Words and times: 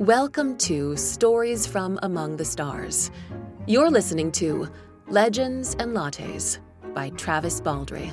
Welcome 0.00 0.58
to 0.58 0.94
Stories 0.98 1.66
from 1.66 1.98
Among 2.02 2.36
the 2.36 2.44
Stars. 2.44 3.10
You're 3.66 3.90
listening 3.90 4.30
to 4.32 4.68
Legends 5.08 5.74
and 5.78 5.96
Lattes 5.96 6.58
by 6.92 7.08
Travis 7.10 7.62
Baldree. 7.62 8.12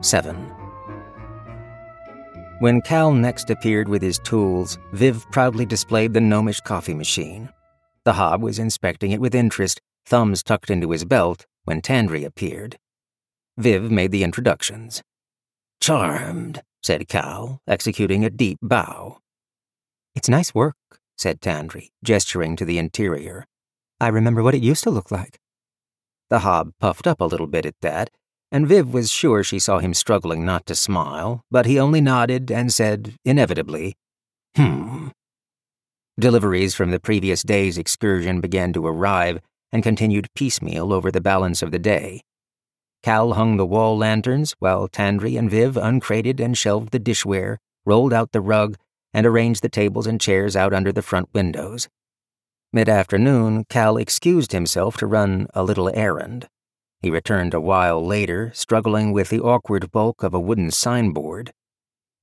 7. 0.00 0.34
When 2.58 2.80
Cal 2.80 3.12
next 3.12 3.50
appeared 3.50 3.88
with 3.88 4.02
his 4.02 4.18
tools, 4.18 4.76
Viv 4.92 5.24
proudly 5.30 5.64
displayed 5.64 6.12
the 6.12 6.20
gnomish 6.20 6.60
coffee 6.62 6.94
machine. 6.94 7.50
The 8.02 8.14
hob 8.14 8.42
was 8.42 8.58
inspecting 8.58 9.12
it 9.12 9.20
with 9.20 9.32
interest, 9.32 9.80
thumbs 10.06 10.42
tucked 10.42 10.70
into 10.70 10.90
his 10.90 11.04
belt, 11.04 11.46
when 11.62 11.82
Tandri 11.82 12.24
appeared. 12.24 12.78
Viv 13.58 13.92
made 13.92 14.10
the 14.10 14.24
introductions. 14.24 15.04
Charmed, 15.80 16.60
said 16.84 17.08
Cal, 17.08 17.60
executing 17.66 18.24
a 18.24 18.30
deep 18.30 18.58
bow. 18.60 19.18
It's 20.14 20.28
nice 20.28 20.54
work, 20.54 20.76
said 21.16 21.40
Tandri, 21.40 21.88
gesturing 22.04 22.56
to 22.56 22.64
the 22.64 22.78
interior. 22.78 23.46
I 24.00 24.08
remember 24.08 24.42
what 24.42 24.54
it 24.54 24.62
used 24.62 24.84
to 24.84 24.90
look 24.90 25.10
like. 25.10 25.38
The 26.28 26.40
hob 26.40 26.72
puffed 26.78 27.06
up 27.06 27.20
a 27.20 27.24
little 27.24 27.46
bit 27.46 27.64
at 27.64 27.80
that, 27.80 28.10
and 28.52 28.68
Viv 28.68 28.92
was 28.92 29.10
sure 29.10 29.42
she 29.42 29.58
saw 29.58 29.78
him 29.78 29.94
struggling 29.94 30.44
not 30.44 30.66
to 30.66 30.74
smile, 30.74 31.42
but 31.50 31.66
he 31.66 31.80
only 31.80 32.00
nodded 32.00 32.50
and 32.50 32.72
said, 32.72 33.14
inevitably, 33.24 33.94
Hmm. 34.56 35.08
Deliveries 36.20 36.76
from 36.76 36.92
the 36.92 37.00
previous 37.00 37.42
day's 37.42 37.76
excursion 37.76 38.40
began 38.40 38.72
to 38.74 38.86
arrive 38.86 39.40
and 39.72 39.82
continued 39.82 40.28
piecemeal 40.36 40.92
over 40.92 41.10
the 41.10 41.20
balance 41.20 41.60
of 41.60 41.72
the 41.72 41.78
day. 41.80 42.20
Cal 43.04 43.34
hung 43.34 43.58
the 43.58 43.66
wall 43.66 43.98
lanterns 43.98 44.52
while 44.60 44.88
Tandri 44.88 45.38
and 45.38 45.50
Viv 45.50 45.76
uncrated 45.76 46.40
and 46.40 46.56
shelved 46.56 46.90
the 46.90 46.98
dishware, 46.98 47.58
rolled 47.84 48.14
out 48.14 48.32
the 48.32 48.40
rug, 48.40 48.78
and 49.12 49.26
arranged 49.26 49.60
the 49.60 49.68
tables 49.68 50.06
and 50.06 50.18
chairs 50.18 50.56
out 50.56 50.72
under 50.72 50.90
the 50.90 51.02
front 51.02 51.28
windows. 51.34 51.86
Mid 52.72 52.88
afternoon, 52.88 53.66
Cal 53.68 53.98
excused 53.98 54.52
himself 54.52 54.96
to 54.96 55.06
run 55.06 55.48
a 55.52 55.62
little 55.62 55.90
errand. 55.94 56.48
He 57.02 57.10
returned 57.10 57.52
a 57.52 57.60
while 57.60 58.02
later, 58.02 58.50
struggling 58.54 59.12
with 59.12 59.28
the 59.28 59.40
awkward 59.40 59.92
bulk 59.92 60.22
of 60.22 60.32
a 60.32 60.40
wooden 60.40 60.70
signboard. 60.70 61.52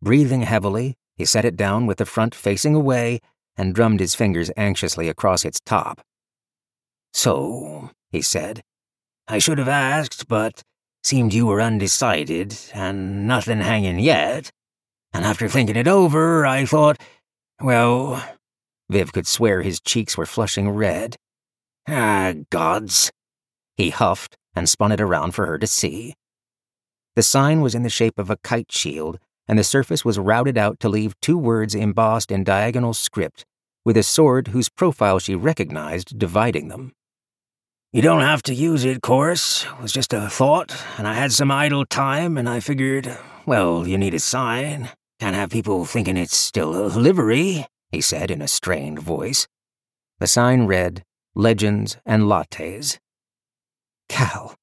Breathing 0.01 0.41
heavily, 0.41 0.95
he 1.15 1.25
set 1.25 1.45
it 1.45 1.55
down 1.55 1.85
with 1.85 1.99
the 1.99 2.07
front 2.07 2.33
facing 2.33 2.73
away 2.73 3.19
and 3.55 3.75
drummed 3.75 3.99
his 3.99 4.15
fingers 4.15 4.49
anxiously 4.57 5.09
across 5.09 5.45
its 5.45 5.59
top. 5.59 6.01
So, 7.13 7.91
he 8.09 8.23
said, 8.23 8.63
I 9.27 9.37
should 9.37 9.59
have 9.59 9.67
asked, 9.67 10.27
but 10.27 10.63
seemed 11.03 11.33
you 11.33 11.47
were 11.47 11.61
undecided 11.61 12.57
and 12.73 13.27
nothing 13.27 13.59
hanging 13.59 13.99
yet. 13.99 14.51
And 15.13 15.25
after 15.25 15.47
thinking 15.47 15.75
it 15.75 15.87
over, 15.87 16.45
I 16.45 16.65
thought, 16.65 17.01
well, 17.61 18.23
Viv 18.89 19.13
could 19.13 19.27
swear 19.27 19.61
his 19.61 19.79
cheeks 19.79 20.17
were 20.17 20.25
flushing 20.25 20.69
red. 20.69 21.15
Ah, 21.87 22.33
gods. 22.49 23.11
He 23.75 23.89
huffed 23.89 24.37
and 24.55 24.69
spun 24.69 24.91
it 24.91 25.01
around 25.01 25.31
for 25.31 25.45
her 25.45 25.57
to 25.57 25.67
see. 25.67 26.13
The 27.15 27.23
sign 27.23 27.61
was 27.61 27.75
in 27.75 27.83
the 27.83 27.89
shape 27.89 28.17
of 28.17 28.29
a 28.29 28.37
kite 28.37 28.71
shield, 28.71 29.19
and 29.47 29.59
the 29.59 29.63
surface 29.63 30.05
was 30.05 30.19
routed 30.19 30.57
out 30.57 30.79
to 30.79 30.89
leave 30.89 31.19
two 31.19 31.37
words 31.37 31.75
embossed 31.75 32.31
in 32.31 32.43
diagonal 32.43 32.93
script, 32.93 33.45
with 33.83 33.97
a 33.97 34.03
sword 34.03 34.49
whose 34.49 34.69
profile 34.69 35.19
she 35.19 35.35
recognized 35.35 36.17
dividing 36.17 36.67
them. 36.67 36.93
You 37.93 38.01
don't 38.01 38.21
have 38.21 38.41
to 38.43 38.53
use 38.53 38.85
it, 38.85 39.01
Chorus. 39.01 39.65
It 39.65 39.81
was 39.81 39.91
just 39.91 40.13
a 40.13 40.29
thought, 40.29 40.73
and 40.97 41.05
I 41.05 41.13
had 41.13 41.33
some 41.33 41.51
idle 41.51 41.85
time, 41.85 42.37
and 42.37 42.47
I 42.47 42.61
figured, 42.61 43.17
well, 43.45 43.85
you 43.85 43.97
need 43.97 44.13
a 44.13 44.19
sign. 44.19 44.87
Can't 45.19 45.35
have 45.35 45.49
people 45.49 45.83
thinking 45.83 46.15
it's 46.15 46.37
still 46.37 46.73
a 46.73 46.87
livery, 46.87 47.65
he 47.91 47.99
said 47.99 48.31
in 48.31 48.41
a 48.41 48.47
strained 48.47 48.99
voice. 48.99 49.45
The 50.19 50.27
sign 50.27 50.67
read, 50.67 51.03
Legends 51.35 51.97
and 52.05 52.23
Lattes. 52.23 52.97
Cal. 54.07 54.55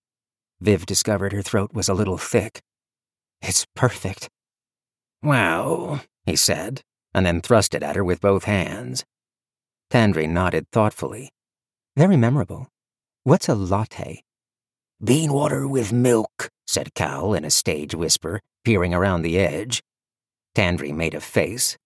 Viv 0.62 0.86
discovered 0.86 1.34
her 1.34 1.42
throat 1.42 1.74
was 1.74 1.90
a 1.90 1.94
little 1.94 2.16
thick. 2.16 2.62
It's 3.42 3.66
perfect. 3.76 4.30
Well, 5.22 6.00
he 6.24 6.34
said, 6.34 6.80
and 7.12 7.26
then 7.26 7.42
thrust 7.42 7.74
it 7.74 7.82
at 7.82 7.94
her 7.94 8.04
with 8.04 8.22
both 8.22 8.44
hands. 8.44 9.04
Tandri 9.90 10.26
nodded 10.26 10.64
thoughtfully. 10.72 11.28
Very 11.94 12.16
memorable. 12.16 12.68
What's 13.28 13.46
a 13.46 13.54
latte? 13.54 14.24
Bean 15.04 15.34
water 15.34 15.68
with 15.68 15.92
milk, 15.92 16.48
said 16.66 16.94
Cal 16.94 17.34
in 17.34 17.44
a 17.44 17.50
stage 17.50 17.94
whisper, 17.94 18.40
peering 18.64 18.94
around 18.94 19.20
the 19.20 19.38
edge. 19.38 19.82
Tandri 20.54 20.94
made 20.94 21.12
a 21.12 21.20
face. 21.20 21.76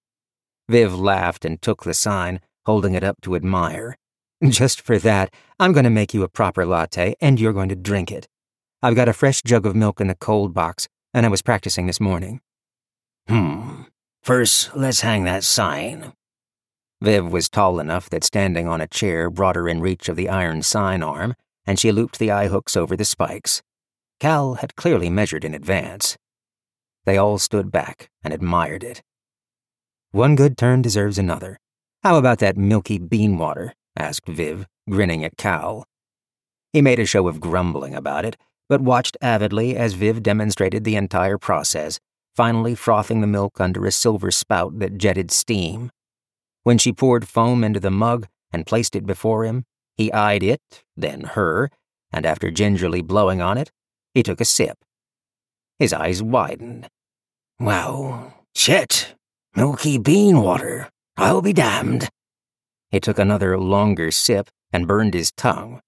Viv 0.69 0.95
laughed 0.95 1.45
and 1.45 1.61
took 1.61 1.83
the 1.83 1.95
sign, 1.95 2.39
holding 2.65 2.95
it 2.95 3.03
up 3.03 3.21
to 3.23 3.35
admire. 3.35 3.97
Just 4.49 4.81
for 4.81 5.01
that, 5.01 5.35
I'm 5.59 5.73
going 5.73 5.83
to 5.83 5.91
make 5.91 6.15
you 6.15 6.23
a 6.23 6.29
proper 6.29 6.65
latte, 6.65 7.17
and 7.21 7.41
you're 7.41 7.53
going 7.53 7.71
to 7.71 7.75
drink 7.75 8.13
it. 8.13 8.29
I've 8.81 8.95
got 8.95 9.09
a 9.09 9.13
fresh 9.13 9.43
jug 9.43 9.67
of 9.67 9.75
milk 9.75 10.01
in 10.01 10.07
the 10.07 10.15
cold 10.15 10.55
box, 10.55 10.87
and 11.13 11.27
I 11.27 11.29
was 11.29 11.43
practicing 11.43 11.89
this 11.89 11.99
morning. 11.99 12.41
Hmm. 13.27 13.83
First, 14.23 14.77
let's 14.77 15.01
hang 15.01 15.25
that 15.25 15.43
sign. 15.43 16.13
Viv 17.03 17.33
was 17.33 17.49
tall 17.49 17.81
enough 17.81 18.09
that 18.11 18.23
standing 18.23 18.69
on 18.69 18.81
a 18.81 18.87
chair 18.87 19.29
brought 19.29 19.57
her 19.57 19.69
in 19.69 19.81
reach 19.81 20.09
of 20.09 20.15
the 20.15 20.29
iron 20.29 20.63
sign 20.63 21.03
arm, 21.03 21.35
and 21.67 21.77
she 21.77 21.91
looped 21.91 22.21
the 22.21 22.31
eye 22.31 22.47
hooks 22.47 22.77
over 22.77 22.97
the 22.97 23.05
spikes. 23.05 23.61
Cal 24.21 24.55
had 24.55 24.77
clearly 24.77 25.11
measured 25.11 25.45
in 25.45 25.53
advance. 25.53 26.17
They 27.05 27.17
all 27.17 27.39
stood 27.39 27.73
back 27.73 28.09
and 28.23 28.33
admired 28.33 28.85
it. 28.85 29.03
One 30.13 30.37
good 30.37 30.57
turn 30.57 30.81
deserves 30.81 31.19
another. 31.19 31.59
How 32.05 32.19
about 32.19 32.39
that 32.39 32.57
milky 32.57 32.99
bean 32.99 33.37
water? 33.37 33.75
asked 33.97 34.29
Viv, 34.29 34.67
grinning 34.89 35.25
at 35.25 35.37
Cal. 35.37 35.85
He 36.73 36.81
made 36.81 37.01
a 37.01 37.05
show 37.05 37.27
of 37.27 37.41
grumbling 37.41 37.97
about 37.97 38.25
it, 38.25 38.37
but 38.69 38.81
watched 38.81 39.17
avidly 39.21 39.77
as 39.77 39.95
Viv 39.95 40.23
demonstrated 40.23 40.85
the 40.85 40.95
entire 40.95 41.37
process, 41.37 41.99
finally 42.37 42.77
frothing 42.77 43.23
the 43.23 43.27
milk 43.27 43.61
under 43.61 43.87
a 43.87 43.91
silver 43.91 44.31
spout 44.31 44.79
that 44.79 44.99
jetted 44.99 45.33
steam. 45.33 45.91
When 46.63 46.79
she 46.79 46.93
poured 46.93 47.29
foam 47.29 47.65
into 47.65 47.81
the 47.81 47.91
mug 47.91 48.29
and 48.53 48.67
placed 48.67 48.95
it 48.95 49.07
before 49.07 49.45
him, 49.45 49.65
he 49.97 50.13
eyed 50.13 50.43
it, 50.43 50.85
then 50.97 51.23
her, 51.23 51.71
and 52.13 52.25
after 52.25 52.51
gingerly 52.51 53.03
blowing 53.03 53.41
on 53.41 53.59
it, 53.59 53.71
he 54.15 54.23
took 54.23 54.41
a 54.41 54.45
sip. 54.45 54.79
His 55.79 55.93
eyes 55.93 56.23
widened. 56.23 56.89
Wow, 57.59 58.35
shit, 58.55 59.15
milky 59.57 59.99
bean 59.99 60.43
water. 60.43 60.89
I'll 61.17 61.43
be 61.43 61.53
damned. 61.53 62.09
He 62.91 63.01
took 63.01 63.19
another 63.19 63.59
longer 63.59 64.11
sip 64.11 64.49
and 64.73 64.87
burned 64.87 65.15
his 65.15 65.33
tongue. 65.33 65.81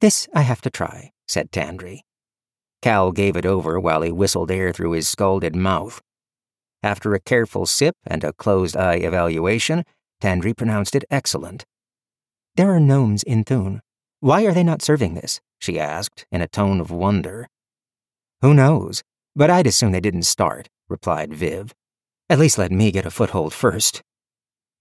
This 0.00 0.28
I 0.34 0.42
have 0.42 0.60
to 0.62 0.70
try, 0.70 1.12
said 1.28 1.52
Tandri. 1.52 2.00
Cal 2.80 3.12
gave 3.12 3.36
it 3.36 3.46
over 3.46 3.78
while 3.78 4.02
he 4.02 4.10
whistled 4.10 4.50
air 4.50 4.72
through 4.72 4.92
his 4.92 5.06
scalded 5.06 5.54
mouth. 5.54 6.02
After 6.82 7.14
a 7.14 7.20
careful 7.20 7.66
sip 7.66 7.96
and 8.06 8.24
a 8.24 8.32
closed 8.32 8.76
eye 8.76 8.96
evaluation, 8.96 9.84
Tandri 10.20 10.56
pronounced 10.56 10.94
it 10.94 11.04
excellent. 11.10 11.64
There 12.56 12.74
are 12.74 12.80
gnomes 12.80 13.22
in 13.22 13.44
Thune. 13.44 13.80
Why 14.20 14.44
are 14.44 14.52
they 14.52 14.64
not 14.64 14.82
serving 14.82 15.14
this? 15.14 15.40
she 15.58 15.78
asked, 15.78 16.26
in 16.32 16.40
a 16.42 16.48
tone 16.48 16.80
of 16.80 16.90
wonder. 16.90 17.48
Who 18.40 18.52
knows? 18.52 19.02
But 19.36 19.48
I'd 19.48 19.66
assume 19.66 19.92
they 19.92 20.00
didn't 20.00 20.24
start, 20.24 20.68
replied 20.88 21.32
Viv. 21.32 21.72
At 22.28 22.38
least 22.38 22.58
let 22.58 22.72
me 22.72 22.90
get 22.90 23.06
a 23.06 23.10
foothold 23.10 23.54
first. 23.54 24.02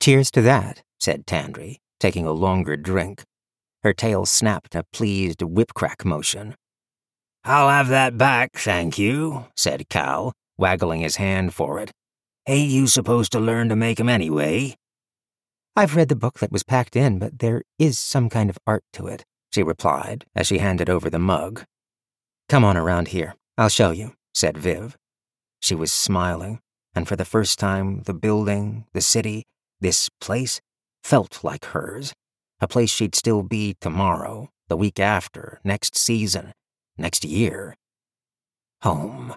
Cheers 0.01 0.31
to 0.31 0.41
that, 0.41 0.81
said 0.99 1.27
Tandri, 1.27 1.77
taking 1.99 2.25
a 2.25 2.31
longer 2.31 2.75
drink. 2.75 3.23
Her 3.83 3.93
tail 3.93 4.25
snapped 4.25 4.73
a 4.75 4.85
pleased 4.91 5.41
whip-crack 5.41 6.03
motion. 6.03 6.55
I'll 7.43 7.69
have 7.69 7.89
that 7.89 8.17
back, 8.17 8.53
thank 8.53 8.97
you, 8.97 9.45
said 9.55 9.89
Cal, 9.89 10.33
waggling 10.61 11.01
his 11.01 11.17
hand 11.17 11.53
for 11.53 11.79
it. 11.79 11.91
Ain't 12.47 12.71
you 12.71 12.87
supposed 12.87 13.31
to 13.33 13.39
learn 13.39 13.67
to 13.69 13.75
make 13.75 13.99
'em 13.99 14.07
anyway? 14.07 14.77
I've 15.75 15.95
read 15.95 16.09
the 16.09 16.15
book 16.15 16.39
that 16.39 16.51
was 16.51 16.63
packed 16.63 16.95
in, 16.95 17.19
but 17.19 17.39
there 17.39 17.63
is 17.79 17.97
some 17.97 18.29
kind 18.29 18.49
of 18.49 18.57
art 18.67 18.83
to 18.93 19.07
it, 19.07 19.25
she 19.53 19.63
replied 19.63 20.25
as 20.35 20.47
she 20.47 20.59
handed 20.59 20.89
over 20.89 21.09
the 21.09 21.19
mug. 21.19 21.65
Come 22.47 22.63
on 22.63 22.77
around 22.77 23.09
here, 23.09 23.35
I'll 23.57 23.69
show 23.69 23.91
you, 23.91 24.13
said 24.33 24.57
Viv. 24.57 24.97
She 25.61 25.75
was 25.75 25.91
smiling, 25.91 26.59
and 26.93 27.07
for 27.07 27.15
the 27.15 27.25
first 27.25 27.57
time, 27.57 28.03
the 28.03 28.13
building, 28.13 28.85
the 28.93 29.01
city, 29.01 29.43
this 29.79 30.09
place, 30.19 30.61
felt 31.03 31.43
like 31.43 31.65
hers, 31.65 32.13
a 32.59 32.67
place 32.67 32.89
she'd 32.91 33.15
still 33.15 33.43
be 33.43 33.75
tomorrow, 33.81 34.49
the 34.67 34.77
week 34.77 34.99
after, 34.99 35.59
next 35.63 35.95
season, 35.95 36.53
next 36.97 37.23
year. 37.23 37.75
Home. 38.83 39.35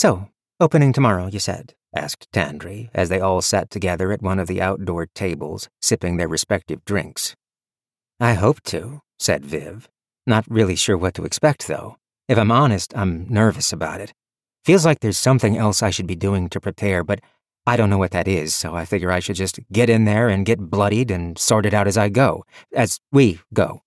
So, 0.00 0.30
opening 0.58 0.94
tomorrow, 0.94 1.26
you 1.26 1.38
said? 1.38 1.74
asked 1.94 2.32
Tandri 2.32 2.88
as 2.94 3.10
they 3.10 3.20
all 3.20 3.42
sat 3.42 3.68
together 3.68 4.12
at 4.12 4.22
one 4.22 4.38
of 4.38 4.46
the 4.48 4.62
outdoor 4.62 5.04
tables, 5.14 5.68
sipping 5.82 6.16
their 6.16 6.26
respective 6.26 6.82
drinks. 6.86 7.36
I 8.18 8.32
hope 8.32 8.62
to, 8.72 9.02
said 9.18 9.44
Viv. 9.44 9.90
Not 10.26 10.46
really 10.48 10.74
sure 10.74 10.96
what 10.96 11.12
to 11.16 11.26
expect, 11.26 11.68
though. 11.68 11.98
If 12.30 12.38
I'm 12.38 12.50
honest, 12.50 12.96
I'm 12.96 13.26
nervous 13.28 13.74
about 13.74 14.00
it. 14.00 14.14
Feels 14.64 14.86
like 14.86 15.00
there's 15.00 15.18
something 15.18 15.58
else 15.58 15.82
I 15.82 15.90
should 15.90 16.06
be 16.06 16.16
doing 16.16 16.48
to 16.48 16.60
prepare, 16.60 17.04
but 17.04 17.20
I 17.66 17.76
don't 17.76 17.90
know 17.90 17.98
what 17.98 18.12
that 18.12 18.26
is, 18.26 18.54
so 18.54 18.74
I 18.74 18.86
figure 18.86 19.12
I 19.12 19.20
should 19.20 19.36
just 19.36 19.60
get 19.70 19.90
in 19.90 20.06
there 20.06 20.30
and 20.30 20.46
get 20.46 20.70
bloodied 20.70 21.10
and 21.10 21.38
sort 21.38 21.66
it 21.66 21.74
out 21.74 21.86
as 21.86 21.98
I 21.98 22.08
go, 22.08 22.46
as 22.74 23.00
we 23.12 23.40
go. 23.52 23.82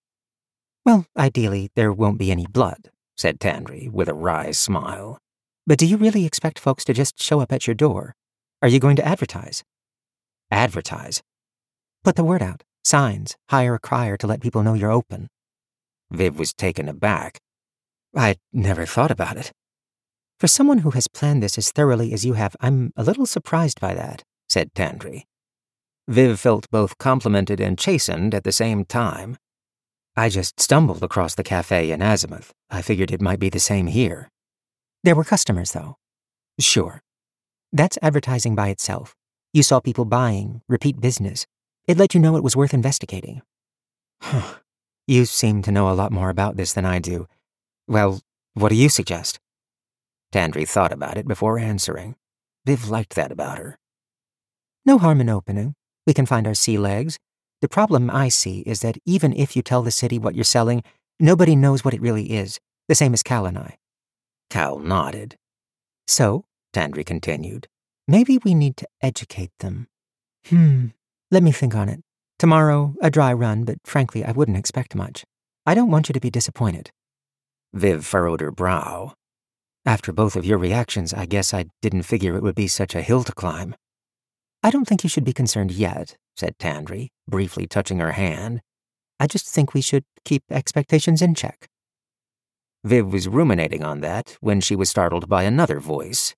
Well, 0.86 1.08
ideally, 1.18 1.72
there 1.76 1.92
won't 1.92 2.20
be 2.20 2.30
any 2.30 2.46
blood, 2.46 2.92
said 3.18 3.40
Tandri 3.40 3.90
with 3.90 4.10
a 4.10 4.14
wry 4.14 4.52
smile. 4.52 5.18
But 5.66 5.78
do 5.78 5.86
you 5.86 5.96
really 5.98 6.26
expect 6.26 6.60
folks 6.60 6.84
to 6.86 6.94
just 6.94 7.22
show 7.22 7.40
up 7.40 7.54
at 7.54 7.68
your 7.68 7.74
door? 7.74 8.16
Are 8.62 8.68
you 8.68 8.80
going 8.80 8.98
to 8.98 9.08
advertise? 9.08 9.64
Advertise? 10.52 11.22
Put 12.04 12.16
the 12.16 12.24
word 12.24 12.42
out. 12.42 12.64
Signs. 12.84 13.38
Hire 13.50 13.76
a 13.76 13.80
crier 13.80 14.18
to 14.18 14.28
let 14.28 14.42
people 14.42 14.62
know 14.62 14.74
you're 14.74 14.92
open. 14.92 15.30
Viv 16.12 16.38
was 16.38 16.54
taken 16.54 16.90
aback. 16.90 17.40
I'd 18.14 18.40
never 18.52 18.86
thought 18.86 19.10
about 19.10 19.38
it. 19.38 19.52
For 20.38 20.48
someone 20.48 20.80
who 20.80 20.92
has 20.92 21.08
planned 21.08 21.42
this 21.42 21.58
as 21.58 21.72
thoroughly 21.72 22.12
as 22.14 22.26
you 22.26 22.34
have, 22.34 22.58
I'm 22.60 22.92
a 22.98 23.04
little 23.04 23.26
surprised 23.26 23.80
by 23.80 23.94
that, 23.94 24.24
said 24.50 24.74
Tandri. 24.74 25.24
Viv 26.10 26.38
felt 26.38 26.70
both 26.70 26.98
complimented 26.98 27.62
and 27.62 27.80
chastened 27.80 28.36
at 28.36 28.44
the 28.44 28.52
same 28.52 28.84
time. 28.84 29.38
I 30.18 30.28
just 30.28 30.60
stumbled 30.60 31.02
across 31.02 31.36
the 31.36 31.44
cafe 31.44 31.90
in 31.92 32.02
Azimuth. 32.02 32.52
I 32.70 32.82
figured 32.82 33.12
it 33.12 33.22
might 33.22 33.40
be 33.40 33.50
the 33.50 33.60
same 33.60 33.88
here. 33.88 34.30
There 35.04 35.16
were 35.16 35.24
customers, 35.24 35.74
though. 35.74 35.98
Sure. 36.60 37.02
That's 37.72 37.98
advertising 38.02 38.56
by 38.56 38.70
itself. 38.70 39.16
You 39.52 39.64
saw 39.64 39.80
people 39.80 40.06
buying, 40.06 40.62
repeat 40.70 41.02
business. 41.02 41.46
It 41.88 41.98
let 41.98 42.14
you 42.14 42.22
know 42.22 42.38
it 42.38 42.44
was 42.44 42.56
worth 42.56 42.74
investigating. 42.74 43.42
Huh. 44.22 44.56
You 45.06 45.26
seem 45.26 45.62
to 45.64 45.72
know 45.72 45.90
a 45.90 45.94
lot 45.94 46.14
more 46.14 46.30
about 46.30 46.56
this 46.56 46.72
than 46.72 46.86
I 46.86 47.00
do. 47.00 47.28
Well, 47.88 48.22
what 48.54 48.70
do 48.70 48.76
you 48.76 48.88
suggest? 48.88 49.40
Tandri 50.32 50.68
thought 50.68 50.94
about 50.94 51.18
it 51.18 51.28
before 51.28 51.60
answering. 51.60 52.16
Viv 52.66 52.90
liked 52.90 53.16
that 53.16 53.32
about 53.32 53.58
her. 53.58 53.78
No 54.86 54.98
harm 54.98 55.20
in 55.20 55.30
opening. 55.30 55.76
We 56.08 56.14
can 56.14 56.26
find 56.26 56.48
our 56.48 56.54
sea 56.54 56.78
legs. 56.78 57.20
The 57.62 57.68
problem 57.68 58.10
I 58.10 58.30
see 58.30 58.62
is 58.62 58.80
that 58.80 58.98
even 59.06 59.34
if 59.34 59.56
you 59.56 59.62
tell 59.62 59.82
the 59.82 59.92
city 59.92 60.18
what 60.18 60.36
you're 60.36 60.46
selling, 60.46 60.84
nobody 61.20 61.56
knows 61.56 61.84
what 61.84 61.94
it 61.94 62.02
really 62.02 62.32
is, 62.32 62.60
the 62.88 62.96
same 62.96 63.14
as 63.14 63.24
Cal 63.24 63.46
and 63.46 63.58
I. 63.58 63.78
Cal 64.54 64.78
nodded. 64.78 65.36
So, 66.06 66.46
Tandri 66.76 67.04
continued, 67.04 67.68
maybe 68.08 68.38
we 68.38 68.54
need 68.54 68.78
to 68.78 68.88
educate 69.02 69.50
them. 69.62 69.88
Hmm, 70.46 70.90
let 71.32 71.42
me 71.42 71.52
think 71.52 71.74
on 71.74 71.90
it. 71.90 72.02
Tomorrow, 72.38 72.94
a 73.02 73.10
dry 73.10 73.34
run, 73.34 73.64
but 73.64 73.80
frankly, 73.84 74.24
I 74.24 74.32
wouldn't 74.32 74.56
expect 74.60 74.94
much. 74.94 75.26
I 75.66 75.74
don't 75.74 75.90
want 75.90 76.08
you 76.08 76.14
to 76.14 76.20
be 76.20 76.30
disappointed. 76.30 76.92
Viv 77.74 78.06
furrowed 78.06 78.42
her 78.42 78.52
brow. 78.52 79.16
After 79.88 80.12
both 80.12 80.36
of 80.36 80.46
your 80.46 80.60
reactions, 80.60 81.16
I 81.16 81.26
guess 81.26 81.52
I 81.52 81.66
didn't 81.82 82.04
figure 82.04 82.36
it 82.36 82.44
would 82.44 82.54
be 82.54 82.68
such 82.68 82.94
a 82.94 83.02
hill 83.02 83.24
to 83.24 83.34
climb. 83.34 83.76
I 84.62 84.70
don't 84.70 84.86
think 84.88 85.04
you 85.04 85.10
should 85.10 85.26
be 85.26 85.34
concerned 85.34 85.72
yet, 85.72 86.16
said 86.38 86.60
Tandri, 86.60 87.10
briefly 87.28 87.66
touching 87.66 87.98
her 87.98 88.12
hand. 88.12 88.62
I 89.20 89.26
just 89.26 89.50
think 89.50 89.74
we 89.74 89.82
should 89.82 90.06
keep 90.24 90.44
expectations 90.52 91.24
in 91.24 91.34
check. 91.34 91.70
Viv 92.84 93.14
was 93.14 93.28
ruminating 93.28 93.84
on 93.84 94.02
that 94.02 94.38
when 94.42 94.60
she 94.60 94.76
was 94.76 94.90
startled 94.90 95.30
by 95.30 95.44
another 95.44 95.80
voice. 95.80 96.36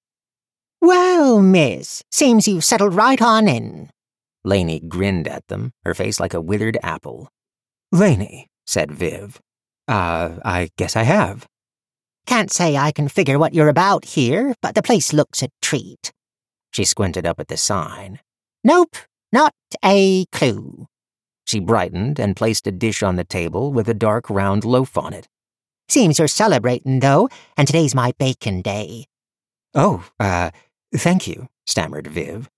Well, 0.80 1.42
miss, 1.42 2.04
seems 2.12 2.48
you've 2.48 2.64
settled 2.64 2.94
right 2.94 3.22
on 3.22 3.48
in. 3.48 3.90
Laney 4.44 4.80
grinned 4.80 5.28
at 5.28 5.48
them, 5.48 5.72
her 5.84 5.96
face 5.96 6.20
like 6.20 6.36
a 6.36 6.42
withered 6.42 6.78
apple. 6.84 7.30
Laney, 7.92 8.48
said 8.68 8.92
Viv. 8.92 9.42
Uh, 9.88 10.36
I 10.46 10.70
guess 10.78 10.96
I 10.96 11.04
have. 11.04 11.48
Can't 12.28 12.52
say 12.52 12.78
I 12.78 12.92
can 12.92 13.08
figure 13.08 13.40
what 13.40 13.54
you're 13.54 13.70
about 13.70 14.06
here, 14.06 14.54
but 14.62 14.76
the 14.76 14.84
place 14.84 15.14
looks 15.14 15.42
a 15.42 15.50
treat. 15.62 16.12
She 16.72 16.84
squinted 16.84 17.26
up 17.26 17.40
at 17.40 17.48
the 17.48 17.58
sign. 17.58 18.20
Nope, 18.64 18.96
not 19.32 19.54
a 19.84 20.26
clue. 20.32 20.88
She 21.46 21.60
brightened 21.60 22.20
and 22.20 22.36
placed 22.36 22.68
a 22.68 22.72
dish 22.72 23.02
on 23.02 23.16
the 23.16 23.24
table 23.24 23.72
with 23.72 23.88
a 23.88 23.94
dark 23.94 24.30
round 24.30 24.64
loaf 24.64 24.98
on 24.98 25.14
it. 25.14 25.28
Seems 25.88 26.20
you're 26.20 26.28
celebrating, 26.28 27.00
though, 27.00 27.30
and 27.58 27.68
today's 27.68 27.96
my 27.96 28.14
bacon 28.18 28.62
day. 28.62 29.06
Oh, 29.74 30.06
uh, 30.20 30.52
thank 30.96 31.28
you, 31.28 31.48
stammered 31.68 32.08
Viv. 32.08 32.50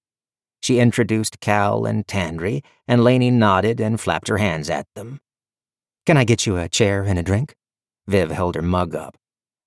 She 0.61 0.79
introduced 0.79 1.39
Cal 1.39 1.85
and 1.85 2.07
Tandri, 2.07 2.63
and 2.87 3.03
Laney 3.03 3.31
nodded 3.31 3.79
and 3.79 3.99
flapped 3.99 4.27
her 4.27 4.37
hands 4.37 4.69
at 4.69 4.87
them. 4.95 5.19
Can 6.05 6.17
I 6.17 6.23
get 6.23 6.45
you 6.45 6.57
a 6.57 6.69
chair 6.69 7.03
and 7.03 7.19
a 7.19 7.23
drink? 7.23 7.55
Viv 8.07 8.31
held 8.31 8.55
her 8.55 8.61
mug 8.61 8.95
up. 8.95 9.17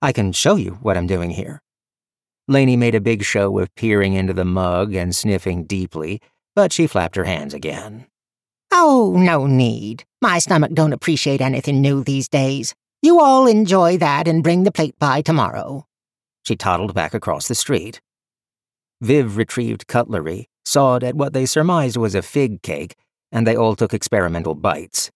I 0.03 0.13
can 0.13 0.33
show 0.33 0.57
you 0.57 0.79
what 0.83 0.97
I'm 0.97 1.07
doing 1.07 1.31
here. 1.31 1.63
Laney 2.49 2.77
made 2.77 2.95
a 2.95 3.01
big 3.01 3.23
show 3.23 3.59
of 3.59 3.75
peering 3.75 4.15
into 4.15 4.33
the 4.33 4.45
mug 4.45 4.95
and 4.95 5.15
sniffing 5.15 5.65
deeply, 5.65 6.21
but 6.57 6.73
she 6.73 6.87
flapped 6.87 7.17
her 7.17 7.25
hands 7.25 7.55
again. 7.55 8.07
Oh, 8.73 9.15
no 9.17 9.47
need. 9.47 10.05
My 10.23 10.39
stomach 10.39 10.73
don't 10.73 10.93
appreciate 10.93 11.41
anything 11.41 11.81
new 11.81 12.03
these 12.03 12.29
days. 12.29 12.75
You 13.03 13.21
all 13.21 13.47
enjoy 13.47 13.99
that 13.99 14.29
and 14.29 14.43
bring 14.43 14.65
the 14.65 14.73
plate 14.73 14.99
by 14.99 15.23
tomorrow. 15.23 15.87
She 16.45 16.57
toddled 16.57 16.95
back 16.95 17.15
across 17.15 17.49
the 17.49 17.55
street. 17.55 18.01
Viv 19.01 19.37
retrieved 19.37 19.87
cutlery, 19.87 20.49
sawed 20.65 21.03
at 21.03 21.15
what 21.15 21.33
they 21.33 21.47
surmised 21.47 21.97
was 21.97 22.15
a 22.15 22.23
fig 22.23 22.63
cake, 22.63 22.95
and 23.33 23.47
they 23.47 23.57
all 23.57 23.75
took 23.75 23.95
experimental 23.95 24.55
bites. 24.55 25.11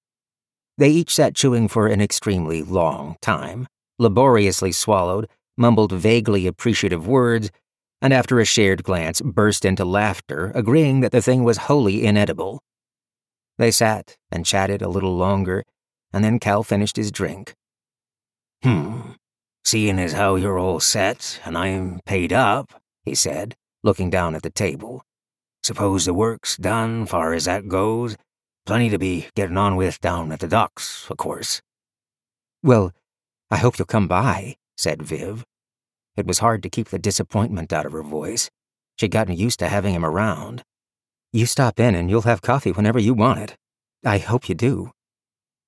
They 0.79 0.91
each 0.91 1.15
sat 1.15 1.35
chewing 1.35 1.69
for 1.69 1.87
an 1.87 2.01
extremely 2.01 2.63
long 2.63 3.17
time 3.21 3.69
laboriously 3.99 4.73
swallowed, 4.73 5.29
mumbled 5.57 5.93
vaguely 5.93 6.47
appreciative 6.47 7.07
words, 7.07 7.51
and 8.03 8.13
after 8.13 8.41
a 8.41 8.45
shared 8.45 8.83
glance 8.83 9.21
burst 9.21 9.65
into 9.65 9.85
laughter, 9.85 10.53
agreeing 10.55 11.01
that 11.01 11.13
the 11.13 11.23
thing 11.23 11.45
was 11.45 11.57
wholly 11.69 12.05
inedible. 12.05 12.63
They 13.57 13.71
sat 13.71 14.17
and 14.31 14.45
chatted 14.45 14.83
a 14.83 14.89
little 14.89 15.17
longer, 15.17 15.65
and 16.13 16.25
then 16.25 16.39
Cal 16.39 16.63
finished 16.63 16.97
his 16.97 17.13
drink. 17.13 17.55
Hmm, 18.65 19.11
seeing 19.63 19.99
as 19.99 20.15
how 20.15 20.37
you're 20.37 20.59
all 20.59 20.81
set 20.81 21.39
and 21.45 21.59
I'm 21.59 22.01
paid 22.07 22.33
up, 22.33 22.81
he 23.05 23.15
said, 23.15 23.55
looking 23.83 24.09
down 24.09 24.35
at 24.35 24.43
the 24.43 24.49
table. 24.49 25.05
Suppose 25.63 26.07
the 26.07 26.15
work's 26.15 26.57
done, 26.57 27.05
far 27.05 27.35
as 27.35 27.45
that 27.45 27.69
goes. 27.69 28.17
Plenty 28.65 28.89
to 28.89 28.99
be 28.99 29.27
getting 29.35 29.59
on 29.59 29.77
with 29.77 30.01
down 30.01 30.33
at 30.33 30.41
the 30.41 30.49
docks, 30.49 31.07
of 31.11 31.19
course. 31.19 31.61
Well, 32.63 32.93
I 33.51 33.59
hope 33.59 33.79
you'll 33.79 33.85
come 33.85 34.09
by, 34.09 34.57
said 34.79 35.03
Viv. 35.03 35.45
It 36.17 36.27
was 36.27 36.39
hard 36.39 36.63
to 36.63 36.71
keep 36.71 36.89
the 36.89 36.99
disappointment 36.99 37.71
out 37.71 37.85
of 37.85 37.93
her 37.93 38.03
voice. 38.03 38.49
She'd 38.97 39.11
gotten 39.11 39.37
used 39.37 39.59
to 39.59 39.69
having 39.69 39.93
him 39.93 40.07
around. 40.07 40.63
You 41.35 41.45
stop 41.45 41.79
in 41.79 41.95
and 41.95 42.09
you'll 42.09 42.23
have 42.23 42.41
coffee 42.41 42.73
whenever 42.73 42.99
you 42.99 43.13
want 43.13 43.41
it. 43.41 43.57
I 44.07 44.17
hope 44.17 44.49
you 44.49 44.55
do. 44.55 44.93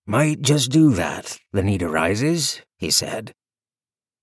Might 0.07 0.41
just 0.41 0.71
do 0.71 0.95
that, 0.95 1.39
the 1.53 1.63
need 1.63 1.83
arises, 1.83 2.63
he 2.79 2.91
said. 2.91 3.33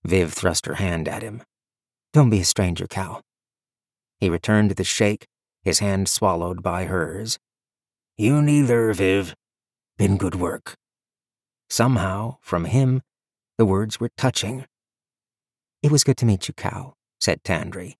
Viv 0.05 0.33
thrust 0.33 0.65
her 0.65 0.75
hand 0.75 1.07
at 1.07 1.23
him. 1.23 1.43
Don't 2.11 2.29
be 2.29 2.41
a 2.41 2.45
stranger, 2.45 2.87
Cal. 2.87 3.21
He 4.19 4.29
returned 4.29 4.71
the 4.71 4.83
shake, 4.83 5.27
his 5.63 5.79
hand 5.79 6.07
swallowed 6.07 6.61
by 6.61 6.85
hers. 6.85 7.39
You 8.17 8.41
neither, 8.41 8.93
Viv. 8.93 9.35
Been 9.97 10.17
good 10.17 10.35
work. 10.35 10.75
Somehow, 11.69 12.37
from 12.41 12.65
him, 12.65 13.01
the 13.57 13.65
words 13.65 13.99
were 13.99 14.11
touching. 14.17 14.65
It 15.81 15.91
was 15.91 16.03
good 16.03 16.17
to 16.17 16.25
meet 16.25 16.47
you, 16.47 16.53
Cal, 16.53 16.95
said 17.19 17.43
Tandri. 17.43 17.95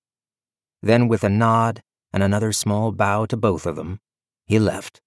Then, 0.81 1.07
with 1.07 1.23
a 1.23 1.29
nod 1.29 1.81
and 2.11 2.21
another 2.21 2.51
small 2.51 2.91
bow 2.91 3.25
to 3.25 3.37
both 3.37 3.65
of 3.65 3.75
them, 3.75 3.99
he 4.45 4.59
left. 4.59 5.01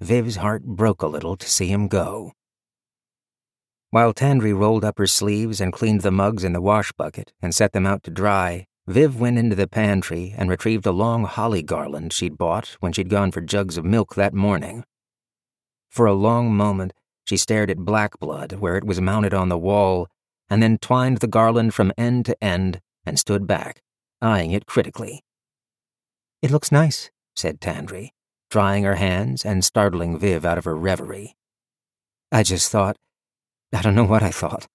Viv's 0.00 0.36
heart 0.36 0.64
broke 0.64 1.02
a 1.02 1.06
little 1.06 1.36
to 1.36 1.48
see 1.48 1.68
him 1.68 1.88
go. 1.88 2.32
While 3.96 4.12
Tandri 4.12 4.52
rolled 4.54 4.84
up 4.84 4.98
her 4.98 5.06
sleeves 5.06 5.58
and 5.58 5.72
cleaned 5.72 6.02
the 6.02 6.10
mugs 6.10 6.44
in 6.44 6.52
the 6.52 6.60
wash 6.60 6.92
bucket 6.92 7.32
and 7.40 7.54
set 7.54 7.72
them 7.72 7.86
out 7.86 8.02
to 8.02 8.10
dry, 8.10 8.66
Viv 8.86 9.18
went 9.18 9.38
into 9.38 9.56
the 9.56 9.66
pantry 9.66 10.34
and 10.36 10.50
retrieved 10.50 10.84
a 10.84 10.92
long 10.92 11.24
holly 11.24 11.62
garland 11.62 12.12
she'd 12.12 12.36
bought 12.36 12.76
when 12.80 12.92
she'd 12.92 13.08
gone 13.08 13.32
for 13.32 13.40
jugs 13.40 13.78
of 13.78 13.86
milk 13.86 14.14
that 14.14 14.34
morning. 14.34 14.84
For 15.88 16.04
a 16.04 16.12
long 16.12 16.54
moment, 16.54 16.92
she 17.24 17.38
stared 17.38 17.70
at 17.70 17.86
Blackblood 17.86 18.58
where 18.58 18.76
it 18.76 18.84
was 18.84 19.00
mounted 19.00 19.32
on 19.32 19.48
the 19.48 19.56
wall, 19.56 20.08
and 20.50 20.62
then 20.62 20.76
twined 20.76 21.20
the 21.20 21.26
garland 21.26 21.72
from 21.72 21.90
end 21.96 22.26
to 22.26 22.44
end 22.44 22.82
and 23.06 23.18
stood 23.18 23.46
back, 23.46 23.80
eyeing 24.20 24.50
it 24.50 24.66
critically. 24.66 25.24
It 26.42 26.50
looks 26.50 26.70
nice, 26.70 27.10
said 27.34 27.62
Tandri, 27.62 28.10
drying 28.50 28.84
her 28.84 28.96
hands 28.96 29.46
and 29.46 29.64
startling 29.64 30.18
Viv 30.18 30.44
out 30.44 30.58
of 30.58 30.66
her 30.66 30.76
reverie. 30.76 31.34
I 32.30 32.42
just 32.42 32.70
thought, 32.70 32.98
I 33.76 33.82
don't 33.82 33.94
know 33.94 34.04
what 34.04 34.22
I 34.22 34.30
thought. 34.30 34.66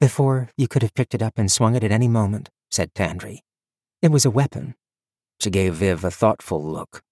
Before, 0.00 0.50
you 0.56 0.66
could 0.66 0.82
have 0.82 0.94
picked 0.94 1.14
it 1.14 1.22
up 1.22 1.34
and 1.36 1.50
swung 1.50 1.76
it 1.76 1.84
at 1.84 1.92
any 1.92 2.08
moment, 2.08 2.50
said 2.68 2.92
Tandri. 2.92 3.38
It 4.02 4.10
was 4.10 4.24
a 4.24 4.32
weapon. 4.32 4.74
She 5.40 5.48
gave 5.48 5.74
Viv 5.74 6.02
a 6.02 6.10
thoughtful 6.10 6.60
look. 6.60 7.02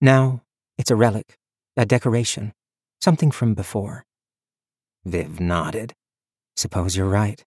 Now, 0.00 0.42
it's 0.76 0.90
a 0.90 0.96
relic, 0.96 1.38
a 1.76 1.86
decoration. 1.86 2.54
Something 3.00 3.30
from 3.30 3.54
before. 3.54 4.04
Viv 5.04 5.38
nodded. 5.38 5.94
Suppose 6.56 6.96
you're 6.96 7.08
right. 7.08 7.44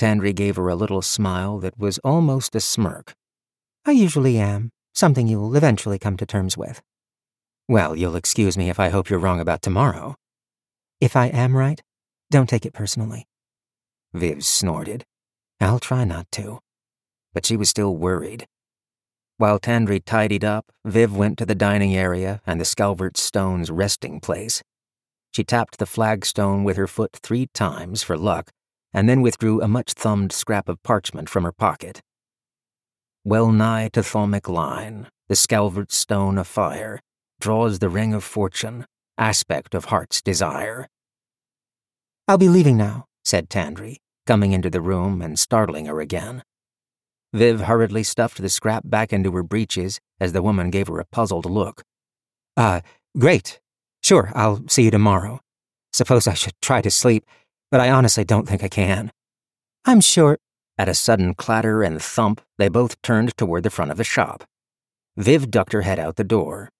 Tandri 0.00 0.34
gave 0.34 0.56
her 0.56 0.68
a 0.68 0.74
little 0.74 1.02
smile 1.02 1.60
that 1.60 1.78
was 1.78 1.98
almost 1.98 2.56
a 2.56 2.60
smirk. 2.60 3.14
I 3.84 3.92
usually 3.92 4.38
am, 4.38 4.72
something 4.92 5.28
you'll 5.28 5.54
eventually 5.54 6.00
come 6.00 6.16
to 6.16 6.26
terms 6.26 6.56
with. 6.56 6.82
Well, 7.68 7.94
you'll 7.94 8.16
excuse 8.16 8.58
me 8.58 8.70
if 8.70 8.80
I 8.80 8.88
hope 8.88 9.08
you're 9.08 9.20
wrong 9.20 9.38
about 9.38 9.62
tomorrow. 9.62 10.16
If 11.00 11.14
I 11.14 11.26
am 11.26 11.56
right, 11.56 11.82
don't 12.30 12.48
take 12.48 12.64
it 12.64 12.72
personally. 12.72 13.26
Viv 14.14 14.44
snorted. 14.44 15.04
I'll 15.60 15.78
try 15.78 16.04
not 16.04 16.30
to. 16.32 16.60
But 17.34 17.44
she 17.44 17.56
was 17.56 17.68
still 17.68 17.94
worried. 17.94 18.46
While 19.36 19.60
Tandri 19.60 20.02
tidied 20.02 20.44
up, 20.44 20.72
Viv 20.86 21.14
went 21.14 21.36
to 21.38 21.46
the 21.46 21.54
dining 21.54 21.94
area 21.94 22.40
and 22.46 22.58
the 22.58 22.64
Scalvert 22.64 23.18
Stone's 23.18 23.70
resting 23.70 24.20
place. 24.20 24.62
She 25.32 25.44
tapped 25.44 25.78
the 25.78 25.84
flagstone 25.84 26.64
with 26.64 26.78
her 26.78 26.86
foot 26.86 27.12
three 27.12 27.48
times 27.52 28.02
for 28.02 28.16
luck, 28.16 28.50
and 28.94 29.06
then 29.06 29.20
withdrew 29.20 29.60
a 29.60 29.68
much 29.68 29.92
thumbed 29.92 30.32
scrap 30.32 30.66
of 30.66 30.82
parchment 30.82 31.28
from 31.28 31.44
her 31.44 31.52
pocket. 31.52 32.00
Well 33.22 33.52
nigh 33.52 33.88
to 33.92 34.02
Thalmic 34.02 34.48
line, 34.48 35.08
the 35.28 35.36
Scalvert 35.36 35.92
Stone 35.92 36.38
afire, 36.38 37.00
draws 37.38 37.80
the 37.80 37.90
ring 37.90 38.14
of 38.14 38.24
fortune, 38.24 38.86
aspect 39.18 39.74
of 39.74 39.86
heart's 39.86 40.22
desire. 40.22 40.88
I'll 42.28 42.38
be 42.38 42.48
leaving 42.48 42.76
now, 42.76 43.06
said 43.24 43.48
Tandri, 43.48 43.96
coming 44.26 44.52
into 44.52 44.70
the 44.70 44.80
room 44.80 45.22
and 45.22 45.38
startling 45.38 45.86
her 45.86 46.00
again. 46.00 46.42
Viv 47.32 47.60
hurriedly 47.60 48.02
stuffed 48.02 48.38
the 48.38 48.48
scrap 48.48 48.82
back 48.86 49.12
into 49.12 49.30
her 49.32 49.42
breeches 49.42 50.00
as 50.20 50.32
the 50.32 50.42
woman 50.42 50.70
gave 50.70 50.88
her 50.88 50.98
a 50.98 51.04
puzzled 51.04 51.46
look. 51.46 51.82
Uh, 52.56 52.80
great. 53.18 53.60
Sure, 54.02 54.32
I'll 54.34 54.66
see 54.68 54.84
you 54.84 54.90
tomorrow. 54.90 55.40
Suppose 55.92 56.26
I 56.26 56.34
should 56.34 56.54
try 56.62 56.80
to 56.82 56.90
sleep, 56.90 57.24
but 57.70 57.80
I 57.80 57.90
honestly 57.90 58.24
don't 58.24 58.48
think 58.48 58.62
I 58.62 58.68
can. 58.68 59.12
I'm 59.84 60.00
sure. 60.00 60.38
At 60.78 60.88
a 60.88 60.94
sudden 60.94 61.34
clatter 61.34 61.82
and 61.82 62.02
thump, 62.02 62.42
they 62.58 62.68
both 62.68 63.00
turned 63.00 63.36
toward 63.36 63.62
the 63.62 63.70
front 63.70 63.90
of 63.90 63.96
the 63.96 64.04
shop. 64.04 64.44
Viv 65.16 65.50
ducked 65.50 65.72
her 65.72 65.82
head 65.82 65.98
out 65.98 66.16
the 66.16 66.24
door. 66.24 66.70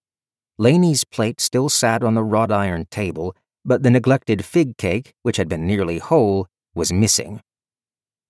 Laney's 0.59 1.05
plate 1.05 1.41
still 1.41 1.69
sat 1.69 2.03
on 2.03 2.15
the 2.15 2.25
wrought 2.25 2.51
iron 2.51 2.87
table, 2.91 3.37
but 3.65 3.83
the 3.83 3.91
neglected 3.91 4.45
fig 4.45 4.77
cake, 4.79 5.13
which 5.23 5.37
had 5.37 5.49
been 5.49 5.67
nearly 5.67 5.99
whole, 5.99 6.47
was 6.75 6.93
missing. 6.93 7.41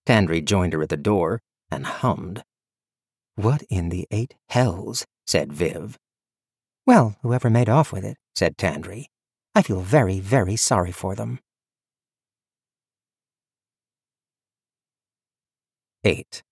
Tandri 0.07 0.45
joined 0.45 0.73
her 0.73 0.83
at 0.83 0.89
the 0.89 0.97
door 0.97 1.41
and 1.71 1.87
hummed. 1.87 2.43
What 3.37 3.63
in 3.69 3.91
the 3.91 4.07
eight 4.11 4.35
hells? 4.49 5.07
said 5.27 5.53
Viv. 5.53 5.99
Well, 6.87 7.17
whoever 7.23 7.51
made 7.51 7.69
off 7.69 7.93
with 7.93 8.05
it, 8.05 8.17
said 8.35 8.57
Tandri. 8.57 9.07
I 9.55 9.63
feel 9.63 9.81
very, 9.81 10.21
very 10.21 10.57
sorry 10.57 10.93
for 10.93 11.15
them. 11.15 11.41
8. 16.05 16.43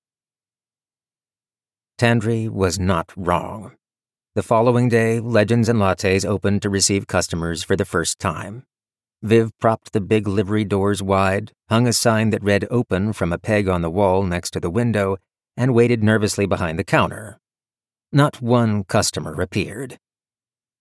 Tandri 1.97 2.49
was 2.49 2.79
not 2.79 3.13
wrong. 3.17 3.77
The 4.37 4.43
following 4.43 4.89
day, 4.89 5.21
Legends 5.21 5.69
and 5.69 5.79
Lattes 5.79 6.27
opened 6.27 6.61
to 6.63 6.69
receive 6.69 7.07
customers 7.07 7.63
for 7.63 7.77
the 7.77 7.85
first 7.85 8.19
time. 8.19 8.65
Viv 9.23 9.53
propped 9.61 9.93
the 9.93 10.01
big 10.01 10.27
livery 10.27 10.65
doors 10.65 11.01
wide, 11.01 11.53
hung 11.69 11.87
a 11.87 11.93
sign 11.93 12.31
that 12.31 12.43
read 12.43 12.67
open 12.69 13.13
from 13.13 13.33
a 13.33 13.39
peg 13.39 13.69
on 13.69 13.83
the 13.83 13.91
wall 13.93 14.25
next 14.25 14.51
to 14.51 14.59
the 14.59 14.71
window, 14.71 15.19
and 15.57 15.73
waited 15.73 16.03
nervously 16.03 16.47
behind 16.47 16.81
the 16.81 16.83
counter. 16.83 17.39
Not 18.11 18.43
one 18.43 18.83
customer 18.83 19.41
appeared. 19.41 19.99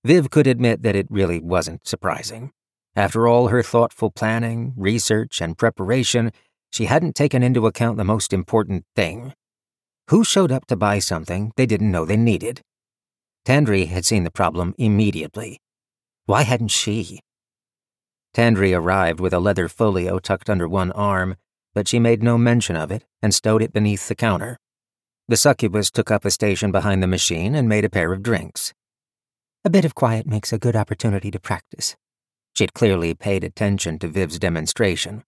Viv 0.04 0.32
could 0.32 0.48
admit 0.48 0.82
that 0.82 0.96
it 0.96 1.06
really 1.12 1.40
wasn't 1.40 1.86
surprising. 1.86 2.54
After 2.96 3.28
all 3.28 3.50
her 3.50 3.62
thoughtful 3.62 4.10
planning, 4.10 4.74
research, 4.76 5.42
and 5.42 5.56
preparation, 5.56 6.32
she 6.72 6.86
hadn't 6.86 7.16
taken 7.16 7.44
into 7.44 7.68
account 7.68 7.98
the 7.98 8.04
most 8.04 8.34
important 8.34 8.86
thing. 8.96 9.36
Who 10.10 10.24
showed 10.24 10.52
up 10.52 10.66
to 10.66 10.76
buy 10.76 10.98
something 10.98 11.52
they 11.56 11.68
didn't 11.68 11.92
know 11.92 12.04
they 12.04 12.18
needed? 12.18 12.64
Tandri 13.46 13.88
had 13.88 14.06
seen 14.06 14.24
the 14.24 14.32
problem 14.32 14.74
immediately. 14.78 15.60
Why 16.26 16.44
hadn't 16.44 16.70
she? 16.70 17.20
Tandri 18.34 18.76
arrived 18.76 19.20
with 19.20 19.34
a 19.34 19.40
leather 19.40 19.68
folio 19.68 20.18
tucked 20.20 20.50
under 20.50 20.68
one 20.68 20.92
arm, 20.94 21.36
but 21.74 21.88
she 21.88 22.00
made 22.00 22.24
no 22.24 22.38
mention 22.38 22.76
of 22.76 22.92
it 22.92 23.04
and 23.22 23.34
stowed 23.34 23.62
it 23.62 23.74
beneath 23.74 24.08
the 24.08 24.16
counter. 24.16 24.58
The 25.28 25.38
succubus 25.38 25.92
took 25.92 26.10
up 26.10 26.26
a 26.26 26.32
station 26.32 26.72
behind 26.72 27.04
the 27.04 27.08
machine 27.08 27.54
and 27.56 27.68
made 27.68 27.86
a 27.86 27.90
pair 27.90 28.14
of 28.14 28.24
drinks. 28.24 28.74
A 29.66 29.70
bit 29.70 29.86
of 29.86 29.96
quiet 29.96 30.26
makes 30.26 30.52
a 30.52 30.58
good 30.58 30.76
opportunity 30.76 31.32
to 31.32 31.40
practice. 31.40 31.96
She'd 32.54 32.74
clearly 32.74 33.14
paid 33.14 33.44
attention 33.44 34.00
to 34.00 34.08
Viv's 34.08 34.40
demonstration. 34.40 35.24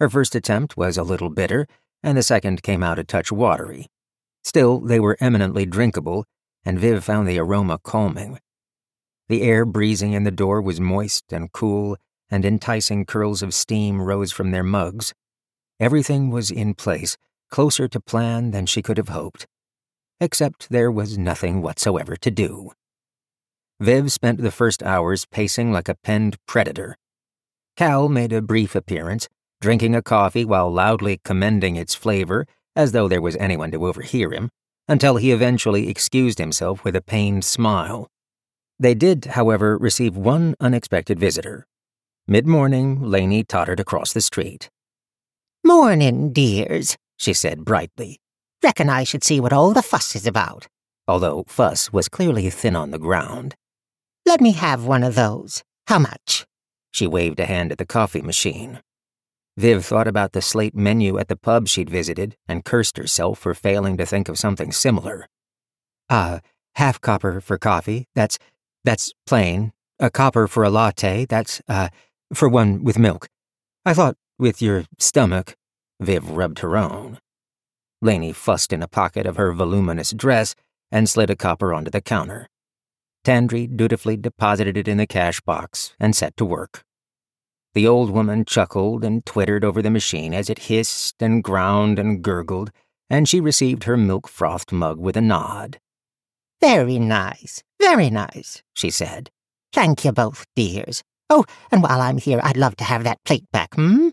Her 0.00 0.08
first 0.08 0.34
attempt 0.34 0.76
was 0.76 0.96
a 0.96 1.02
little 1.02 1.30
bitter, 1.30 1.66
and 2.02 2.16
the 2.16 2.22
second 2.22 2.62
came 2.62 2.82
out 2.82 2.98
a 2.98 3.04
touch 3.04 3.30
watery. 3.30 3.86
Still, 4.42 4.80
they 4.80 5.00
were 5.00 5.16
eminently 5.20 5.66
drinkable, 5.66 6.24
and 6.64 6.78
Viv 6.78 7.04
found 7.04 7.28
the 7.28 7.38
aroma 7.38 7.78
calming. 7.82 8.38
The 9.28 9.42
air 9.42 9.64
breezing 9.64 10.12
in 10.12 10.24
the 10.24 10.30
door 10.30 10.60
was 10.60 10.80
moist 10.80 11.32
and 11.32 11.52
cool, 11.52 11.96
and 12.30 12.44
enticing 12.44 13.04
curls 13.04 13.42
of 13.42 13.54
steam 13.54 14.00
rose 14.00 14.32
from 14.32 14.50
their 14.50 14.62
mugs. 14.62 15.14
Everything 15.80 16.30
was 16.30 16.50
in 16.50 16.74
place, 16.74 17.16
closer 17.50 17.88
to 17.88 18.00
plan 18.00 18.50
than 18.50 18.66
she 18.66 18.82
could 18.82 18.96
have 18.96 19.08
hoped. 19.08 19.46
Except 20.20 20.68
there 20.70 20.90
was 20.90 21.18
nothing 21.18 21.62
whatsoever 21.62 22.16
to 22.16 22.30
do. 22.30 22.72
Viv 23.80 24.12
spent 24.12 24.40
the 24.40 24.50
first 24.50 24.82
hours 24.82 25.26
pacing 25.26 25.72
like 25.72 25.88
a 25.88 25.96
penned 25.96 26.36
predator. 26.46 26.96
Cal 27.76 28.08
made 28.08 28.32
a 28.32 28.40
brief 28.40 28.74
appearance, 28.74 29.28
drinking 29.60 29.94
a 29.94 30.02
coffee 30.02 30.44
while 30.44 30.72
loudly 30.72 31.20
commending 31.24 31.76
its 31.76 31.94
flavor 31.94 32.46
as 32.76 32.92
though 32.92 33.08
there 33.08 33.22
was 33.22 33.36
anyone 33.36 33.70
to 33.70 33.86
overhear 33.86 34.30
him 34.30 34.50
until 34.88 35.16
he 35.16 35.32
eventually 35.32 35.88
excused 35.88 36.38
himself 36.38 36.84
with 36.84 36.96
a 36.96 37.00
pained 37.00 37.44
smile. 37.44 38.08
They 38.78 38.94
did, 38.94 39.26
however, 39.26 39.78
receive 39.78 40.16
one 40.16 40.54
unexpected 40.60 41.18
visitor. 41.18 41.66
Mid 42.26 42.46
morning, 42.46 43.00
Laney 43.00 43.44
tottered 43.44 43.80
across 43.80 44.12
the 44.12 44.20
street. 44.20 44.70
Morning, 45.62 46.32
dears, 46.32 46.96
she 47.16 47.32
said 47.32 47.64
brightly. 47.64 48.18
Reckon 48.62 48.88
I 48.88 49.04
should 49.04 49.24
see 49.24 49.40
what 49.40 49.52
all 49.52 49.72
the 49.72 49.82
fuss 49.82 50.16
is 50.16 50.26
about. 50.26 50.66
Although 51.06 51.44
fuss 51.46 51.92
was 51.92 52.08
clearly 52.08 52.48
thin 52.50 52.74
on 52.74 52.90
the 52.90 52.98
ground. 52.98 53.54
Let 54.26 54.40
me 54.40 54.52
have 54.52 54.86
one 54.86 55.02
of 55.02 55.14
those. 55.14 55.62
How 55.86 55.98
much? 55.98 56.46
She 56.92 57.06
waved 57.06 57.40
a 57.40 57.44
hand 57.44 57.72
at 57.72 57.78
the 57.78 57.86
coffee 57.86 58.22
machine. 58.22 58.80
Viv 59.56 59.84
thought 59.84 60.08
about 60.08 60.32
the 60.32 60.42
slate 60.42 60.74
menu 60.74 61.18
at 61.18 61.28
the 61.28 61.36
pub 61.36 61.68
she'd 61.68 61.88
visited 61.88 62.36
and 62.48 62.64
cursed 62.64 62.96
herself 62.96 63.38
for 63.38 63.54
failing 63.54 63.96
to 63.96 64.06
think 64.06 64.28
of 64.28 64.38
something 64.38 64.72
similar. 64.72 65.28
Uh, 66.10 66.40
half 66.74 67.00
copper 67.00 67.40
for 67.40 67.56
coffee, 67.56 68.08
that's, 68.14 68.38
that's 68.84 69.12
plain. 69.26 69.72
A 70.00 70.10
copper 70.10 70.48
for 70.48 70.64
a 70.64 70.70
latte, 70.70 71.24
that's, 71.24 71.62
uh, 71.68 71.88
for 72.32 72.48
one 72.48 72.82
with 72.82 72.98
milk. 72.98 73.28
I 73.84 73.94
thought 73.94 74.16
with 74.38 74.60
your 74.60 74.84
stomach. 74.98 75.56
Viv 76.00 76.30
rubbed 76.30 76.58
her 76.58 76.76
own. 76.76 77.18
Laney 78.02 78.32
fussed 78.32 78.72
in 78.72 78.82
a 78.82 78.88
pocket 78.88 79.26
of 79.26 79.36
her 79.36 79.52
voluminous 79.52 80.10
dress 80.10 80.54
and 80.90 81.08
slid 81.08 81.30
a 81.30 81.36
copper 81.36 81.72
onto 81.72 81.90
the 81.90 82.00
counter. 82.00 82.48
Tandri 83.24 83.66
dutifully 83.74 84.16
deposited 84.16 84.76
it 84.76 84.88
in 84.88 84.98
the 84.98 85.06
cash 85.06 85.40
box 85.40 85.94
and 86.00 86.14
set 86.14 86.36
to 86.36 86.44
work. 86.44 86.82
The 87.74 87.88
old 87.88 88.10
woman 88.10 88.44
chuckled 88.44 89.04
and 89.04 89.26
twittered 89.26 89.64
over 89.64 89.82
the 89.82 89.90
machine 89.90 90.32
as 90.32 90.48
it 90.48 90.70
hissed 90.70 91.20
and 91.20 91.42
ground 91.42 91.98
and 91.98 92.22
gurgled, 92.22 92.70
and 93.10 93.28
she 93.28 93.40
received 93.40 93.84
her 93.84 93.96
milk 93.96 94.28
frothed 94.28 94.70
mug 94.70 94.98
with 95.00 95.16
a 95.16 95.20
nod. 95.20 95.78
Very 96.60 97.00
nice, 97.00 97.64
very 97.80 98.10
nice, 98.10 98.62
she 98.74 98.90
said. 98.90 99.30
Thank 99.72 100.04
you 100.04 100.12
both, 100.12 100.46
dears. 100.54 101.02
Oh, 101.28 101.44
and 101.72 101.82
while 101.82 102.00
I'm 102.00 102.18
here, 102.18 102.40
I'd 102.42 102.56
love 102.56 102.76
to 102.76 102.84
have 102.84 103.02
that 103.04 103.18
plate 103.24 103.44
back, 103.52 103.74
hmm? 103.74 104.10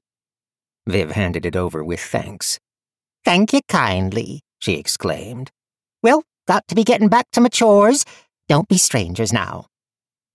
Viv 0.88 1.12
handed 1.12 1.46
it 1.46 1.56
over 1.56 1.84
with 1.84 2.00
thanks. 2.00 2.60
Thank 3.24 3.54
you 3.54 3.62
kindly, 3.68 4.42
she 4.60 4.74
exclaimed. 4.74 5.52
Well, 6.02 6.24
got 6.48 6.68
to 6.70 6.76
be 6.76 6.84
getting 6.84 7.10
back 7.10 7.28
to 7.34 7.42
my 7.42 7.50
chores. 7.50 8.06
Don't 8.50 8.68
be 8.68 8.80
strangers 8.80 9.32
now. 9.32 9.68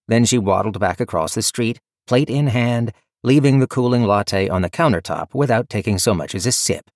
Then 0.07 0.25
she 0.25 0.39
waddled 0.39 0.79
back 0.79 1.01
across 1.01 1.35
the 1.35 1.43
street, 1.43 1.81
plate 2.07 2.31
in 2.31 2.47
hand, 2.47 2.93
leaving 3.23 3.59
the 3.59 3.67
cooling 3.67 4.05
latte 4.05 4.49
on 4.49 4.63
the 4.63 4.71
countertop 4.71 5.35
without 5.35 5.69
taking 5.69 5.99
so 5.99 6.15
much 6.15 6.35
as 6.35 6.47
a 6.47 6.53
sip. 6.53 6.91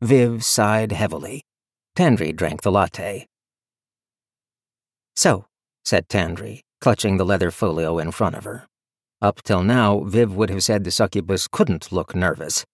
Viv 0.00 0.44
sighed 0.44 0.92
heavily. 0.92 1.42
Tandri 1.96 2.34
drank 2.34 2.62
the 2.62 2.72
latte. 2.72 3.26
So, 5.14 5.46
said 5.84 6.08
Tandri, 6.08 6.60
clutching 6.80 7.16
the 7.16 7.24
leather 7.24 7.50
folio 7.50 7.98
in 7.98 8.10
front 8.10 8.36
of 8.36 8.44
her. 8.44 8.66
Up 9.20 9.42
till 9.42 9.62
now, 9.62 10.00
Viv 10.00 10.34
would 10.34 10.48
have 10.48 10.62
said 10.62 10.84
the 10.84 10.90
succubus 10.90 11.46
couldn't 11.46 11.92
look 11.92 12.14
nervous. 12.14 12.64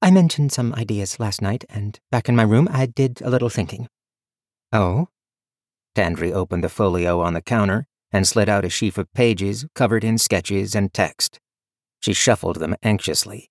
I 0.00 0.10
mentioned 0.10 0.52
some 0.52 0.74
ideas 0.74 1.18
last 1.18 1.42
night, 1.42 1.64
and 1.68 1.98
back 2.10 2.28
in 2.28 2.36
my 2.36 2.44
room 2.44 2.68
I 2.70 2.86
did 2.86 3.20
a 3.22 3.30
little 3.30 3.48
thinking. 3.48 3.88
Oh? 4.72 5.08
Tandri 5.96 6.32
opened 6.32 6.62
the 6.62 6.68
folio 6.68 7.20
on 7.20 7.34
the 7.34 7.42
counter 7.42 7.86
and 8.12 8.26
slid 8.26 8.48
out 8.48 8.64
a 8.64 8.68
sheaf 8.68 8.96
of 8.98 9.12
pages 9.12 9.66
covered 9.74 10.04
in 10.04 10.18
sketches 10.18 10.74
and 10.74 10.92
text. 10.92 11.40
She 12.02 12.12
shuffled 12.12 12.56
them 12.56 12.76
anxiously. 12.82 13.50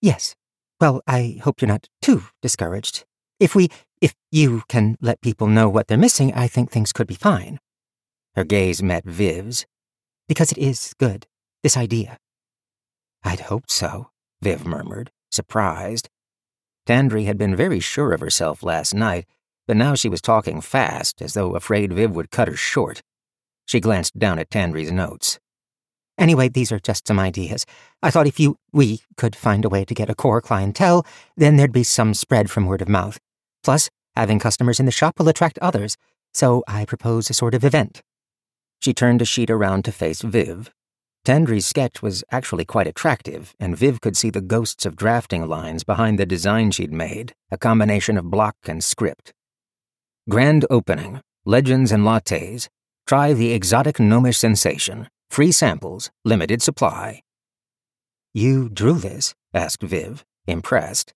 Yes. 0.00 0.34
Well, 0.80 1.00
I 1.06 1.40
hope 1.42 1.60
you're 1.60 1.68
not 1.68 1.88
too 2.02 2.24
discouraged. 2.42 3.04
If 3.40 3.54
we, 3.54 3.68
if 4.00 4.14
you 4.30 4.62
can 4.68 4.96
let 5.00 5.22
people 5.22 5.46
know 5.46 5.68
what 5.68 5.88
they're 5.88 5.96
missing, 5.96 6.32
I 6.34 6.46
think 6.46 6.70
things 6.70 6.92
could 6.92 7.06
be 7.06 7.14
fine. 7.14 7.58
Her 8.34 8.44
gaze 8.44 8.82
met 8.82 9.04
Viv's. 9.04 9.64
Because 10.28 10.52
it 10.52 10.58
is 10.58 10.92
good, 10.98 11.26
this 11.62 11.76
idea. 11.76 12.18
I'd 13.24 13.40
hoped 13.40 13.70
so, 13.70 14.10
Viv 14.42 14.66
murmured, 14.66 15.10
surprised. 15.30 16.08
Tandri 16.86 17.24
had 17.24 17.38
been 17.38 17.56
very 17.56 17.80
sure 17.80 18.12
of 18.12 18.20
herself 18.20 18.62
last 18.62 18.94
night, 18.94 19.24
but 19.66 19.76
now 19.76 19.94
she 19.94 20.08
was 20.08 20.20
talking 20.20 20.60
fast, 20.60 21.22
as 21.22 21.34
though 21.34 21.54
afraid 21.56 21.92
Viv 21.92 22.14
would 22.14 22.30
cut 22.30 22.48
her 22.48 22.56
short. 22.56 23.02
She 23.64 23.80
glanced 23.80 24.18
down 24.18 24.38
at 24.38 24.50
Tandri's 24.50 24.92
notes. 24.92 25.40
Anyway, 26.18 26.48
these 26.48 26.72
are 26.72 26.78
just 26.78 27.06
some 27.06 27.18
ideas. 27.18 27.66
I 28.02 28.10
thought 28.10 28.26
if 28.26 28.40
you, 28.40 28.56
we, 28.72 29.02
could 29.16 29.36
find 29.36 29.64
a 29.64 29.68
way 29.68 29.84
to 29.84 29.94
get 29.94 30.10
a 30.10 30.14
core 30.14 30.40
clientele, 30.40 31.06
then 31.36 31.56
there'd 31.56 31.72
be 31.72 31.82
some 31.84 32.14
spread 32.14 32.50
from 32.50 32.66
word 32.66 32.82
of 32.82 32.88
mouth. 32.88 33.18
Plus, 33.62 33.90
having 34.14 34.38
customers 34.38 34.80
in 34.80 34.86
the 34.86 34.92
shop 34.92 35.18
will 35.18 35.28
attract 35.28 35.58
others, 35.58 35.96
so 36.32 36.64
I 36.66 36.84
propose 36.84 37.28
a 37.28 37.34
sort 37.34 37.54
of 37.54 37.64
event. 37.64 38.02
She 38.80 38.94
turned 38.94 39.22
a 39.22 39.24
sheet 39.24 39.50
around 39.50 39.84
to 39.84 39.92
face 39.92 40.22
Viv. 40.22 40.70
Tandri's 41.24 41.66
sketch 41.66 42.02
was 42.02 42.22
actually 42.30 42.64
quite 42.64 42.86
attractive, 42.86 43.54
and 43.58 43.76
Viv 43.76 44.00
could 44.00 44.16
see 44.16 44.30
the 44.30 44.40
ghosts 44.40 44.86
of 44.86 44.96
drafting 44.96 45.48
lines 45.48 45.82
behind 45.82 46.18
the 46.18 46.26
design 46.26 46.70
she'd 46.70 46.92
made, 46.92 47.34
a 47.50 47.58
combination 47.58 48.16
of 48.16 48.30
block 48.30 48.54
and 48.64 48.84
script. 48.84 49.32
Grand 50.30 50.64
opening, 50.70 51.20
legends 51.44 51.90
and 51.90 52.04
lattes. 52.04 52.68
Try 53.06 53.32
the 53.32 53.52
exotic 53.52 53.98
gnomish 53.98 54.38
sensation. 54.38 55.08
Free 55.30 55.52
samples, 55.52 56.10
limited 56.24 56.62
supply. 56.62 57.22
You 58.32 58.68
drew 58.68 58.94
this? 58.94 59.34
asked 59.54 59.82
Viv, 59.82 60.24
impressed. 60.46 61.14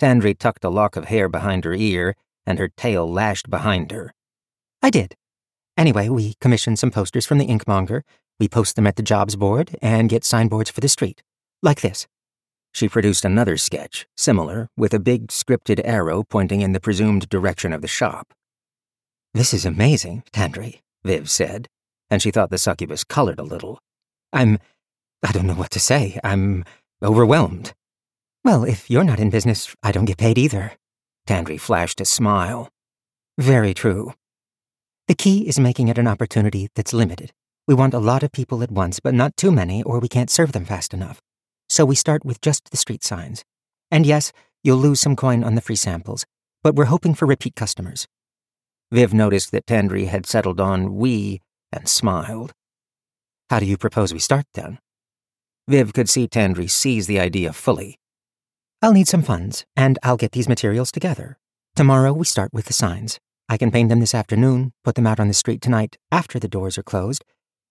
Tandri 0.00 0.36
tucked 0.36 0.64
a 0.64 0.68
lock 0.68 0.96
of 0.96 1.06
hair 1.06 1.28
behind 1.28 1.64
her 1.64 1.74
ear, 1.74 2.16
and 2.46 2.58
her 2.58 2.68
tail 2.68 3.10
lashed 3.10 3.48
behind 3.48 3.92
her. 3.92 4.12
I 4.82 4.90
did. 4.90 5.14
Anyway, 5.76 6.08
we 6.08 6.34
commissioned 6.40 6.78
some 6.78 6.90
posters 6.90 7.26
from 7.26 7.38
the 7.38 7.46
inkmonger. 7.46 8.02
We 8.38 8.48
post 8.48 8.76
them 8.76 8.86
at 8.86 8.96
the 8.96 9.02
jobs 9.02 9.36
board 9.36 9.76
and 9.80 10.08
get 10.08 10.24
signboards 10.24 10.70
for 10.70 10.80
the 10.80 10.88
street. 10.88 11.22
Like 11.62 11.80
this. 11.80 12.06
She 12.72 12.88
produced 12.88 13.24
another 13.24 13.56
sketch, 13.56 14.06
similar, 14.16 14.68
with 14.76 14.92
a 14.92 14.98
big 14.98 15.28
scripted 15.28 15.80
arrow 15.84 16.24
pointing 16.24 16.60
in 16.60 16.72
the 16.72 16.80
presumed 16.80 17.28
direction 17.28 17.72
of 17.72 17.82
the 17.82 17.88
shop. 17.88 18.34
This 19.32 19.54
is 19.54 19.64
amazing, 19.64 20.24
Tandri, 20.32 20.80
Viv 21.04 21.30
said, 21.30 21.68
and 22.10 22.22
she 22.22 22.30
thought 22.30 22.50
the 22.50 22.58
succubus 22.58 23.04
colored 23.04 23.38
a 23.38 23.44
little. 23.44 23.78
I'm. 24.32 24.58
I 25.22 25.32
don't 25.32 25.46
know 25.46 25.54
what 25.54 25.70
to 25.70 25.80
say. 25.80 26.18
I'm 26.22 26.64
overwhelmed. 27.02 27.72
Well, 28.44 28.64
if 28.64 28.90
you're 28.90 29.04
not 29.04 29.20
in 29.20 29.30
business, 29.30 29.74
I 29.82 29.90
don't 29.90 30.04
get 30.04 30.18
paid 30.18 30.36
either. 30.36 30.72
Tandri 31.26 31.58
flashed 31.58 32.00
a 32.00 32.04
smile. 32.04 32.68
Very 33.38 33.72
true. 33.72 34.12
The 35.08 35.14
key 35.14 35.48
is 35.48 35.58
making 35.58 35.88
it 35.88 35.98
an 35.98 36.06
opportunity 36.06 36.68
that's 36.74 36.92
limited. 36.92 37.32
We 37.66 37.74
want 37.74 37.94
a 37.94 37.98
lot 37.98 38.22
of 38.22 38.32
people 38.32 38.62
at 38.62 38.70
once, 38.70 39.00
but 39.00 39.14
not 39.14 39.36
too 39.36 39.50
many, 39.50 39.82
or 39.82 39.98
we 39.98 40.08
can't 40.08 40.30
serve 40.30 40.52
them 40.52 40.66
fast 40.66 40.92
enough. 40.92 41.22
So 41.68 41.86
we 41.86 41.94
start 41.94 42.24
with 42.24 42.42
just 42.42 42.70
the 42.70 42.76
street 42.76 43.02
signs. 43.02 43.44
And 43.90 44.04
yes, 44.04 44.32
you'll 44.62 44.76
lose 44.78 45.00
some 45.00 45.16
coin 45.16 45.42
on 45.42 45.54
the 45.54 45.62
free 45.62 45.76
samples, 45.76 46.26
but 46.62 46.74
we're 46.74 46.86
hoping 46.86 47.14
for 47.14 47.26
repeat 47.26 47.56
customers. 47.56 48.06
Viv 48.92 49.14
noticed 49.14 49.50
that 49.52 49.66
Tandri 49.66 50.08
had 50.08 50.26
settled 50.26 50.60
on 50.60 50.94
we 50.96 51.40
and 51.74 51.88
smiled. 51.88 52.52
How 53.50 53.58
do 53.58 53.66
you 53.66 53.76
propose 53.76 54.12
we 54.12 54.18
start 54.18 54.46
then? 54.54 54.78
Viv 55.68 55.92
could 55.92 56.08
see 56.08 56.28
Tandri 56.28 56.70
seize 56.70 57.06
the 57.06 57.20
idea 57.20 57.52
fully. 57.52 57.98
I'll 58.82 58.92
need 58.92 59.08
some 59.08 59.22
funds, 59.22 59.64
and 59.76 59.98
I'll 60.02 60.16
get 60.16 60.32
these 60.32 60.48
materials 60.48 60.92
together. 60.92 61.38
Tomorrow 61.74 62.12
we 62.12 62.24
start 62.24 62.52
with 62.52 62.66
the 62.66 62.72
signs. 62.72 63.18
I 63.48 63.56
can 63.56 63.70
paint 63.70 63.88
them 63.88 64.00
this 64.00 64.14
afternoon, 64.14 64.72
put 64.84 64.94
them 64.94 65.06
out 65.06 65.20
on 65.20 65.28
the 65.28 65.34
street 65.34 65.60
tonight 65.60 65.96
after 66.12 66.38
the 66.38 66.48
doors 66.48 66.78
are 66.78 66.82
closed. 66.82 67.24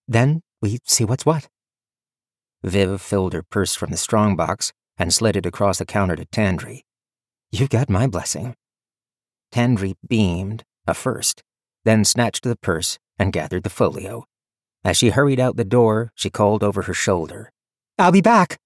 Then 0.06 0.42
we 0.60 0.78
see 0.84 1.04
what's 1.04 1.26
what. 1.26 1.48
Viv 2.62 3.00
filled 3.00 3.32
her 3.32 3.42
purse 3.42 3.74
from 3.74 3.90
the 3.90 3.96
strongbox 3.96 4.72
and 4.96 5.12
slid 5.12 5.36
it 5.36 5.46
across 5.46 5.78
the 5.78 5.86
counter 5.86 6.16
to 6.16 6.26
Tandri. 6.26 6.82
You've 7.52 7.70
got 7.70 7.90
my 7.90 8.06
blessing. 8.06 8.54
Tandri 9.52 9.94
beamed, 10.06 10.64
a 10.86 10.94
first, 10.94 11.42
then 11.84 12.04
snatched 12.04 12.42
the 12.42 12.56
purse 12.56 12.98
and 13.18 13.32
gathered 13.32 13.62
the 13.62 13.70
folio. 13.70 14.24
As 14.84 14.96
she 14.96 15.10
hurried 15.10 15.40
out 15.40 15.56
the 15.56 15.64
door, 15.64 16.12
she 16.14 16.30
called 16.30 16.62
over 16.62 16.82
her 16.82 16.94
shoulder. 16.94 17.50
I'll 17.98 18.12
be 18.12 18.20
back. 18.20 18.58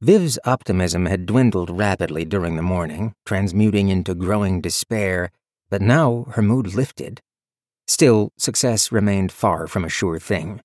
Viv's 0.00 0.38
optimism 0.44 1.06
had 1.06 1.26
dwindled 1.26 1.70
rapidly 1.70 2.24
during 2.24 2.56
the 2.56 2.62
morning, 2.62 3.14
transmuting 3.24 3.88
into 3.88 4.14
growing 4.14 4.60
despair, 4.60 5.30
but 5.70 5.80
now 5.80 6.26
her 6.32 6.42
mood 6.42 6.74
lifted. 6.74 7.20
Still, 7.86 8.30
success 8.36 8.90
remained 8.90 9.30
far 9.30 9.66
from 9.66 9.84
a 9.84 9.88
sure 9.88 10.18
thing. 10.18 10.60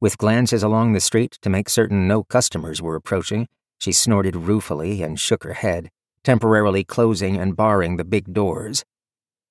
With 0.00 0.18
glances 0.18 0.62
along 0.62 0.92
the 0.92 1.00
street 1.00 1.38
to 1.40 1.48
make 1.48 1.70
certain 1.70 2.06
no 2.06 2.24
customers 2.24 2.82
were 2.82 2.94
approaching, 2.94 3.48
she 3.78 3.90
snorted 3.90 4.36
ruefully 4.36 5.02
and 5.02 5.18
shook 5.18 5.44
her 5.44 5.54
head, 5.54 5.90
temporarily 6.22 6.84
closing 6.84 7.36
and 7.36 7.56
barring 7.56 7.96
the 7.96 8.04
big 8.04 8.34
doors. 8.34 8.84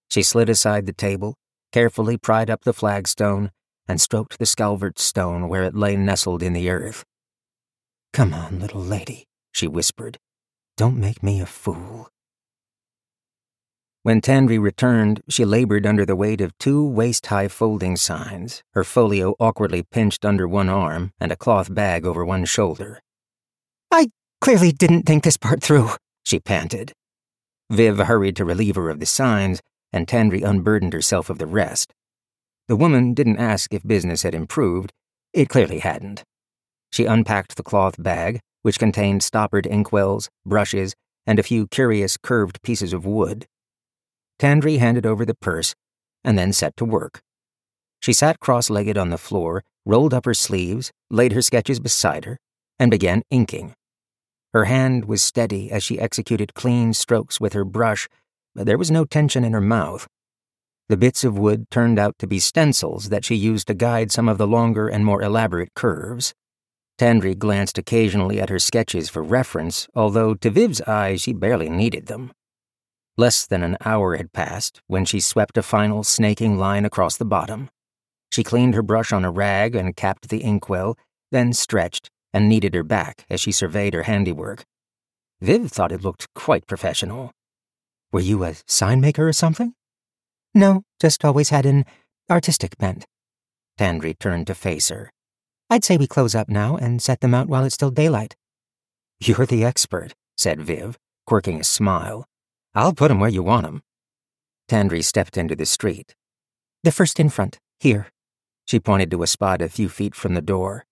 She 0.10 0.22
slid 0.22 0.48
aside 0.48 0.86
the 0.86 0.94
table, 0.94 1.36
carefully 1.74 2.18
pried 2.18 2.50
up 2.50 2.64
the 2.64 2.72
flagstone, 2.72 3.52
and 3.88 4.00
stroked 4.00 4.40
the 4.40 4.46
Scalvert 4.46 5.00
stone 5.00 5.50
where 5.50 5.64
it 5.64 5.76
lay 5.76 5.98
nestled 5.98 6.42
in 6.42 6.54
the 6.54 6.70
earth. 6.70 7.04
Come 8.14 8.34
on, 8.34 8.60
little 8.60 8.82
lady, 8.82 9.26
she 9.52 9.68
whispered. 9.68 10.20
Don't 10.78 10.98
make 10.98 11.22
me 11.22 11.42
a 11.42 11.46
fool. 11.46 12.10
When 14.04 14.22
Tandri 14.22 14.60
returned, 14.62 15.22
she 15.30 15.46
labored 15.46 15.86
under 15.86 16.06
the 16.06 16.16
weight 16.16 16.42
of 16.42 16.58
two 16.58 16.86
waist 16.86 17.28
high 17.28 17.48
folding 17.48 17.96
signs, 17.96 18.62
her 18.74 18.84
folio 18.84 19.34
awkwardly 19.40 19.82
pinched 19.82 20.26
under 20.26 20.48
one 20.48 20.70
arm 20.70 21.12
and 21.20 21.32
a 21.32 21.38
cloth 21.38 21.74
bag 21.74 22.06
over 22.06 22.24
one 22.24 22.46
shoulder. 22.46 23.00
I 23.90 24.12
clearly 24.42 24.72
didn't 24.74 25.04
think 25.04 25.24
this 25.24 25.38
part 25.38 25.64
through, 25.64 25.92
she 26.26 26.40
panted. 26.40 26.92
Viv 27.72 27.98
hurried 27.98 28.36
to 28.36 28.46
relieve 28.46 28.76
her 28.76 28.90
of 28.90 29.00
the 29.00 29.06
signs, 29.06 29.62
and 29.94 30.08
Tandri 30.08 30.44
unburdened 30.44 30.92
herself 30.92 31.30
of 31.30 31.38
the 31.38 31.46
rest. 31.46 31.94
The 32.68 32.76
woman 32.76 33.14
didn't 33.14 33.38
ask 33.38 33.74
if 33.74 33.88
business 33.88 34.24
had 34.24 34.36
improved. 34.36 34.92
It 35.32 35.48
clearly 35.48 35.80
hadn't. 35.80 36.24
She 36.92 37.06
unpacked 37.06 37.56
the 37.56 37.64
cloth 37.64 38.02
bag, 38.02 38.40
which 38.64 38.80
contained 38.80 39.24
stoppered 39.24 39.66
inkwells, 39.66 40.30
brushes, 40.46 40.96
and 41.26 41.40
a 41.40 41.44
few 41.44 41.68
curious 41.68 42.18
curved 42.18 42.62
pieces 42.64 42.92
of 42.92 43.06
wood. 43.06 43.46
Tandri 44.40 44.80
handed 44.80 45.06
over 45.06 45.26
the 45.26 45.36
purse 45.36 45.76
and 46.24 46.38
then 46.38 46.54
set 46.54 46.76
to 46.78 46.86
work. 46.86 47.22
She 48.02 48.14
sat 48.14 48.40
cross 48.40 48.70
legged 48.70 48.98
on 48.98 49.10
the 49.10 49.18
floor, 49.18 49.64
rolled 49.86 50.14
up 50.14 50.26
her 50.26 50.34
sleeves, 50.34 50.92
laid 51.10 51.34
her 51.34 51.42
sketches 51.42 51.80
beside 51.80 52.26
her, 52.26 52.38
and 52.80 52.92
began 52.92 53.24
inking. 53.30 53.76
Her 54.54 54.66
hand 54.66 55.06
was 55.06 55.22
steady 55.22 55.72
as 55.72 55.84
she 55.84 56.00
executed 56.00 56.54
clean 56.54 56.94
strokes 56.94 57.40
with 57.40 57.54
her 57.54 57.66
brush, 57.66 58.08
but 58.56 58.66
there 58.66 58.78
was 58.78 58.92
no 58.92 59.06
tension 59.06 59.44
in 59.44 59.54
her 59.54 59.62
mouth. 59.62 60.08
The 60.90 60.98
bits 60.98 61.24
of 61.24 61.38
wood 61.38 61.70
turned 61.72 61.98
out 61.98 62.20
to 62.20 62.28
be 62.28 62.40
stencils 62.40 63.10
that 63.10 63.26
she 63.26 63.36
used 63.36 63.68
to 63.68 63.74
guide 63.74 64.12
some 64.12 64.28
of 64.28 64.38
the 64.38 64.48
longer 64.48 64.88
and 64.88 65.06
more 65.06 65.22
elaborate 65.22 65.74
curves. 65.76 66.34
Tandri 67.00 67.38
glanced 67.38 67.78
occasionally 67.78 68.40
at 68.40 68.50
her 68.50 68.60
sketches 68.60 69.10
for 69.10 69.24
reference, 69.24 69.88
although 69.96 70.34
to 70.36 70.50
Viv's 70.50 70.82
eye 70.82 71.16
she 71.16 71.34
barely 71.34 71.70
needed 71.70 72.08
them. 72.08 72.32
Less 73.18 73.46
than 73.46 73.64
an 73.64 73.78
hour 73.86 74.18
had 74.18 74.34
passed 74.34 74.82
when 74.88 75.06
she 75.06 75.20
swept 75.20 75.58
a 75.58 75.64
final 75.64 76.04
snaking 76.04 76.58
line 76.58 76.86
across 76.86 77.16
the 77.18 77.26
bottom. 77.26 77.70
She 78.32 78.44
cleaned 78.44 78.74
her 78.74 78.82
brush 78.82 79.12
on 79.12 79.24
a 79.24 79.32
rag 79.32 79.76
and 79.76 79.96
capped 79.96 80.30
the 80.30 80.44
inkwell, 80.44 80.98
then 81.32 81.54
stretched 81.54 82.10
and 82.34 82.50
kneaded 82.50 82.74
her 82.74 82.84
back 82.84 83.26
as 83.30 83.40
she 83.40 83.52
surveyed 83.52 83.94
her 83.94 84.04
handiwork. 84.04 84.66
Viv 85.42 85.72
thought 85.72 85.92
it 85.92 86.04
looked 86.04 86.34
quite 86.34 86.66
professional. 86.68 87.32
Were 88.14 88.22
you 88.22 88.44
a 88.44 88.54
sign 88.68 89.02
maker 89.02 89.28
or 89.28 89.34
something? 89.34 89.74
No, 90.54 90.84
just 91.02 91.26
always 91.26 91.50
had 91.50 91.66
an 91.66 91.84
artistic 92.30 92.78
bent. 92.78 93.08
Tandri 93.80 94.18
turned 94.18 94.46
to 94.48 94.54
face 94.54 94.90
her. 94.90 95.12
I'd 95.68 95.84
say 95.84 95.98
we 95.98 96.06
close 96.06 96.36
up 96.36 96.48
now 96.48 96.78
and 96.78 97.02
set 97.02 97.22
them 97.22 97.34
out 97.34 97.48
while 97.48 97.66
it's 97.66 97.74
still 97.74 97.90
daylight. 97.90 98.36
You're 99.20 99.48
the 99.48 99.66
expert, 99.66 100.14
said 100.38 100.62
Viv, 100.62 101.00
quirking 101.26 101.60
a 101.60 101.64
smile. 101.64 102.28
I'll 102.76 102.94
put 102.94 103.10
'em 103.10 103.20
where 103.20 103.32
you 103.32 103.42
want 103.42 103.66
'em. 103.66 103.82
Tandri 104.70 105.04
stepped 105.04 105.36
into 105.36 105.56
the 105.56 105.66
street. 105.66 106.14
The 106.84 106.92
first 106.92 107.20
in 107.20 107.30
front, 107.30 107.58
here. 107.80 108.10
She 108.66 108.80
pointed 108.80 109.10
to 109.10 109.24
a 109.24 109.28
spot 109.28 109.60
a 109.60 109.70
few 109.70 109.90
feet 109.90 110.14
from 110.14 110.36
the 110.36 110.42
door. 110.42 110.86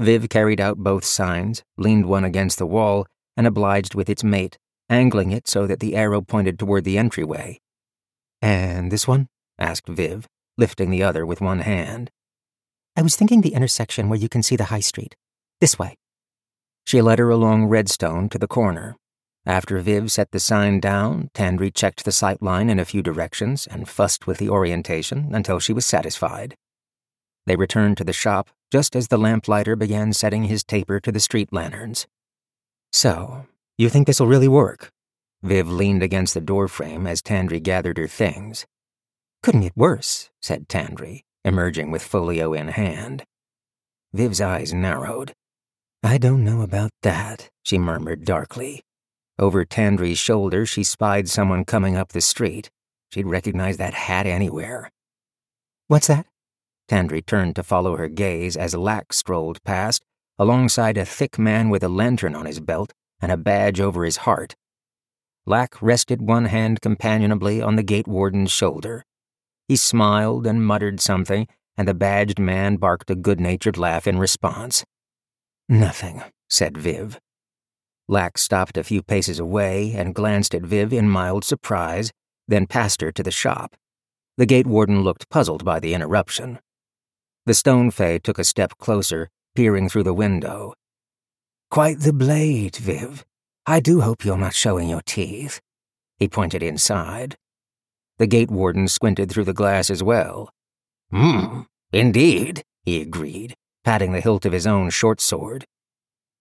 Viv 0.00 0.28
carried 0.28 0.60
out 0.60 0.78
both 0.78 1.04
signs, 1.04 1.62
leaned 1.76 2.06
one 2.06 2.24
against 2.24 2.58
the 2.58 2.66
wall, 2.66 3.06
and 3.36 3.46
obliged 3.46 3.94
with 3.94 4.10
its 4.10 4.24
mate, 4.24 4.58
angling 4.88 5.32
it 5.32 5.48
so 5.48 5.66
that 5.66 5.80
the 5.80 5.96
arrow 5.96 6.20
pointed 6.20 6.58
toward 6.58 6.84
the 6.84 6.98
entryway. 6.98 7.60
And 8.42 8.90
this 8.92 9.08
one? 9.08 9.28
asked 9.58 9.88
Viv, 9.88 10.28
lifting 10.58 10.90
the 10.90 11.02
other 11.02 11.24
with 11.24 11.40
one 11.40 11.60
hand. 11.60 12.10
I 12.96 13.02
was 13.02 13.16
thinking 13.16 13.40
the 13.40 13.54
intersection 13.54 14.08
where 14.08 14.18
you 14.18 14.28
can 14.28 14.42
see 14.42 14.56
the 14.56 14.64
high 14.64 14.80
street. 14.80 15.16
This 15.60 15.78
way. 15.78 15.96
She 16.84 17.02
led 17.02 17.18
her 17.18 17.30
along 17.30 17.66
Redstone 17.66 18.28
to 18.30 18.38
the 18.38 18.46
corner. 18.46 18.96
After 19.44 19.78
Viv 19.78 20.10
set 20.10 20.32
the 20.32 20.40
sign 20.40 20.80
down, 20.80 21.30
Tandri 21.34 21.72
checked 21.72 22.04
the 22.04 22.12
sight 22.12 22.42
line 22.42 22.68
in 22.68 22.78
a 22.78 22.84
few 22.84 23.02
directions 23.02 23.66
and 23.66 23.88
fussed 23.88 24.26
with 24.26 24.38
the 24.38 24.48
orientation 24.48 25.34
until 25.34 25.58
she 25.58 25.72
was 25.72 25.86
satisfied. 25.86 26.56
They 27.46 27.56
returned 27.56 27.96
to 27.98 28.04
the 28.04 28.12
shop 28.12 28.50
just 28.72 28.96
as 28.96 29.08
the 29.08 29.18
lamplighter 29.18 29.76
began 29.76 30.12
setting 30.12 30.44
his 30.44 30.64
taper 30.64 30.98
to 31.00 31.12
the 31.12 31.20
street 31.20 31.52
lanterns. 31.52 32.06
So, 32.92 33.46
you 33.78 33.90
think 33.90 34.06
this'll 34.06 34.26
really 34.26 34.48
work? 34.48 34.90
Viv 35.42 35.68
leaned 35.68 36.02
against 36.02 36.32
the 36.32 36.40
doorframe 36.40 37.06
as 37.06 37.20
Tandri 37.20 37.62
gathered 37.62 37.98
her 37.98 38.08
things. 38.08 38.64
Couldn't 39.42 39.60
get 39.60 39.76
worse, 39.76 40.30
said 40.40 40.66
Tandri, 40.68 41.24
emerging 41.44 41.90
with 41.90 42.02
folio 42.02 42.54
in 42.54 42.68
hand. 42.68 43.24
Viv's 44.14 44.40
eyes 44.40 44.72
narrowed. 44.72 45.34
I 46.02 46.16
don't 46.16 46.42
know 46.42 46.62
about 46.62 46.90
that, 47.02 47.50
she 47.64 47.76
murmured 47.76 48.24
darkly. 48.24 48.82
Over 49.38 49.66
Tandri's 49.66 50.18
shoulder, 50.18 50.64
she 50.64 50.82
spied 50.82 51.28
someone 51.28 51.66
coming 51.66 51.96
up 51.96 52.12
the 52.12 52.22
street. 52.22 52.70
She'd 53.12 53.26
recognize 53.26 53.76
that 53.76 53.92
hat 53.92 54.26
anywhere. 54.26 54.90
What's 55.88 56.06
that? 56.06 56.26
Tandri 56.88 57.24
turned 57.24 57.56
to 57.56 57.62
follow 57.62 57.96
her 57.96 58.08
gaze 58.08 58.56
as 58.56 58.74
Lack 58.74 59.12
strolled 59.12 59.62
past, 59.64 60.02
alongside 60.38 60.96
a 60.96 61.04
thick 61.04 61.38
man 61.38 61.68
with 61.68 61.82
a 61.82 61.88
lantern 61.88 62.34
on 62.34 62.46
his 62.46 62.60
belt 62.60 62.94
and 63.20 63.32
a 63.32 63.36
badge 63.36 63.80
over 63.80 64.04
his 64.04 64.18
heart. 64.18 64.54
Lack 65.46 65.80
rested 65.80 66.20
one 66.20 66.46
hand 66.46 66.80
companionably 66.80 67.62
on 67.62 67.76
the 67.76 67.82
gate 67.82 68.08
warden's 68.08 68.50
shoulder. 68.50 69.04
He 69.68 69.76
smiled 69.76 70.46
and 70.46 70.66
muttered 70.66 71.00
something, 71.00 71.46
and 71.76 71.86
the 71.86 71.94
badged 71.94 72.38
man 72.38 72.76
barked 72.76 73.10
a 73.10 73.14
good 73.14 73.40
natured 73.40 73.76
laugh 73.76 74.06
in 74.06 74.18
response. 74.18 74.84
Nothing, 75.68 76.22
said 76.48 76.76
Viv. 76.76 77.18
Lack 78.08 78.38
stopped 78.38 78.76
a 78.76 78.84
few 78.84 79.02
paces 79.02 79.40
away 79.40 79.92
and 79.94 80.14
glanced 80.14 80.54
at 80.54 80.62
Viv 80.62 80.92
in 80.92 81.08
mild 81.08 81.44
surprise, 81.44 82.12
then 82.46 82.66
passed 82.66 83.00
her 83.00 83.10
to 83.10 83.22
the 83.22 83.32
shop. 83.32 83.76
The 84.36 84.46
gate 84.46 84.66
warden 84.66 85.02
looked 85.02 85.28
puzzled 85.28 85.64
by 85.64 85.80
the 85.80 85.94
interruption. 85.94 86.60
The 87.46 87.54
stone 87.54 87.90
fay 87.90 88.18
took 88.18 88.38
a 88.38 88.44
step 88.44 88.78
closer, 88.78 89.30
peering 89.54 89.88
through 89.88 90.04
the 90.04 90.14
window. 90.14 90.74
Quite 91.70 92.00
the 92.00 92.12
blade, 92.12 92.76
Viv. 92.76 93.24
I 93.66 93.80
do 93.80 94.00
hope 94.00 94.24
you're 94.24 94.38
not 94.38 94.54
showing 94.54 94.88
your 94.88 95.02
teeth. 95.02 95.60
He 96.18 96.28
pointed 96.28 96.62
inside. 96.62 97.36
The 98.18 98.26
gate 98.26 98.50
warden 98.50 98.88
squinted 98.88 99.30
through 99.30 99.44
the 99.44 99.52
glass 99.52 99.90
as 99.90 100.02
well. 100.02 100.50
Hmm, 101.10 101.62
indeed, 101.92 102.62
he 102.84 103.02
agreed, 103.02 103.54
patting 103.84 104.12
the 104.12 104.20
hilt 104.20 104.46
of 104.46 104.52
his 104.52 104.66
own 104.66 104.90
short 104.90 105.20
sword. 105.20 105.66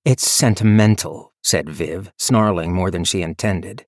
It's 0.05 0.29
sentimental, 0.29 1.33
said 1.43 1.69
Viv, 1.69 2.11
snarling 2.17 2.73
more 2.73 2.91
than 2.91 3.03
she 3.03 3.21
intended. 3.21 3.85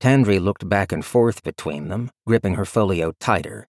Tandri 0.00 0.40
looked 0.40 0.68
back 0.68 0.92
and 0.92 1.04
forth 1.04 1.42
between 1.42 1.88
them, 1.88 2.10
gripping 2.26 2.54
her 2.54 2.64
folio 2.64 3.12
tighter. 3.20 3.68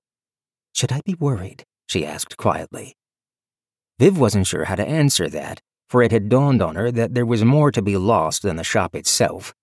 Should 0.73 0.91
I 0.91 1.01
be 1.05 1.15
worried? 1.15 1.65
she 1.87 2.05
asked 2.05 2.37
quietly. 2.37 2.95
Viv 3.99 4.17
wasn't 4.17 4.47
sure 4.47 4.65
how 4.65 4.75
to 4.75 4.87
answer 4.87 5.27
that, 5.29 5.61
for 5.87 6.03
it 6.03 6.11
had 6.11 6.29
dawned 6.29 6.61
on 6.61 6.75
her 6.75 6.91
that 6.91 7.13
there 7.13 7.25
was 7.25 7.43
more 7.43 7.71
to 7.71 7.81
be 7.81 7.97
lost 7.97 8.41
than 8.41 8.57
the 8.57 8.63
shop 8.63 8.95
itself. 8.95 9.53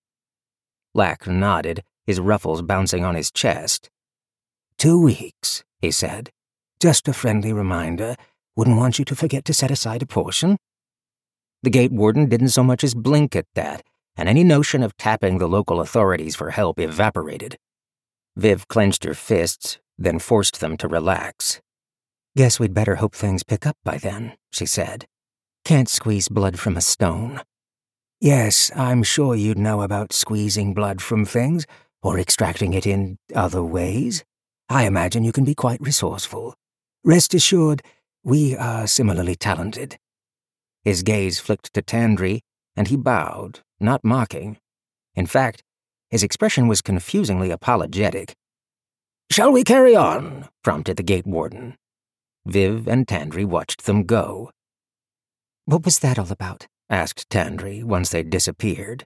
Lack 0.93 1.27
nodded, 1.27 1.83
his 2.05 2.19
ruffles 2.19 2.61
bouncing 2.61 3.03
on 3.03 3.15
his 3.15 3.31
chest. 3.31 3.89
Two 4.77 5.01
weeks, 5.01 5.63
he 5.79 5.91
said. 5.91 6.31
Just 6.79 7.07
a 7.07 7.13
friendly 7.13 7.53
reminder. 7.53 8.15
Wouldn't 8.55 8.77
want 8.77 8.99
you 8.99 9.05
to 9.05 9.15
forget 9.15 9.45
to 9.45 9.53
set 9.53 9.71
aside 9.71 10.01
a 10.01 10.05
portion. 10.05 10.57
The 11.63 11.69
gate 11.69 11.91
warden 11.91 12.27
didn't 12.27 12.49
so 12.49 12.63
much 12.63 12.83
as 12.83 12.93
blink 12.93 13.35
at 13.35 13.47
that, 13.55 13.83
and 14.15 14.29
any 14.29 14.43
notion 14.43 14.83
of 14.83 14.95
tapping 14.97 15.37
the 15.37 15.47
local 15.47 15.81
authorities 15.81 16.35
for 16.35 16.51
help 16.51 16.79
evaporated. 16.79 17.57
Viv 18.35 18.67
clenched 18.67 19.03
her 19.03 19.13
fists, 19.13 19.79
then 19.97 20.19
forced 20.19 20.59
them 20.59 20.77
to 20.77 20.87
relax. 20.87 21.61
Guess 22.37 22.59
we'd 22.59 22.73
better 22.73 22.95
hope 22.95 23.15
things 23.15 23.43
pick 23.43 23.65
up 23.65 23.77
by 23.83 23.97
then, 23.97 24.33
she 24.51 24.65
said. 24.65 25.07
Can't 25.65 25.89
squeeze 25.89 26.27
blood 26.29 26.59
from 26.59 26.77
a 26.77 26.81
stone. 26.81 27.41
Yes, 28.21 28.71
I'm 28.75 29.01
sure 29.01 29.33
you'd 29.33 29.57
know 29.57 29.81
about 29.81 30.13
squeezing 30.13 30.75
blood 30.75 31.01
from 31.01 31.25
things, 31.25 31.65
or 32.03 32.19
extracting 32.19 32.73
it 32.73 32.85
in 32.85 33.17
other 33.33 33.63
ways. 33.63 34.23
I 34.69 34.85
imagine 34.85 35.23
you 35.23 35.31
can 35.31 35.43
be 35.43 35.55
quite 35.55 35.81
resourceful. 35.81 36.53
Rest 37.03 37.33
assured, 37.33 37.81
we 38.23 38.55
are 38.55 38.85
similarly 38.85 39.35
talented. 39.35 39.97
His 40.83 41.01
gaze 41.01 41.39
flicked 41.39 41.73
to 41.73 41.81
Tandri, 41.81 42.41
and 42.75 42.87
he 42.87 42.95
bowed, 42.95 43.61
not 43.79 44.03
mocking. 44.03 44.59
In 45.15 45.25
fact, 45.25 45.63
his 46.11 46.21
expression 46.21 46.67
was 46.67 46.83
confusingly 46.83 47.49
apologetic. 47.49 48.35
Shall 49.31 49.51
we 49.51 49.63
carry 49.63 49.95
on? 49.95 50.47
prompted 50.63 50.97
the 50.97 51.03
gate 51.03 51.25
warden. 51.25 51.75
Viv 52.45 52.87
and 52.87 53.07
Tandri 53.07 53.45
watched 53.45 53.85
them 53.85 54.03
go. 54.03 54.51
What 55.65 55.83
was 55.83 55.99
that 55.99 56.19
all 56.19 56.31
about? 56.31 56.67
asked 56.91 57.27
Tandri 57.29 57.83
once 57.83 58.11
they'd 58.11 58.29
disappeared. 58.29 59.03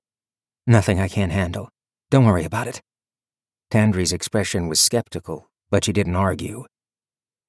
Nothing 0.67 0.99
I 0.99 1.07
can't 1.07 1.31
handle. 1.31 1.69
Don't 2.11 2.25
worry 2.25 2.43
about 2.43 2.67
it. 2.67 2.81
Tandri's 3.71 4.11
expression 4.11 4.67
was 4.67 4.81
skeptical, 4.81 5.49
but 5.69 5.85
she 5.85 5.93
didn't 5.93 6.17
argue. 6.17 6.65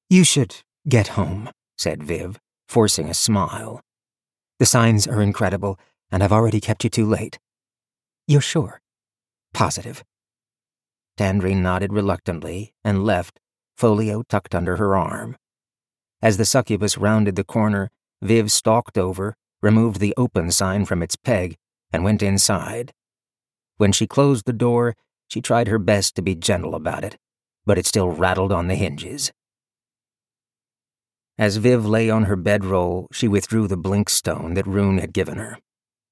You 0.08 0.22
should 0.22 0.56
get 0.88 1.08
home, 1.08 1.50
said 1.76 2.04
Viv, 2.04 2.38
forcing 2.68 3.08
a 3.08 3.14
smile. 3.14 3.80
The 4.60 4.66
signs 4.66 5.08
are 5.08 5.22
incredible, 5.22 5.78
and 6.12 6.22
I've 6.22 6.32
already 6.32 6.60
kept 6.60 6.84
you 6.84 6.90
too 6.90 7.06
late. 7.06 7.38
You're 8.28 8.40
sure? 8.40 8.80
Positive. 9.52 10.04
Tandri 11.18 11.56
nodded 11.56 11.92
reluctantly 11.92 12.74
and 12.84 13.04
left, 13.04 13.40
folio 13.76 14.22
tucked 14.22 14.54
under 14.54 14.76
her 14.76 14.96
arm. 14.96 15.36
As 16.22 16.36
the 16.36 16.44
succubus 16.44 16.96
rounded 16.96 17.34
the 17.34 17.44
corner, 17.44 17.90
Viv 18.22 18.52
stalked 18.52 18.98
over, 18.98 19.34
removed 19.62 19.98
the 19.98 20.14
open 20.16 20.50
sign 20.50 20.84
from 20.84 21.02
its 21.02 21.16
peg, 21.16 21.56
and 21.92 22.04
went 22.04 22.22
inside. 22.22 22.92
When 23.78 23.92
she 23.92 24.06
closed 24.06 24.44
the 24.44 24.52
door, 24.52 24.94
she 25.28 25.40
tried 25.40 25.68
her 25.68 25.78
best 25.78 26.14
to 26.16 26.22
be 26.22 26.34
gentle 26.34 26.74
about 26.74 27.04
it, 27.04 27.16
but 27.64 27.78
it 27.78 27.86
still 27.86 28.10
rattled 28.10 28.52
on 28.52 28.68
the 28.68 28.74
hinges. 28.74 29.32
As 31.38 31.56
Viv 31.56 31.86
lay 31.86 32.10
on 32.10 32.24
her 32.24 32.36
bedroll, 32.36 33.08
she 33.10 33.26
withdrew 33.26 33.66
the 33.66 33.76
blink 33.78 34.10
stone 34.10 34.52
that 34.54 34.66
Roon 34.66 34.98
had 34.98 35.14
given 35.14 35.38
her. 35.38 35.58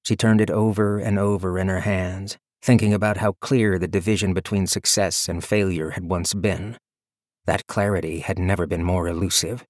She 0.03 0.17
turned 0.17 0.41
it 0.41 0.51
over 0.51 0.99
and 0.99 1.19
over 1.19 1.59
in 1.59 1.69
her 1.69 1.81
hands, 1.81 2.39
thinking 2.63 2.95
about 2.95 3.19
how 3.19 3.33
clear 3.33 3.79
the 3.79 3.87
division 3.87 4.33
between 4.33 4.67
success 4.67 5.29
and 5.29 5.45
failure 5.45 5.91
had 5.91 6.05
once 6.09 6.33
been. 6.33 6.79
That 7.45 7.67
clarity 7.67 8.21
had 8.21 8.39
never 8.39 8.67
been 8.67 8.83
more 8.83 9.07
elusive. 9.07 9.67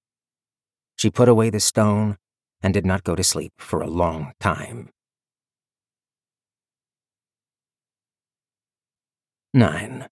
She 0.95 1.09
put 1.09 1.27
away 1.27 1.49
the 1.49 1.59
stone 1.59 2.17
and 2.61 2.73
did 2.73 2.85
not 2.85 3.03
go 3.03 3.15
to 3.15 3.23
sleep 3.23 3.53
for 3.57 3.81
a 3.81 3.87
long 3.87 4.33
time. 4.39 4.89
9. 9.53 10.07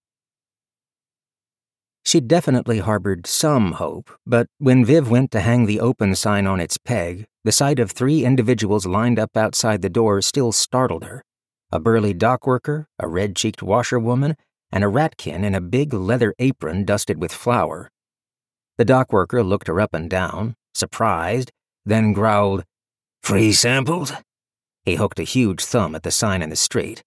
She 2.03 2.21
definitely 2.21 2.79
harbored 2.79 3.27
some 3.27 3.73
hope, 3.73 4.09
but 4.25 4.47
when 4.59 4.85
Viv 4.85 5.09
went 5.09 5.29
to 5.31 5.41
hang 5.41 5.65
the 5.65 5.79
open 5.79 6.15
sign 6.15 6.47
on 6.47 6.59
its 6.59 6.77
peg, 6.77 7.27
the 7.43 7.51
sight 7.51 7.79
of 7.79 7.91
three 7.91 8.23
individuals 8.23 8.85
lined 8.85 9.19
up 9.19 9.35
outside 9.35 9.81
the 9.81 9.89
door 9.89 10.21
still 10.21 10.51
startled 10.51 11.03
her 11.03 11.23
a 11.69 11.79
burly 11.79 12.13
dock 12.13 12.47
worker, 12.47 12.87
a 12.97 13.07
red 13.07 13.35
cheeked 13.35 13.61
washerwoman, 13.61 14.37
and 14.71 14.83
a 14.83 14.87
ratkin 14.87 15.43
in 15.43 15.53
a 15.53 15.61
big 15.61 15.93
leather 15.93 16.33
apron 16.39 16.85
dusted 16.85 17.19
with 17.21 17.33
flour. 17.33 17.91
The 18.77 18.85
dock 18.85 19.11
worker 19.11 19.43
looked 19.43 19.67
her 19.67 19.81
up 19.81 19.93
and 19.93 20.09
down, 20.09 20.55
surprised, 20.73 21.51
then 21.87 22.13
growled, 22.13 22.63
Free 23.23 23.51
samples? 23.51 24.13
He 24.85 24.95
hooked 24.95 25.19
a 25.19 25.23
huge 25.23 25.63
thumb 25.63 25.95
at 25.95 26.03
the 26.03 26.11
sign 26.11 26.41
in 26.41 26.49
the 26.49 26.55
street. 26.55 27.03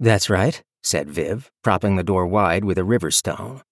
That's 0.00 0.30
right, 0.30 0.62
said 0.82 1.10
Viv, 1.10 1.50
propping 1.62 1.96
the 1.96 2.02
door 2.02 2.26
wide 2.26 2.64
with 2.64 2.78
a 2.78 2.84
river 2.84 3.10
stone. 3.10 3.62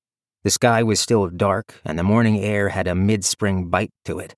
The 0.45 0.51
sky 0.51 0.83
was 0.83 1.01
still 1.01 1.29
dark, 1.29 1.81
and 1.85 1.99
the 1.99 2.03
morning 2.03 2.39
air 2.39 2.71
had 2.71 2.87
a 2.87 2.95
mid 2.95 3.25
spring 3.25 3.69
bite 3.69 3.91
to 4.05 4.19
it. 4.19 4.35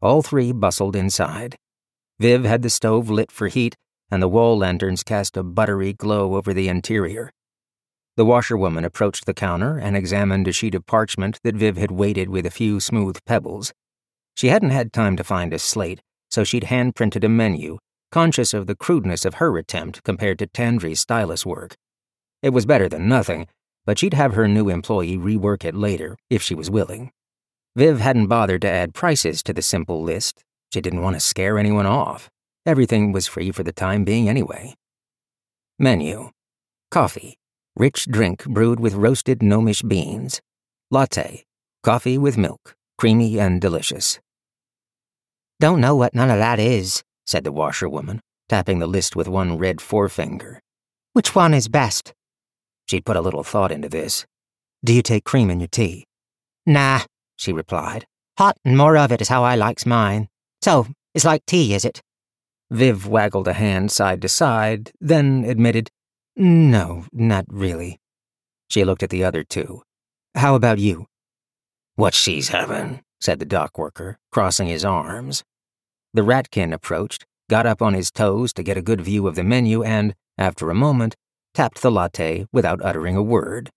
All 0.00 0.22
three 0.22 0.50
bustled 0.50 0.96
inside. 0.96 1.56
Viv 2.18 2.44
had 2.44 2.62
the 2.62 2.70
stove 2.70 3.10
lit 3.10 3.30
for 3.30 3.48
heat, 3.48 3.76
and 4.10 4.22
the 4.22 4.28
wall 4.28 4.58
lanterns 4.58 5.02
cast 5.02 5.36
a 5.36 5.42
buttery 5.42 5.92
glow 5.92 6.34
over 6.34 6.52
the 6.52 6.68
interior. 6.68 7.30
The 8.16 8.24
washerwoman 8.24 8.84
approached 8.84 9.26
the 9.26 9.34
counter 9.34 9.78
and 9.78 9.96
examined 9.96 10.48
a 10.48 10.52
sheet 10.52 10.74
of 10.74 10.86
parchment 10.86 11.38
that 11.44 11.54
Viv 11.54 11.76
had 11.76 11.90
weighted 11.90 12.28
with 12.28 12.44
a 12.44 12.50
few 12.50 12.80
smooth 12.80 13.18
pebbles. 13.24 13.72
She 14.36 14.48
hadn't 14.48 14.70
had 14.70 14.92
time 14.92 15.16
to 15.16 15.24
find 15.24 15.52
a 15.52 15.58
slate, 15.58 16.00
so 16.30 16.44
she'd 16.44 16.64
hand 16.64 16.94
printed 16.94 17.24
a 17.24 17.28
menu, 17.28 17.78
conscious 18.10 18.54
of 18.54 18.66
the 18.66 18.74
crudeness 18.74 19.24
of 19.24 19.34
her 19.34 19.56
attempt 19.58 20.02
compared 20.02 20.38
to 20.38 20.46
Tandri's 20.46 21.00
stylus 21.00 21.44
work. 21.44 21.76
It 22.42 22.50
was 22.50 22.66
better 22.66 22.88
than 22.88 23.08
nothing, 23.08 23.46
but 23.84 23.98
she'd 23.98 24.14
have 24.14 24.34
her 24.34 24.48
new 24.48 24.68
employee 24.68 25.16
rework 25.16 25.64
it 25.64 25.74
later, 25.74 26.16
if 26.28 26.42
she 26.42 26.54
was 26.54 26.70
willing. 26.70 27.10
Viv 27.76 28.00
hadn't 28.00 28.26
bothered 28.26 28.62
to 28.62 28.68
add 28.68 28.94
prices 28.94 29.42
to 29.44 29.52
the 29.52 29.62
simple 29.62 30.02
list. 30.02 30.42
She 30.72 30.80
didn't 30.80 31.02
want 31.02 31.16
to 31.16 31.20
scare 31.20 31.58
anyone 31.58 31.86
off. 31.86 32.28
Everything 32.66 33.12
was 33.12 33.26
free 33.26 33.50
for 33.50 33.62
the 33.62 33.72
time 33.72 34.04
being 34.04 34.28
anyway. 34.28 34.74
Menu 35.78 36.30
Coffee, 36.90 37.36
rich 37.76 38.06
drink 38.06 38.44
brewed 38.44 38.80
with 38.80 38.94
roasted 38.94 39.42
gnomish 39.42 39.82
beans. 39.82 40.40
Latte, 40.90 41.44
coffee 41.82 42.18
with 42.18 42.36
milk, 42.36 42.74
creamy 43.00 43.40
and 43.40 43.62
delicious. 43.62 44.20
Don't 45.58 45.80
know 45.80 45.96
what 45.96 46.14
none 46.14 46.28
of 46.28 46.36
that 46.36 46.58
is, 46.58 47.02
said 47.26 47.44
the 47.44 47.50
washerwoman, 47.50 48.20
tapping 48.46 48.78
the 48.78 48.86
list 48.86 49.16
with 49.16 49.26
one 49.26 49.56
red 49.56 49.80
forefinger. 49.80 50.60
Which 51.14 51.34
one 51.34 51.54
is 51.54 51.66
best? 51.66 52.12
She'd 52.84 53.06
put 53.06 53.16
a 53.16 53.22
little 53.22 53.42
thought 53.42 53.72
into 53.72 53.88
this. 53.88 54.26
Do 54.84 54.92
you 54.92 55.00
take 55.00 55.24
cream 55.24 55.48
in 55.48 55.60
your 55.60 55.68
tea? 55.68 56.04
Nah, 56.66 57.00
she 57.38 57.54
replied. 57.54 58.04
Hot 58.36 58.58
and 58.66 58.76
more 58.76 58.98
of 58.98 59.12
it 59.12 59.22
is 59.22 59.28
how 59.28 59.44
I 59.44 59.54
likes 59.54 59.86
mine. 59.86 60.28
So, 60.60 60.86
it's 61.14 61.24
like 61.24 61.46
tea, 61.46 61.72
is 61.72 61.86
it? 61.86 62.02
Viv 62.70 63.06
waggled 63.06 63.48
a 63.48 63.54
hand 63.54 63.90
side 63.90 64.20
to 64.20 64.28
side, 64.28 64.92
then 65.00 65.46
admitted, 65.46 65.88
No, 66.36 67.06
not 67.14 67.46
really. 67.48 67.98
She 68.68 68.84
looked 68.84 69.02
at 69.02 69.08
the 69.08 69.24
other 69.24 69.42
two. 69.42 69.80
How 70.34 70.54
about 70.54 70.78
you? 70.78 71.06
What 72.00 72.14
she's 72.14 72.48
having, 72.48 73.02
said 73.20 73.40
the 73.40 73.44
dock 73.44 73.76
worker, 73.76 74.16
crossing 74.32 74.68
his 74.68 74.86
arms. 74.86 75.44
The 76.14 76.22
ratkin 76.22 76.72
approached, 76.72 77.26
got 77.50 77.66
up 77.66 77.82
on 77.82 77.92
his 77.92 78.10
toes 78.10 78.54
to 78.54 78.62
get 78.62 78.78
a 78.78 78.82
good 78.82 79.02
view 79.02 79.26
of 79.26 79.34
the 79.34 79.44
menu, 79.44 79.82
and, 79.82 80.14
after 80.38 80.70
a 80.70 80.74
moment, 80.74 81.14
tapped 81.52 81.82
the 81.82 81.90
latte 81.90 82.46
without 82.54 82.82
uttering 82.82 83.16
a 83.16 83.22
word. 83.22 83.68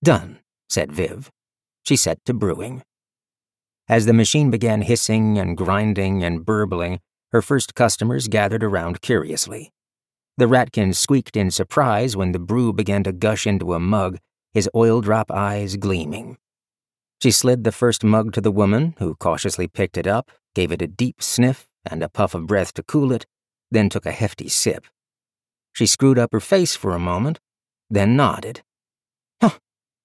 Done, 0.00 0.38
said 0.68 0.92
Viv. 0.92 1.28
She 1.82 1.96
set 1.96 2.24
to 2.26 2.34
brewing. 2.34 2.84
As 3.88 4.06
the 4.06 4.12
machine 4.12 4.52
began 4.52 4.82
hissing 4.82 5.36
and 5.36 5.56
grinding 5.56 6.22
and 6.22 6.46
burbling, 6.46 7.00
her 7.32 7.42
first 7.42 7.74
customers 7.74 8.28
gathered 8.28 8.62
around 8.62 9.00
curiously. 9.00 9.72
The 10.36 10.46
ratkin 10.46 10.94
squeaked 10.94 11.36
in 11.36 11.50
surprise 11.50 12.16
when 12.16 12.30
the 12.30 12.38
brew 12.38 12.72
began 12.72 13.02
to 13.02 13.12
gush 13.12 13.44
into 13.44 13.74
a 13.74 13.80
mug, 13.80 14.18
his 14.52 14.70
oil 14.76 15.00
drop 15.00 15.32
eyes 15.32 15.74
gleaming. 15.74 16.38
She 17.24 17.30
slid 17.30 17.64
the 17.64 17.72
first 17.72 18.04
mug 18.04 18.34
to 18.34 18.42
the 18.42 18.50
woman, 18.50 18.96
who 18.98 19.14
cautiously 19.14 19.66
picked 19.66 19.96
it 19.96 20.06
up, 20.06 20.30
gave 20.54 20.70
it 20.70 20.82
a 20.82 20.86
deep 20.86 21.22
sniff 21.22 21.66
and 21.82 22.02
a 22.02 22.10
puff 22.10 22.34
of 22.34 22.46
breath 22.46 22.74
to 22.74 22.82
cool 22.82 23.12
it, 23.12 23.24
then 23.70 23.88
took 23.88 24.04
a 24.04 24.12
hefty 24.12 24.46
sip. 24.46 24.84
She 25.72 25.86
screwed 25.86 26.18
up 26.18 26.34
her 26.34 26.40
face 26.40 26.76
for 26.76 26.94
a 26.94 26.98
moment, 26.98 27.40
then 27.88 28.14
nodded. 28.14 28.60
Huh, 29.40 29.52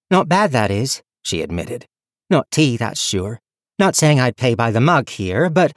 not 0.10 0.30
bad, 0.30 0.54
that 0.54 0.72
is, 0.72 1.04
she 1.22 1.42
admitted. 1.42 1.88
Not 2.30 2.50
tea, 2.52 2.78
that's 2.78 3.02
sure. 3.02 3.42
Not 3.78 3.98
saying 3.98 4.22
I'd 4.22 4.38
pay 4.38 4.56
by 4.56 4.72
the 4.72 4.80
mug 4.80 5.10
here, 5.10 5.50
but 5.50 5.76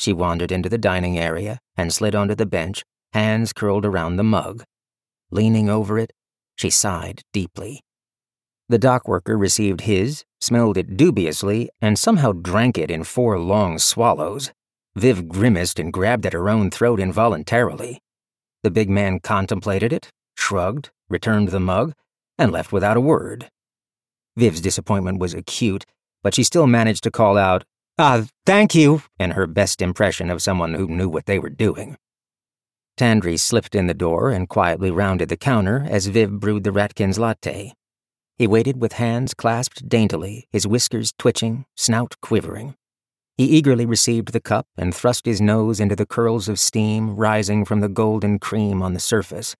she 0.00 0.12
wandered 0.12 0.50
into 0.50 0.68
the 0.68 0.78
dining 0.78 1.16
area 1.16 1.60
and 1.76 1.92
slid 1.92 2.16
onto 2.16 2.34
the 2.34 2.44
bench, 2.44 2.82
hands 3.12 3.52
curled 3.52 3.86
around 3.86 4.16
the 4.16 4.24
mug. 4.24 4.64
Leaning 5.30 5.70
over 5.70 5.96
it, 5.96 6.12
she 6.56 6.70
sighed 6.70 7.22
deeply. 7.32 7.82
The 8.68 8.80
dock 8.80 9.06
worker 9.06 9.38
received 9.38 9.82
his, 9.82 10.24
smelled 10.40 10.76
it 10.76 10.96
dubiously, 10.96 11.70
and 11.80 11.98
somehow 11.98 12.32
drank 12.32 12.78
it 12.78 12.90
in 12.90 13.04
four 13.04 13.38
long 13.38 13.78
swallows. 13.78 14.52
Viv 14.94 15.28
grimaced 15.28 15.78
and 15.78 15.92
grabbed 15.92 16.26
at 16.26 16.32
her 16.32 16.48
own 16.48 16.70
throat 16.70 17.00
involuntarily. 17.00 18.00
The 18.62 18.70
big 18.70 18.88
man 18.88 19.20
contemplated 19.20 19.92
it, 19.92 20.10
shrugged, 20.36 20.90
returned 21.08 21.48
the 21.48 21.60
mug, 21.60 21.92
and 22.38 22.50
left 22.50 22.72
without 22.72 22.96
a 22.96 23.00
word. 23.00 23.48
Viv's 24.36 24.60
disappointment 24.60 25.18
was 25.18 25.34
acute, 25.34 25.84
but 26.22 26.34
she 26.34 26.42
still 26.42 26.66
managed 26.66 27.02
to 27.04 27.10
call 27.10 27.38
out, 27.38 27.64
uh, 27.98 28.24
thank 28.44 28.74
you, 28.74 29.02
in 29.18 29.30
her 29.32 29.46
best 29.46 29.80
impression 29.80 30.30
of 30.30 30.42
someone 30.42 30.74
who 30.74 30.88
knew 30.88 31.08
what 31.08 31.26
they 31.26 31.38
were 31.38 31.50
doing. 31.50 31.96
Tandri 32.98 33.38
slipped 33.38 33.74
in 33.74 33.86
the 33.86 33.94
door 33.94 34.30
and 34.30 34.48
quietly 34.48 34.90
rounded 34.90 35.28
the 35.28 35.36
counter 35.36 35.86
as 35.88 36.06
Viv 36.06 36.40
brewed 36.40 36.64
the 36.64 36.72
Ratkin's 36.72 37.18
latte. 37.18 37.72
He 38.38 38.46
waited 38.46 38.80
with 38.80 38.94
hands 38.94 39.32
clasped 39.32 39.88
daintily, 39.88 40.46
his 40.52 40.66
whiskers 40.66 41.12
twitching, 41.18 41.64
snout 41.74 42.16
quivering. 42.20 42.74
He 43.38 43.44
eagerly 43.44 43.86
received 43.86 44.32
the 44.32 44.40
cup 44.40 44.66
and 44.76 44.94
thrust 44.94 45.24
his 45.24 45.40
nose 45.40 45.80
into 45.80 45.96
the 45.96 46.06
curls 46.06 46.48
of 46.48 46.58
steam 46.58 47.16
rising 47.16 47.64
from 47.64 47.80
the 47.80 47.88
golden 47.88 48.38
cream 48.38 48.82
on 48.82 48.92
the 48.92 49.00
surface. 49.00 49.56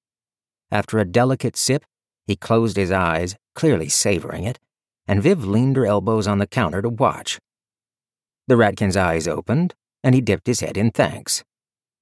After 0.70 0.98
a 0.98 1.06
delicate 1.06 1.56
sip, 1.56 1.84
he 2.26 2.36
closed 2.36 2.76
his 2.76 2.90
eyes, 2.90 3.36
clearly 3.54 3.88
savoring 3.88 4.44
it, 4.44 4.58
and 5.06 5.22
Viv 5.22 5.44
leaned 5.44 5.76
her 5.76 5.86
elbows 5.86 6.26
on 6.26 6.38
the 6.38 6.46
counter 6.46 6.82
to 6.82 6.88
watch. 6.88 7.38
The 8.46 8.56
ratkin's 8.56 8.96
eyes 8.96 9.26
opened, 9.26 9.74
and 10.02 10.14
he 10.14 10.20
dipped 10.20 10.46
his 10.46 10.60
head 10.60 10.76
in 10.76 10.90
thanks. 10.90 11.44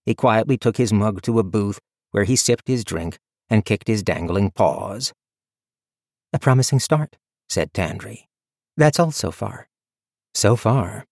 He 0.05 0.15
quietly 0.15 0.57
took 0.57 0.77
his 0.77 0.93
mug 0.93 1.23
to 1.23 1.39
a 1.39 1.45
booth 1.45 1.79
where 2.11 2.25
he 2.25 2.37
sipped 2.37 2.69
his 2.69 2.85
drink 2.85 3.19
and 3.49 3.65
kicked 3.65 3.89
his 3.89 4.03
dangling 4.03 4.51
paws. 4.51 5.13
A 6.35 6.39
promising 6.41 6.81
start, 6.81 7.17
said 7.49 7.73
Tandri. 7.73 8.27
That's 8.77 8.99
all 8.99 9.13
so 9.13 9.31
far. 9.31 9.69
So 10.35 10.57
far. 10.57 11.07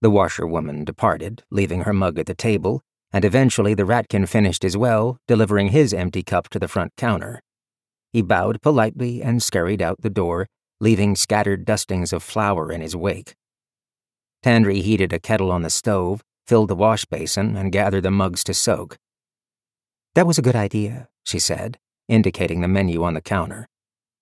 The 0.00 0.08
washerwoman 0.08 0.86
departed, 0.86 1.42
leaving 1.50 1.82
her 1.82 1.92
mug 1.92 2.18
at 2.18 2.24
the 2.24 2.34
table, 2.34 2.80
and 3.12 3.26
eventually 3.26 3.74
the 3.74 3.84
ratkin 3.84 4.26
finished 4.26 4.64
as 4.64 4.74
well, 4.74 5.18
delivering 5.28 5.68
his 5.68 5.92
empty 5.92 6.22
cup 6.22 6.48
to 6.48 6.58
the 6.58 6.66
front 6.66 6.92
counter. 6.96 7.42
He 8.10 8.22
bowed 8.22 8.62
politely 8.62 9.22
and 9.22 9.42
scurried 9.42 9.82
out 9.82 10.00
the 10.00 10.08
door, 10.08 10.46
leaving 10.80 11.14
scattered 11.14 11.66
dustings 11.66 12.10
of 12.14 12.22
flour 12.22 12.72
in 12.72 12.80
his 12.80 12.96
wake. 12.96 13.34
Tandri 14.42 14.80
heated 14.80 15.12
a 15.12 15.18
kettle 15.18 15.52
on 15.52 15.60
the 15.60 15.68
stove, 15.68 16.22
filled 16.46 16.70
the 16.70 16.74
wash 16.74 17.04
basin, 17.04 17.54
and 17.54 17.70
gathered 17.70 18.04
the 18.04 18.10
mugs 18.10 18.42
to 18.44 18.54
soak. 18.54 18.96
That 20.14 20.26
was 20.26 20.38
a 20.38 20.42
good 20.42 20.56
idea, 20.56 21.10
she 21.26 21.38
said, 21.38 21.76
indicating 22.08 22.62
the 22.62 22.68
menu 22.68 23.04
on 23.04 23.12
the 23.12 23.20
counter. 23.20 23.68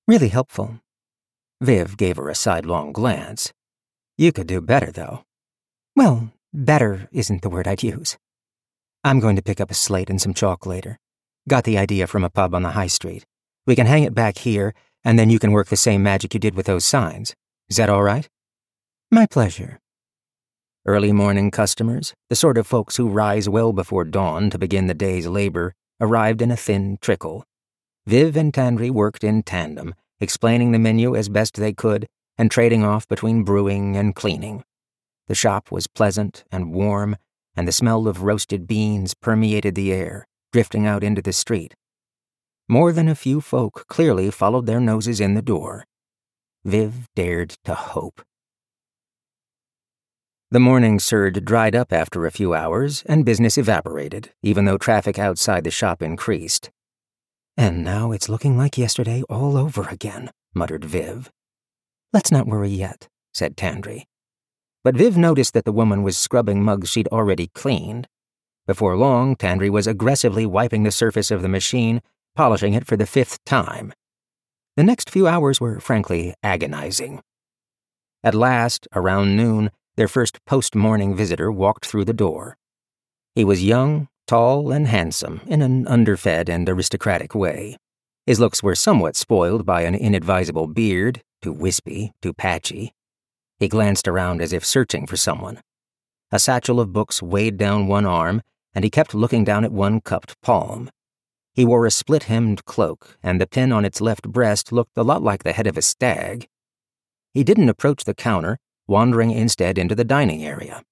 Really 0.09 0.29
helpful. 0.29 0.81
Viv 1.61 1.97
gave 1.97 2.17
her 2.17 2.29
a 2.29 2.35
sidelong 2.35 2.93
glance. 2.93 3.53
You 4.17 4.31
could 4.31 4.47
do 4.47 4.61
better, 4.61 4.93
though. 4.93 5.25
Well, 5.97 6.33
better 6.55 7.09
isn't 7.11 7.43
the 7.43 7.51
word 7.51 7.67
I'd 7.67 7.83
use. 7.83 8.17
I'm 9.03 9.19
going 9.19 9.35
to 9.35 9.43
pick 9.43 9.61
up 9.61 9.71
a 9.71 9.75
slate 9.75 10.09
and 10.09 10.21
some 10.21 10.33
chalk 10.33 10.65
later. 10.65 10.99
Got 11.49 11.65
the 11.65 11.77
idea 11.77 12.07
from 12.07 12.23
a 12.23 12.31
pub 12.31 12.55
on 12.55 12.63
the 12.63 12.71
high 12.71 12.87
street. 12.87 13.25
We 13.67 13.75
can 13.75 13.87
hang 13.87 14.05
it 14.05 14.15
back 14.15 14.39
here, 14.39 14.75
and 15.05 15.19
then 15.19 15.29
you 15.29 15.41
can 15.41 15.51
work 15.51 15.69
the 15.69 15.77
same 15.77 16.05
magic 16.05 16.35
you 16.35 16.41
did 16.41 16.55
with 16.55 16.67
those 16.67 16.85
signs. 16.85 17.35
Is 17.69 17.77
that 17.77 17.91
all 17.91 18.03
right? 18.03 18.29
My 19.11 19.27
pleasure. 19.27 19.81
Early 20.85 21.11
morning 21.11 21.51
customers, 21.51 22.15
the 22.31 22.37
sort 22.37 22.59
of 22.59 22.67
folks 22.67 22.97
who 22.97 23.09
rise 23.09 23.49
well 23.49 23.73
before 23.73 24.05
dawn 24.05 24.51
to 24.51 24.59
begin 24.59 24.87
the 24.87 24.95
day's 24.95 25.27
labor, 25.27 25.75
arrived 26.01 26.43
in 26.43 26.53
a 26.53 26.57
thin 26.57 26.99
trickle. 27.01 27.45
Viv 28.07 28.37
and 28.37 28.53
Tandri 28.53 28.91
worked 28.91 29.25
in 29.25 29.43
tandem, 29.43 29.95
explaining 30.21 30.71
the 30.71 30.79
menu 30.79 31.17
as 31.17 31.29
best 31.29 31.55
they 31.55 31.73
could 31.73 32.07
and 32.39 32.51
trading 32.51 32.85
off 32.85 33.09
between 33.09 33.43
brewing 33.43 33.97
and 33.97 34.15
cleaning. 34.15 34.63
The 35.27 35.35
shop 35.35 35.73
was 35.73 35.89
pleasant 35.89 36.45
and 36.53 36.73
warm, 36.73 37.17
and 37.57 37.67
the 37.67 37.73
smell 37.73 38.07
of 38.07 38.23
roasted 38.23 38.67
beans 38.69 39.15
permeated 39.15 39.75
the 39.75 39.93
air, 39.93 40.27
drifting 40.53 40.87
out 40.87 41.03
into 41.03 41.21
the 41.21 41.33
street. 41.33 41.75
More 42.69 42.93
than 42.93 43.09
a 43.09 43.15
few 43.15 43.41
folk 43.41 43.87
clearly 43.89 44.31
followed 44.31 44.67
their 44.67 44.81
noses 44.81 45.21
in 45.21 45.35
the 45.35 45.43
door. 45.43 45.85
Viv 46.65 47.09
dared 47.17 47.57
to 47.65 47.75
hope. 47.75 48.23
The 50.53 50.61
morning 50.61 51.01
surge 51.01 51.45
dried 51.45 51.75
up 51.75 51.93
after 51.93 52.25
a 52.25 52.31
few 52.31 52.55
hours, 52.55 53.03
and 53.07 53.25
business 53.25 53.59
evaporated, 53.59 54.31
even 54.43 54.65
though 54.65 54.79
traffic 54.79 55.19
outside 55.19 55.65
the 55.65 55.73
shop 55.73 56.03
increased. 56.03 56.71
And 57.57 57.83
now 57.83 58.13
it's 58.13 58.29
looking 58.29 58.59
like 58.59 58.77
yesterday 58.77 59.23
all 59.31 59.57
over 59.57 59.89
again, 59.89 60.31
muttered 60.55 60.85
Viv. 60.85 61.31
Let's 62.13 62.31
not 62.31 62.47
worry 62.47 62.69
yet, 62.69 63.09
said 63.33 63.57
Tandri. 63.57 64.05
But 64.85 64.95
Viv 64.95 65.17
noticed 65.17 65.55
that 65.55 65.65
the 65.65 65.73
woman 65.73 66.03
was 66.03 66.19
scrubbing 66.19 66.63
mugs 66.63 66.91
she'd 66.91 67.09
already 67.09 67.49
cleaned. 67.49 68.09
Before 68.67 68.97
long, 68.97 69.37
Tandri 69.37 69.71
was 69.71 69.87
aggressively 69.87 70.45
wiping 70.45 70.83
the 70.83 70.91
surface 70.91 71.31
of 71.31 71.41
the 71.41 71.49
machine, 71.49 72.03
polishing 72.35 72.75
it 72.75 72.87
for 72.87 72.97
the 72.97 73.07
fifth 73.07 73.43
time. 73.45 73.93
The 74.77 74.85
next 74.85 75.09
few 75.09 75.27
hours 75.27 75.61
were 75.61 75.81
frankly 75.81 76.35
agonizing. 76.43 77.23
At 78.23 78.35
last, 78.35 78.87
around 78.95 79.37
noon, 79.37 79.71
their 79.97 80.09
first 80.09 80.45
post 80.45 80.75
morning 80.75 81.17
visitor 81.17 81.51
walked 81.51 81.87
through 81.87 82.05
the 82.05 82.13
door. 82.13 82.59
He 83.35 83.45
was 83.45 83.65
young, 83.65 84.09
tall, 84.27 84.73
and 84.73 84.89
handsome 84.89 85.41
in 85.47 85.63
an 85.63 85.87
underfed 85.87 86.49
and 86.49 86.69
aristocratic 86.69 87.35
way. 87.35 87.77
His 88.27 88.41
looks 88.41 88.63
were 88.63 88.75
somewhat 88.75 89.17
spoiled 89.17 89.65
by 89.65 89.83
an 89.83 89.95
inadvisable 89.95 90.67
beard, 90.67 91.23
too 91.41 91.53
wispy, 91.53 92.13
too 92.21 92.33
patchy. 92.33 92.93
He 93.59 93.69
glanced 93.69 94.09
around 94.09 94.43
as 94.43 94.53
if 94.53 94.65
searching 94.65 95.07
for 95.07 95.17
someone. 95.17 95.61
A 96.33 96.39
satchel 96.39 96.81
of 96.81 96.93
books 96.93 97.23
weighed 97.23 97.57
down 97.57 97.87
one 97.87 98.05
arm, 98.05 98.43
and 98.75 98.85
he 98.85 98.91
kept 98.91 99.15
looking 99.15 99.45
down 99.45 99.65
at 99.65 99.73
one 99.73 100.01
cupped 100.01 100.41
palm. 100.43 100.91
He 101.55 101.65
wore 101.65 101.87
a 101.87 101.91
split 101.91 102.25
hemmed 102.25 102.65
cloak, 102.65 103.17
and 103.23 103.41
the 103.41 103.47
pin 103.47 103.73
on 103.73 103.85
its 103.85 104.01
left 104.01 104.29
breast 104.29 104.73
looked 104.73 104.97
a 104.99 105.03
lot 105.03 105.23
like 105.23 105.45
the 105.45 105.53
head 105.53 105.67
of 105.67 105.79
a 105.79 105.83
stag. 105.83 106.49
He 107.33 107.45
didn't 107.45 107.69
approach 107.69 108.05
the 108.05 108.15
counter, 108.15 108.59
wandering 108.87 109.31
instead 109.31 109.79
into 109.79 109.95
the 109.95 110.05
dining 110.05 110.45
area. 110.45 110.83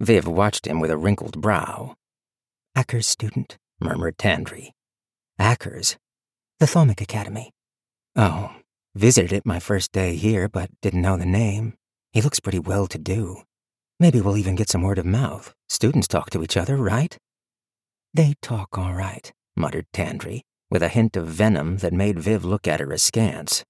Viv 0.00 0.26
watched 0.26 0.66
him 0.66 0.80
with 0.80 0.90
a 0.90 0.96
wrinkled 0.96 1.40
brow. 1.40 1.96
Acker's 2.78 3.06
student, 3.06 3.56
murmured 3.80 4.18
Tandri. 4.18 4.72
Acker's? 5.38 5.96
The 6.60 6.66
Thaumic 6.66 7.00
Academy. 7.00 7.50
Oh, 8.14 8.54
visited 8.94 9.32
it 9.32 9.46
my 9.46 9.60
first 9.60 9.92
day 9.92 10.14
here, 10.14 10.46
but 10.46 10.68
didn't 10.82 11.00
know 11.00 11.16
the 11.16 11.24
name. 11.24 11.72
He 12.12 12.20
looks 12.20 12.38
pretty 12.38 12.58
well 12.58 12.86
to 12.88 12.98
do. 12.98 13.38
Maybe 13.98 14.20
we'll 14.20 14.36
even 14.36 14.56
get 14.56 14.68
some 14.68 14.82
word 14.82 14.98
of 14.98 15.06
mouth. 15.06 15.54
Students 15.70 16.06
talk 16.06 16.28
to 16.30 16.42
each 16.42 16.54
other, 16.54 16.76
right? 16.76 17.16
They 18.12 18.34
talk 18.42 18.76
all 18.76 18.92
right, 18.92 19.32
muttered 19.56 19.86
Tandri, 19.94 20.42
with 20.70 20.82
a 20.82 20.88
hint 20.88 21.16
of 21.16 21.28
venom 21.28 21.78
that 21.78 21.94
made 21.94 22.18
Viv 22.18 22.44
look 22.44 22.68
at 22.68 22.80
her 22.80 22.92
askance. 22.92 23.64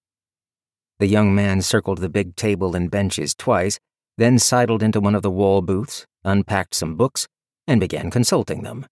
The 0.99 1.07
young 1.07 1.33
man 1.33 1.63
circled 1.63 1.99
the 1.99 2.09
big 2.09 2.35
table 2.35 2.75
and 2.75 2.91
benches 2.91 3.37
twice, 3.37 3.79
then 4.19 4.41
sidled 4.41 4.83
into 4.83 4.99
one 5.01 5.15
of 5.15 5.23
the 5.23 5.31
wall 5.31 5.63
booths, 5.63 6.07
unpacked 6.25 6.75
some 6.75 6.97
books, 6.97 7.29
and 7.69 7.79
began 7.79 8.11
consulting 8.11 8.65
them. 8.65 8.85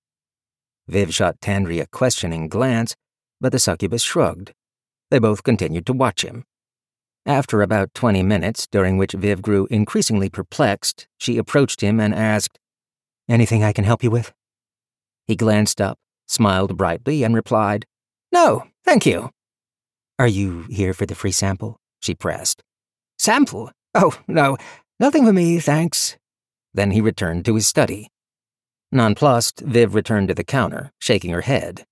Viv 0.88 1.14
shot 1.14 1.40
Tandri 1.40 1.81
a 1.81 1.87
questioning 1.87 2.49
glance, 2.49 2.94
but 3.40 3.53
the 3.53 3.59
succubus 3.59 4.03
shrugged. 4.03 4.53
They 5.11 5.18
both 5.18 5.42
continued 5.42 5.87
to 5.87 5.92
watch 5.92 6.23
him. 6.23 6.44
After 7.27 7.62
about 7.62 7.94
20 7.94 8.23
minutes, 8.23 8.66
during 8.66 8.99
which 8.99 9.12
Viv 9.12 9.40
grew 9.40 9.66
increasingly 9.70 10.29
perplexed, 10.29 11.09
she 11.16 11.38
approached 11.38 11.81
him 11.81 11.99
and 11.99 12.14
asked, 12.14 12.59
Anything 13.29 13.64
I 13.64 13.73
can 13.73 13.85
help 13.85 14.03
you 14.03 14.11
with? 14.11 14.33
He 15.27 15.37
glanced 15.37 15.81
up, 15.81 15.99
smiled 16.27 16.77
brightly, 16.77 17.23
and 17.23 17.35
replied, 17.35 17.87
No, 18.31 18.64
thank 18.85 19.07
you. 19.07 19.31
Are 20.18 20.29
you 20.29 20.66
here 20.68 20.92
for 20.92 21.07
the 21.07 21.14
free 21.14 21.33
sample? 21.33 21.79
She 22.03 22.14
pressed. 22.14 22.62
Sample? 23.18 23.70
Oh, 23.94 24.18
no, 24.29 24.59
nothing 25.01 25.25
for 25.25 25.33
me, 25.33 25.61
thanks. 25.61 26.16
Then 26.75 26.90
he 26.90 27.01
returned 27.01 27.44
to 27.47 27.55
his 27.55 27.66
study. 27.66 28.09
Nonplussed, 28.94 29.61
Viv 29.61 29.94
returned 29.94 30.28
to 30.28 30.35
the 30.35 30.44
counter, 30.44 30.92
shaking 31.00 31.33
her 31.33 31.40
head. 31.40 31.85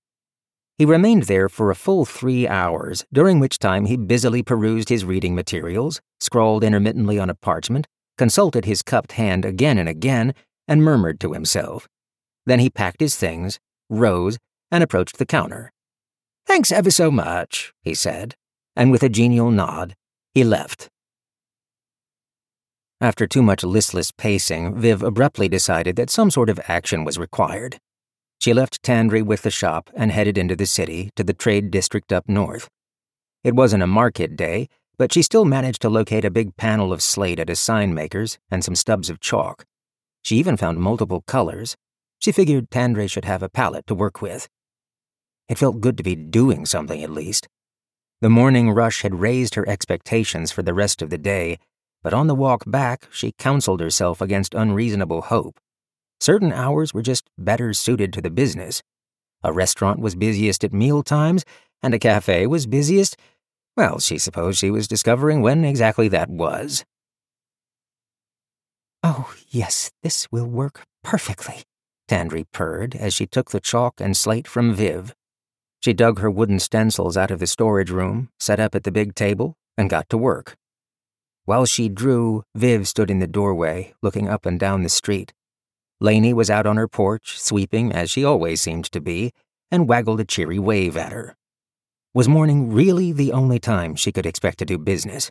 He 0.78 0.84
remained 0.84 1.24
there 1.24 1.48
for 1.48 1.70
a 1.70 1.74
full 1.74 2.04
three 2.04 2.46
hours, 2.46 3.04
during 3.12 3.40
which 3.40 3.58
time 3.58 3.86
he 3.86 3.96
busily 3.96 4.42
perused 4.42 4.88
his 4.88 5.04
reading 5.04 5.34
materials, 5.34 6.00
scrawled 6.20 6.62
intermittently 6.62 7.18
on 7.18 7.28
a 7.28 7.34
parchment, 7.34 7.88
consulted 8.16 8.64
his 8.64 8.82
cupped 8.82 9.12
hand 9.12 9.44
again 9.44 9.78
and 9.78 9.88
again, 9.88 10.32
and 10.68 10.84
murmured 10.84 11.18
to 11.20 11.32
himself. 11.32 11.88
Then 12.46 12.60
he 12.60 12.70
packed 12.70 13.00
his 13.00 13.16
things, 13.16 13.58
rose, 13.90 14.38
and 14.70 14.82
approached 14.82 15.18
the 15.18 15.26
counter. 15.26 15.72
Thanks 16.46 16.70
ever 16.70 16.90
so 16.90 17.10
much, 17.10 17.72
he 17.82 17.94
said, 17.94 18.36
and 18.76 18.92
with 18.92 19.02
a 19.02 19.08
genial 19.08 19.50
nod, 19.50 19.94
he 20.34 20.44
left. 20.44 20.88
After 23.02 23.26
too 23.26 23.42
much 23.42 23.64
listless 23.64 24.12
pacing, 24.12 24.76
Viv 24.76 25.02
abruptly 25.02 25.48
decided 25.48 25.96
that 25.96 26.08
some 26.08 26.30
sort 26.30 26.48
of 26.48 26.60
action 26.68 27.02
was 27.02 27.18
required. 27.18 27.80
She 28.38 28.54
left 28.54 28.80
Tandri 28.84 29.26
with 29.26 29.42
the 29.42 29.50
shop 29.50 29.90
and 29.92 30.12
headed 30.12 30.38
into 30.38 30.54
the 30.54 30.66
city 30.66 31.10
to 31.16 31.24
the 31.24 31.32
trade 31.32 31.72
district 31.72 32.12
up 32.12 32.28
north. 32.28 32.68
It 33.42 33.56
wasn't 33.56 33.82
a 33.82 33.88
market 33.88 34.36
day, 34.36 34.68
but 34.98 35.12
she 35.12 35.20
still 35.20 35.44
managed 35.44 35.82
to 35.82 35.88
locate 35.88 36.24
a 36.24 36.30
big 36.30 36.56
panel 36.56 36.92
of 36.92 37.02
slate 37.02 37.40
at 37.40 37.50
a 37.50 37.56
sign 37.56 37.92
maker's 37.92 38.38
and 38.52 38.62
some 38.62 38.76
stubs 38.76 39.10
of 39.10 39.18
chalk. 39.18 39.64
She 40.22 40.36
even 40.36 40.56
found 40.56 40.78
multiple 40.78 41.24
colors. 41.26 41.76
She 42.20 42.30
figured 42.30 42.70
Tandri 42.70 43.10
should 43.10 43.24
have 43.24 43.42
a 43.42 43.48
palette 43.48 43.88
to 43.88 43.96
work 43.96 44.22
with. 44.22 44.48
It 45.48 45.58
felt 45.58 45.80
good 45.80 45.96
to 45.96 46.04
be 46.04 46.14
doing 46.14 46.66
something 46.66 47.02
at 47.02 47.10
least. 47.10 47.48
The 48.20 48.30
morning 48.30 48.70
rush 48.70 49.02
had 49.02 49.18
raised 49.18 49.56
her 49.56 49.68
expectations 49.68 50.52
for 50.52 50.62
the 50.62 50.72
rest 50.72 51.02
of 51.02 51.10
the 51.10 51.18
day, 51.18 51.58
but 52.02 52.12
on 52.14 52.26
the 52.26 52.34
walk 52.34 52.64
back, 52.66 53.08
she 53.10 53.32
counseled 53.32 53.80
herself 53.80 54.20
against 54.20 54.54
unreasonable 54.54 55.22
hope. 55.22 55.58
Certain 56.20 56.52
hours 56.52 56.94
were 56.94 57.02
just 57.02 57.28
better 57.36 57.72
suited 57.72 58.12
to 58.12 58.20
the 58.20 58.30
business. 58.30 58.82
A 59.42 59.52
restaurant 59.52 60.00
was 60.00 60.14
busiest 60.14 60.62
at 60.62 60.72
meal 60.72 61.02
times, 61.02 61.44
and 61.82 61.94
a 61.94 61.98
cafe 61.98 62.46
was 62.46 62.66
busiest. 62.66 63.16
Well, 63.76 63.98
she 63.98 64.18
supposed 64.18 64.58
she 64.58 64.70
was 64.70 64.86
discovering 64.86 65.42
when 65.42 65.64
exactly 65.64 66.08
that 66.08 66.28
was. 66.28 66.84
Oh, 69.02 69.34
yes, 69.48 69.90
this 70.02 70.30
will 70.30 70.46
work 70.46 70.82
perfectly, 71.02 71.64
Tandri 72.08 72.44
purred 72.52 72.94
as 72.94 73.14
she 73.14 73.26
took 73.26 73.50
the 73.50 73.58
chalk 73.58 74.00
and 74.00 74.16
slate 74.16 74.46
from 74.46 74.74
Viv. 74.74 75.14
She 75.80 75.92
dug 75.92 76.20
her 76.20 76.30
wooden 76.30 76.60
stencils 76.60 77.16
out 77.16 77.32
of 77.32 77.40
the 77.40 77.48
storage 77.48 77.90
room, 77.90 78.28
set 78.38 78.60
up 78.60 78.76
at 78.76 78.84
the 78.84 78.92
big 78.92 79.16
table, 79.16 79.56
and 79.76 79.90
got 79.90 80.08
to 80.10 80.16
work. 80.16 80.56
While 81.44 81.66
she 81.66 81.88
drew, 81.88 82.44
Viv 82.54 82.86
stood 82.86 83.10
in 83.10 83.18
the 83.18 83.26
doorway, 83.26 83.94
looking 84.02 84.28
up 84.28 84.46
and 84.46 84.60
down 84.60 84.82
the 84.82 84.88
street. 84.88 85.32
Laney 86.00 86.32
was 86.32 86.50
out 86.50 86.66
on 86.66 86.76
her 86.76 86.88
porch, 86.88 87.38
sweeping, 87.38 87.92
as 87.92 88.10
she 88.10 88.24
always 88.24 88.60
seemed 88.60 88.84
to 88.92 89.00
be, 89.00 89.32
and 89.70 89.88
waggled 89.88 90.20
a 90.20 90.24
cheery 90.24 90.58
wave 90.58 90.96
at 90.96 91.12
her. 91.12 91.36
Was 92.14 92.28
morning 92.28 92.72
really 92.72 93.10
the 93.12 93.32
only 93.32 93.58
time 93.58 93.96
she 93.96 94.12
could 94.12 94.26
expect 94.26 94.58
to 94.58 94.64
do 94.64 94.78
business? 94.78 95.30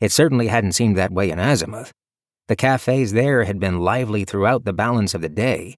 It 0.00 0.12
certainly 0.12 0.48
hadn't 0.48 0.72
seemed 0.72 0.96
that 0.96 1.12
way 1.12 1.30
in 1.30 1.38
Azimuth. 1.38 1.92
The 2.48 2.56
cafes 2.56 3.12
there 3.12 3.44
had 3.44 3.60
been 3.60 3.80
lively 3.80 4.24
throughout 4.24 4.64
the 4.64 4.72
balance 4.72 5.14
of 5.14 5.20
the 5.20 5.28
day. 5.28 5.76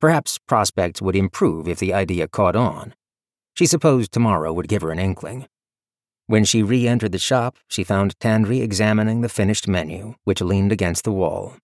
Perhaps 0.00 0.38
prospects 0.46 1.02
would 1.02 1.16
improve 1.16 1.68
if 1.68 1.78
the 1.78 1.92
idea 1.92 2.28
caught 2.28 2.56
on. 2.56 2.94
She 3.54 3.66
supposed 3.66 4.12
tomorrow 4.12 4.52
would 4.52 4.68
give 4.68 4.82
her 4.82 4.90
an 4.90 4.98
inkling. 4.98 5.46
When 6.28 6.44
she 6.44 6.62
re 6.62 6.88
entered 6.88 7.12
the 7.12 7.18
shop, 7.18 7.56
she 7.68 7.84
found 7.84 8.18
Tandri 8.18 8.60
examining 8.60 9.20
the 9.20 9.28
finished 9.28 9.68
menu, 9.68 10.14
which 10.24 10.40
leaned 10.40 10.72
against 10.72 11.04
the 11.04 11.12
wall. 11.12 11.54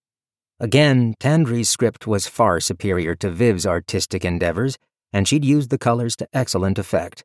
Again, 0.61 1.15
Tandri's 1.19 1.69
script 1.69 2.07
was 2.07 2.29
far 2.29 2.61
superior 2.61 3.17
to 3.17 3.31
Viv's 3.31 3.67
artistic 3.67 4.25
endeavors, 4.25 4.79
and 5.13 5.27
she'd 5.27 5.45
used 5.45 5.71
the 5.71 5.79
colors 5.79 6.15
to 6.17 6.29
excellent 6.33 6.79
effect. 6.79 7.25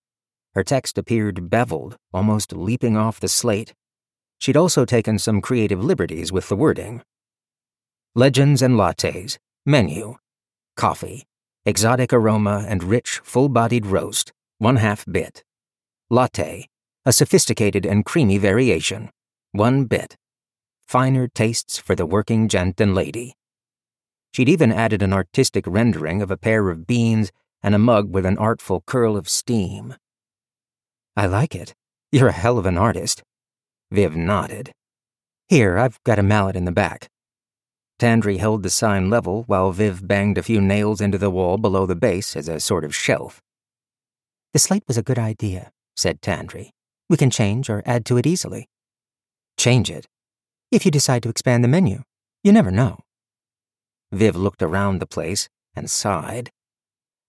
Her 0.56 0.64
text 0.64 0.98
appeared 0.98 1.52
beveled, 1.52 1.98
almost 2.12 2.54
leaping 2.54 2.98
off 2.98 3.20
the 3.20 3.28
slate. 3.28 3.76
She'd 4.40 4.58
also 4.58 4.86
taken 4.86 5.20
some 5.20 5.40
creative 5.40 5.84
liberties 5.84 6.32
with 6.32 6.50
the 6.50 6.56
wording. 6.56 7.04
Legends 8.16 8.64
and 8.64 8.74
lattes, 8.74 9.38
menu, 9.64 10.16
coffee, 10.76 11.26
exotic 11.68 12.12
aroma 12.12 12.66
and 12.68 12.84
rich, 12.84 13.22
full 13.24 13.50
bodied 13.50 13.86
roast, 13.86 14.34
one 14.58 14.78
half 14.78 15.06
bit. 15.06 15.44
Latte, 16.10 16.68
a 17.08 17.14
sophisticated 17.14 17.86
and 17.86 18.04
creamy 18.04 18.38
variation, 18.38 19.10
one 19.54 19.86
bit. 19.86 20.18
Finer 20.90 21.30
tastes 21.30 21.78
for 21.78 21.96
the 21.96 22.06
working 22.06 22.50
gent 22.50 22.82
and 22.82 22.94
lady. 22.94 23.34
She'd 24.34 24.50
even 24.50 24.74
added 24.74 25.02
an 25.02 25.14
artistic 25.14 25.64
rendering 25.66 26.22
of 26.22 26.32
a 26.32 26.36
pair 26.36 26.70
of 26.70 26.86
beans 26.86 27.32
and 27.64 27.74
a 27.74 27.80
mug 27.80 28.12
with 28.12 28.26
an 28.26 28.38
artful 28.38 28.84
curl 28.86 29.16
of 29.16 29.30
steam. 29.30 29.96
I 31.16 31.28
like 31.28 31.56
it. 31.56 31.74
You're 32.12 32.28
a 32.28 32.34
hell 32.34 32.58
of 32.58 32.66
an 32.66 32.78
artist. 32.78 33.24
Viv 33.90 34.14
nodded. 34.14 34.74
Here, 35.48 35.78
I've 35.78 36.04
got 36.04 36.20
a 36.20 36.24
mallet 36.24 36.58
in 36.58 36.66
the 36.66 36.74
back. 36.74 37.08
Tandri 38.00 38.38
held 38.38 38.64
the 38.64 38.70
sign 38.70 39.10
level 39.10 39.46
while 39.48 39.72
Viv 39.72 40.06
banged 40.06 40.38
a 40.38 40.44
few 40.44 40.60
nails 40.60 41.00
into 41.00 41.18
the 41.18 41.32
wall 41.32 41.58
below 41.58 41.86
the 41.86 41.96
base 41.96 42.36
as 42.36 42.50
a 42.50 42.60
sort 42.60 42.84
of 42.84 42.94
shelf. 42.94 43.42
The 44.52 44.60
slate 44.60 44.84
was 44.90 44.98
a 44.98 45.04
good 45.04 45.18
idea, 45.18 45.72
said 45.96 46.22
Tandri. 46.22 46.72
We 47.10 47.18
can 47.18 47.30
change 47.30 47.70
or 47.70 47.84
add 47.86 48.06
to 48.06 48.18
it 48.18 48.26
easily. 48.26 48.68
Change 49.58 49.90
it? 49.90 50.08
If 50.72 50.86
you 50.86 50.92
decide 50.92 51.24
to 51.24 51.30
expand 51.30 51.64
the 51.64 51.70
menu. 51.70 52.04
You 52.44 52.52
never 52.52 52.72
know. 52.72 53.00
Viv 54.12 54.36
looked 54.36 54.62
around 54.62 55.00
the 55.00 55.08
place 55.08 55.50
and 55.76 55.90
sighed. 55.90 56.52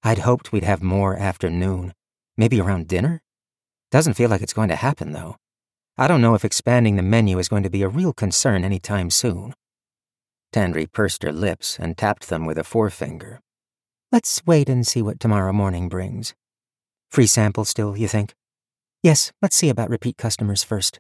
I'd 0.03 0.19
hoped 0.19 0.53
we'd 0.53 0.65
have 0.65 0.83
more 0.83 1.17
afternoon. 1.17 1.93
Maybe 2.37 2.61
around 2.61 2.89
dinner? 2.89 3.23
Doesn't 3.91 4.15
feel 4.15 4.31
like 4.31 4.43
it's 4.43 4.53
going 4.53 4.69
to 4.69 4.77
happen, 4.77 5.13
though. 5.13 5.37
I 5.97 6.07
don't 6.07 6.21
know 6.21 6.35
if 6.35 6.45
expanding 6.45 6.97
the 6.97 7.03
menu 7.03 7.39
is 7.39 7.49
going 7.49 7.65
to 7.65 7.71
be 7.71 7.83
a 7.83 7.89
real 7.89 8.13
concern 8.13 8.65
any 8.65 8.79
time 8.79 9.11
soon. 9.11 9.55
Tandri 10.53 10.91
pursed 10.91 11.23
her 11.25 11.33
lips 11.33 11.79
and 11.79 11.97
tapped 11.97 12.29
them 12.29 12.47
with 12.47 12.59
a 12.59 12.65
forefinger. 12.65 13.41
Let's 14.13 14.45
wait 14.47 14.69
and 14.69 14.87
see 14.87 15.03
what 15.03 15.21
tomorrow 15.21 15.53
morning 15.53 15.89
brings. 15.89 16.35
Free 17.11 17.27
sample 17.27 17.65
still, 17.65 17.97
you 17.97 18.09
think? 18.09 18.35
Yes, 19.03 19.33
let's 19.41 19.57
see 19.57 19.69
about 19.69 19.91
repeat 19.91 20.17
customers 20.17 20.65
first. 20.65 20.99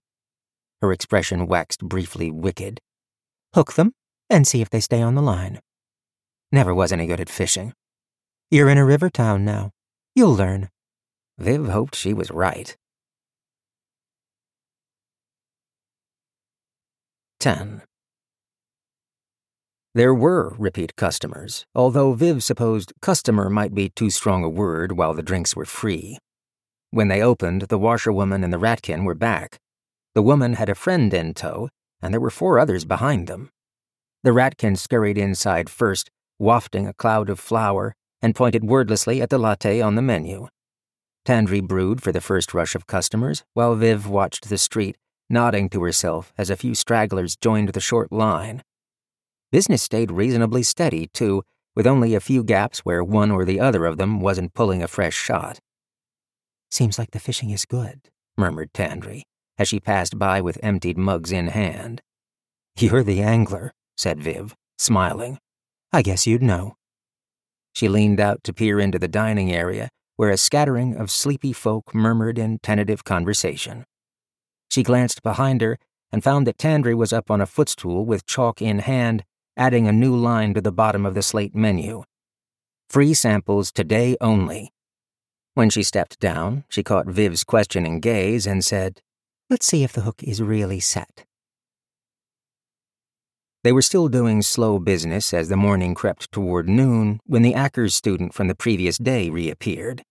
Her 0.80 0.92
expression 0.92 1.46
waxed 1.46 1.80
briefly 1.80 2.30
wicked. 2.30 2.80
Hook 3.54 3.74
them 3.74 3.92
and 4.30 4.46
see 4.46 4.60
if 4.60 4.70
they 4.70 4.80
stay 4.80 5.02
on 5.02 5.14
the 5.14 5.22
line. 5.22 5.60
Never 6.52 6.74
was 6.74 6.92
any 6.92 7.06
good 7.06 7.20
at 7.20 7.28
fishing. 7.28 7.72
You're 8.50 8.68
in 8.68 8.78
a 8.78 8.84
river 8.84 9.10
town 9.10 9.44
now. 9.44 9.72
You'll 10.14 10.34
learn. 10.34 10.70
Viv 11.38 11.68
hoped 11.68 11.94
she 11.94 12.14
was 12.14 12.30
right. 12.30 12.76
10. 17.40 17.82
There 19.94 20.14
were 20.14 20.54
repeat 20.58 20.96
customers, 20.96 21.64
although 21.74 22.12
Viv 22.12 22.42
supposed 22.42 22.92
customer 23.00 23.48
might 23.48 23.74
be 23.74 23.88
too 23.90 24.10
strong 24.10 24.44
a 24.44 24.48
word 24.48 24.92
while 24.92 25.14
the 25.14 25.22
drinks 25.22 25.56
were 25.56 25.64
free. 25.64 26.18
When 26.90 27.08
they 27.08 27.22
opened, 27.22 27.62
the 27.62 27.78
washerwoman 27.78 28.42
and 28.42 28.52
the 28.52 28.58
ratkin 28.58 29.04
were 29.04 29.14
back. 29.14 29.58
The 30.14 30.22
woman 30.22 30.54
had 30.54 30.68
a 30.68 30.74
friend 30.74 31.12
in 31.12 31.34
tow, 31.34 31.68
and 32.00 32.12
there 32.12 32.20
were 32.20 32.30
four 32.30 32.58
others 32.58 32.84
behind 32.84 33.26
them. 33.26 33.50
The 34.24 34.32
ratkin 34.32 34.76
scurried 34.76 35.18
inside 35.18 35.68
first, 35.68 36.10
wafting 36.38 36.86
a 36.86 36.94
cloud 36.94 37.28
of 37.28 37.38
flour, 37.38 37.94
and 38.22 38.34
pointed 38.34 38.64
wordlessly 38.64 39.20
at 39.20 39.30
the 39.30 39.38
latte 39.38 39.80
on 39.80 39.94
the 39.94 40.02
menu. 40.02 40.48
Tandri 41.24 41.60
brewed 41.60 42.02
for 42.02 42.10
the 42.10 42.20
first 42.20 42.54
rush 42.54 42.74
of 42.74 42.86
customers, 42.86 43.44
while 43.52 43.74
Viv 43.74 44.08
watched 44.08 44.48
the 44.48 44.58
street, 44.58 44.96
nodding 45.28 45.68
to 45.68 45.82
herself 45.82 46.32
as 46.38 46.48
a 46.48 46.56
few 46.56 46.74
stragglers 46.74 47.36
joined 47.36 47.68
the 47.68 47.80
short 47.80 48.10
line. 48.10 48.62
Business 49.52 49.82
stayed 49.82 50.10
reasonably 50.10 50.62
steady, 50.62 51.08
too, 51.12 51.42
with 51.76 51.86
only 51.86 52.14
a 52.14 52.20
few 52.20 52.42
gaps 52.42 52.80
where 52.80 53.04
one 53.04 53.30
or 53.30 53.44
the 53.44 53.60
other 53.60 53.84
of 53.84 53.98
them 53.98 54.20
wasn't 54.20 54.54
pulling 54.54 54.82
a 54.82 54.88
fresh 54.88 55.14
shot. 55.14 55.60
Seems 56.70 56.98
like 56.98 57.10
the 57.12 57.20
fishing 57.20 57.50
is 57.50 57.64
good, 57.64 58.00
murmured 58.36 58.72
Tandri, 58.72 59.22
as 59.58 59.68
she 59.68 59.80
passed 59.80 60.18
by 60.18 60.40
with 60.40 60.58
emptied 60.62 60.98
mugs 60.98 61.32
in 61.32 61.48
hand. 61.48 62.02
You're 62.78 63.02
the 63.02 63.22
angler, 63.22 63.72
said 63.96 64.22
Viv, 64.22 64.54
smiling. 64.78 65.38
I 65.92 66.02
guess 66.02 66.26
you'd 66.26 66.42
know. 66.42 66.76
She 67.72 67.88
leaned 67.88 68.20
out 68.20 68.44
to 68.44 68.52
peer 68.52 68.78
into 68.78 68.98
the 68.98 69.08
dining 69.08 69.52
area, 69.52 69.88
where 70.16 70.30
a 70.30 70.36
scattering 70.36 70.96
of 70.96 71.10
sleepy 71.10 71.52
folk 71.52 71.94
murmured 71.94 72.38
in 72.38 72.58
tentative 72.62 73.04
conversation. 73.04 73.84
She 74.70 74.82
glanced 74.82 75.22
behind 75.22 75.60
her 75.60 75.78
and 76.12 76.24
found 76.24 76.46
that 76.46 76.58
Tandri 76.58 76.94
was 76.94 77.12
up 77.12 77.30
on 77.30 77.40
a 77.40 77.46
footstool 77.46 78.04
with 78.04 78.26
chalk 78.26 78.60
in 78.60 78.80
hand, 78.80 79.24
adding 79.56 79.86
a 79.86 79.92
new 79.92 80.14
line 80.14 80.54
to 80.54 80.60
the 80.60 80.72
bottom 80.72 81.06
of 81.06 81.14
the 81.14 81.22
slate 81.22 81.54
menu. 81.54 82.02
Free 82.88 83.14
samples 83.14 83.70
today 83.70 84.16
only. 84.20 84.72
When 85.58 85.70
she 85.70 85.82
stepped 85.82 86.20
down, 86.20 86.62
she 86.68 86.84
caught 86.84 87.08
Viv's 87.08 87.42
questioning 87.42 87.98
gaze 87.98 88.46
and 88.46 88.64
said, 88.64 89.00
Let's 89.50 89.66
see 89.66 89.82
if 89.82 89.92
the 89.92 90.02
hook 90.02 90.22
is 90.22 90.40
really 90.40 90.78
set. 90.78 91.24
They 93.64 93.72
were 93.72 93.82
still 93.82 94.06
doing 94.06 94.40
slow 94.42 94.78
business 94.78 95.34
as 95.34 95.48
the 95.48 95.56
morning 95.56 95.96
crept 95.96 96.30
toward 96.30 96.68
noon 96.68 97.18
when 97.26 97.42
the 97.42 97.54
Ackers 97.54 97.90
student 97.94 98.34
from 98.34 98.46
the 98.46 98.54
previous 98.54 98.98
day 98.98 99.30
reappeared. 99.30 100.04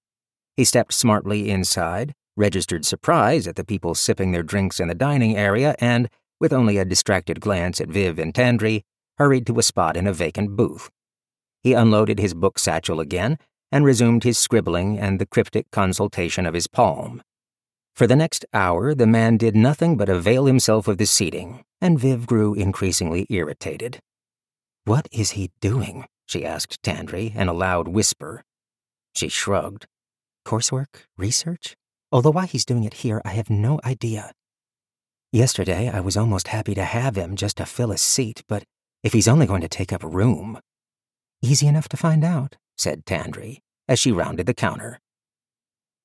He 0.58 0.66
stepped 0.66 0.92
smartly 0.92 1.50
inside, 1.50 2.14
registered 2.36 2.86
surprise 2.86 3.48
at 3.48 3.56
the 3.56 3.64
people 3.64 3.96
sipping 3.96 4.34
their 4.34 4.44
drinks 4.44 4.82
in 4.82 4.90
the 4.90 4.96
dining 4.96 5.38
area, 5.38 5.78
and, 5.80 6.10
with 6.42 6.52
only 6.52 6.78
a 6.78 6.84
distracted 6.84 7.40
glance 7.40 7.80
at 7.80 7.88
Viv 7.88 8.20
and 8.20 8.34
Tandri, 8.34 8.82
hurried 9.18 9.48
to 9.48 9.60
a 9.60 9.64
spot 9.64 9.96
in 9.96 10.08
a 10.08 10.14
vacant 10.14 10.58
booth. 10.58 10.90
He 11.64 11.72
unloaded 11.72 12.20
his 12.20 12.34
book 12.34 12.60
satchel 12.60 13.00
again 13.00 13.38
and 13.72 13.86
resumed 13.86 14.24
his 14.24 14.38
scribbling 14.38 14.98
and 15.00 15.20
the 15.20 15.26
cryptic 15.26 15.70
consultation 15.72 16.46
of 16.46 16.54
his 16.54 16.68
palm. 16.68 17.22
For 17.96 18.08
the 18.08 18.16
next 18.16 18.46
hour, 18.54 18.94
the 18.94 19.08
man 19.08 19.38
did 19.38 19.56
nothing 19.56 19.98
but 19.98 20.10
avail 20.10 20.46
himself 20.46 20.88
of 20.88 20.98
the 20.98 21.06
seating, 21.06 21.64
and 21.82 22.00
Viv 22.00 22.28
grew 22.28 22.54
increasingly 22.54 23.26
irritated. 23.30 24.00
What 24.86 25.08
is 25.12 25.32
he 25.32 25.52
doing? 25.60 26.06
she 26.28 26.46
asked 26.46 26.82
Tandri 26.84 27.36
in 27.36 27.48
a 27.48 27.54
loud 27.54 27.88
whisper. 27.88 28.44
She 29.16 29.30
shrugged. 29.30 29.88
Coursework? 30.46 31.08
Research? 31.18 31.76
Although 32.12 32.32
why 32.32 32.46
he's 32.46 32.66
doing 32.66 32.84
it 32.84 32.94
here, 32.96 33.22
I 33.26 33.30
have 33.30 33.50
no 33.50 33.80
idea. 33.84 34.32
Yesterday, 35.32 35.90
I 35.90 36.00
was 36.00 36.16
almost 36.16 36.50
happy 36.50 36.74
to 36.76 36.84
have 36.84 37.18
him 37.18 37.36
just 37.36 37.58
to 37.58 37.66
fill 37.66 37.92
a 37.92 37.98
seat, 37.98 38.44
but 38.48 38.64
if 39.04 39.12
he's 39.12 39.28
only 39.28 39.46
going 39.46 39.62
to 39.62 39.68
take 39.68 39.92
up 39.92 40.04
room. 40.04 40.60
Easy 41.42 41.68
enough 41.68 41.90
to 41.90 41.98
find 41.98 42.24
out, 42.24 42.56
said 42.78 43.06
Tandri, 43.06 43.60
as 43.88 44.00
she 44.00 44.12
rounded 44.12 44.46
the 44.46 44.54
counter. 44.54 45.00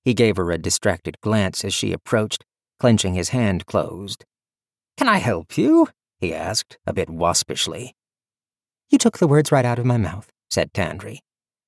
He 0.04 0.14
gave 0.14 0.36
her 0.36 0.50
a 0.50 0.58
distracted 0.58 1.20
glance 1.20 1.64
as 1.64 1.74
she 1.74 1.92
approached, 1.92 2.44
clenching 2.80 3.14
his 3.14 3.28
hand 3.28 3.66
closed. 3.66 4.24
Can 4.96 5.08
I 5.08 5.18
help 5.18 5.56
you? 5.56 5.88
he 6.18 6.34
asked, 6.34 6.78
a 6.86 6.92
bit 6.92 7.08
waspishly. 7.08 7.94
You 8.90 8.98
took 8.98 9.18
the 9.18 9.26
words 9.26 9.50
right 9.50 9.64
out 9.64 9.78
of 9.78 9.86
my 9.86 9.96
mouth, 9.96 10.30
said 10.50 10.72
Tandri. 10.72 11.18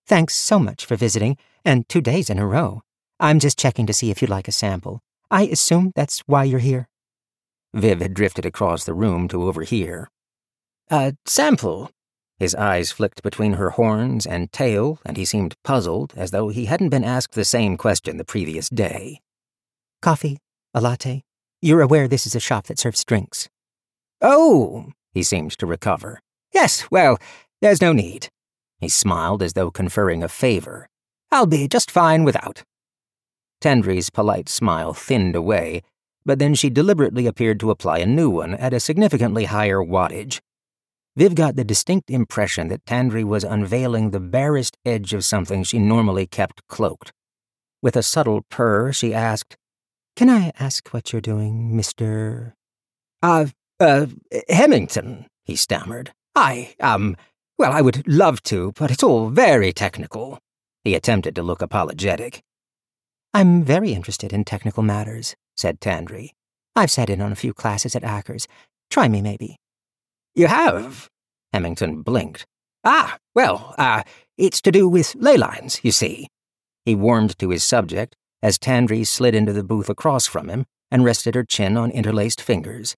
Thanks 0.06 0.34
so 0.34 0.58
much 0.58 0.84
for 0.84 0.96
visiting, 0.96 1.36
and 1.64 1.88
two 1.88 2.00
days 2.00 2.28
in 2.28 2.38
a 2.38 2.46
row. 2.46 2.82
I'm 3.18 3.38
just 3.38 3.58
checking 3.58 3.86
to 3.86 3.92
see 3.92 4.10
if 4.10 4.20
you'd 4.20 4.30
like 4.30 4.48
a 4.48 4.52
sample. 4.52 5.00
I 5.30 5.46
assume 5.46 5.92
that's 5.94 6.20
why 6.26 6.44
you're 6.44 6.58
here. 6.58 6.88
Viv 7.72 8.00
had 8.00 8.14
drifted 8.14 8.44
across 8.44 8.84
the 8.84 8.94
room 8.94 9.26
to 9.28 9.42
overhear. 9.44 10.10
A 10.90 11.14
sample? 11.24 11.90
His 12.38 12.54
eyes 12.54 12.90
flicked 12.90 13.22
between 13.22 13.54
her 13.54 13.70
horns 13.70 14.26
and 14.26 14.52
tail, 14.52 14.98
and 15.04 15.16
he 15.16 15.24
seemed 15.24 15.54
puzzled, 15.62 16.12
as 16.16 16.30
though 16.32 16.48
he 16.48 16.64
hadn't 16.64 16.88
been 16.88 17.04
asked 17.04 17.34
the 17.34 17.44
same 17.44 17.76
question 17.76 18.16
the 18.16 18.24
previous 18.24 18.68
day. 18.68 19.20
Coffee? 20.02 20.38
A 20.74 20.80
latte? 20.80 21.22
You're 21.62 21.80
aware 21.80 22.08
this 22.08 22.26
is 22.26 22.34
a 22.34 22.40
shop 22.40 22.66
that 22.66 22.78
serves 22.78 23.04
drinks. 23.04 23.48
Oh, 24.20 24.90
he 25.12 25.22
seemed 25.22 25.52
to 25.58 25.66
recover. 25.66 26.20
Yes, 26.52 26.90
well, 26.90 27.18
there's 27.62 27.80
no 27.80 27.92
need. 27.92 28.28
He 28.80 28.88
smiled 28.88 29.42
as 29.42 29.52
though 29.52 29.70
conferring 29.70 30.22
a 30.22 30.28
favor. 30.28 30.88
I'll 31.30 31.46
be 31.46 31.68
just 31.68 31.90
fine 31.90 32.24
without. 32.24 32.62
Tandri's 33.60 34.10
polite 34.10 34.48
smile 34.48 34.92
thinned 34.92 35.34
away, 35.34 35.82
but 36.26 36.38
then 36.38 36.54
she 36.54 36.68
deliberately 36.68 37.26
appeared 37.26 37.60
to 37.60 37.70
apply 37.70 37.98
a 37.98 38.06
new 38.06 38.28
one 38.28 38.54
at 38.54 38.74
a 38.74 38.80
significantly 38.80 39.44
higher 39.44 39.78
wattage. 39.78 40.40
Viv 41.16 41.36
got 41.36 41.54
the 41.54 41.64
distinct 41.64 42.10
impression 42.10 42.68
that 42.68 42.84
Tandri 42.86 43.22
was 43.22 43.44
unveiling 43.44 44.10
the 44.10 44.18
barest 44.18 44.76
edge 44.84 45.14
of 45.14 45.24
something 45.24 45.62
she 45.62 45.78
normally 45.78 46.26
kept 46.26 46.66
cloaked. 46.66 47.12
With 47.80 47.96
a 47.96 48.02
subtle 48.02 48.42
purr, 48.50 48.92
she 48.92 49.14
asked, 49.14 49.56
Can 50.16 50.28
I 50.28 50.50
ask 50.58 50.88
what 50.88 51.12
you're 51.12 51.20
doing, 51.20 51.70
Mr. 51.72 52.54
Uh, 53.22 53.46
uh, 53.78 54.06
Hemington, 54.48 55.26
he 55.44 55.54
stammered. 55.54 56.12
I, 56.34 56.74
um, 56.80 57.16
well, 57.58 57.72
I 57.72 57.80
would 57.80 58.06
love 58.08 58.42
to, 58.44 58.72
but 58.72 58.90
it's 58.90 59.04
all 59.04 59.28
very 59.28 59.72
technical. 59.72 60.40
He 60.82 60.96
attempted 60.96 61.36
to 61.36 61.42
look 61.44 61.62
apologetic. 61.62 62.42
I'm 63.32 63.62
very 63.62 63.92
interested 63.92 64.32
in 64.32 64.44
technical 64.44 64.82
matters, 64.82 65.36
said 65.56 65.80
Tandri. 65.80 66.30
I've 66.74 66.90
sat 66.90 67.08
in 67.08 67.20
on 67.20 67.30
a 67.30 67.36
few 67.36 67.54
classes 67.54 67.94
at 67.94 68.02
Ackers. 68.02 68.46
Try 68.90 69.06
me, 69.06 69.22
maybe. 69.22 69.56
You 70.34 70.48
have? 70.48 71.08
Hemington 71.52 72.02
blinked. 72.02 72.44
Ah, 72.84 73.18
well, 73.34 73.74
ah, 73.78 74.00
uh, 74.00 74.02
it's 74.36 74.60
to 74.62 74.72
do 74.72 74.88
with 74.88 75.14
ley 75.14 75.36
lines, 75.36 75.80
you 75.84 75.92
see. 75.92 76.26
He 76.84 76.94
warmed 76.94 77.38
to 77.38 77.50
his 77.50 77.62
subject 77.62 78.16
as 78.42 78.58
Tandri 78.58 79.06
slid 79.06 79.34
into 79.34 79.52
the 79.52 79.62
booth 79.62 79.88
across 79.88 80.26
from 80.26 80.48
him 80.48 80.66
and 80.90 81.04
rested 81.04 81.34
her 81.34 81.44
chin 81.44 81.76
on 81.76 81.90
interlaced 81.92 82.40
fingers. 82.40 82.96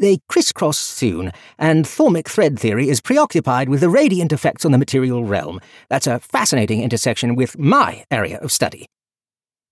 They 0.00 0.20
crisscross 0.28 0.78
soon, 0.78 1.32
and 1.58 1.84
thaumic 1.84 2.28
thread 2.28 2.58
theory 2.58 2.88
is 2.88 3.02
preoccupied 3.02 3.68
with 3.68 3.80
the 3.80 3.90
radiant 3.90 4.32
effects 4.32 4.64
on 4.64 4.72
the 4.72 4.78
material 4.78 5.24
realm. 5.24 5.60
That's 5.90 6.06
a 6.06 6.20
fascinating 6.20 6.82
intersection 6.82 7.34
with 7.34 7.58
my 7.58 8.04
area 8.10 8.38
of 8.38 8.52
study. 8.52 8.86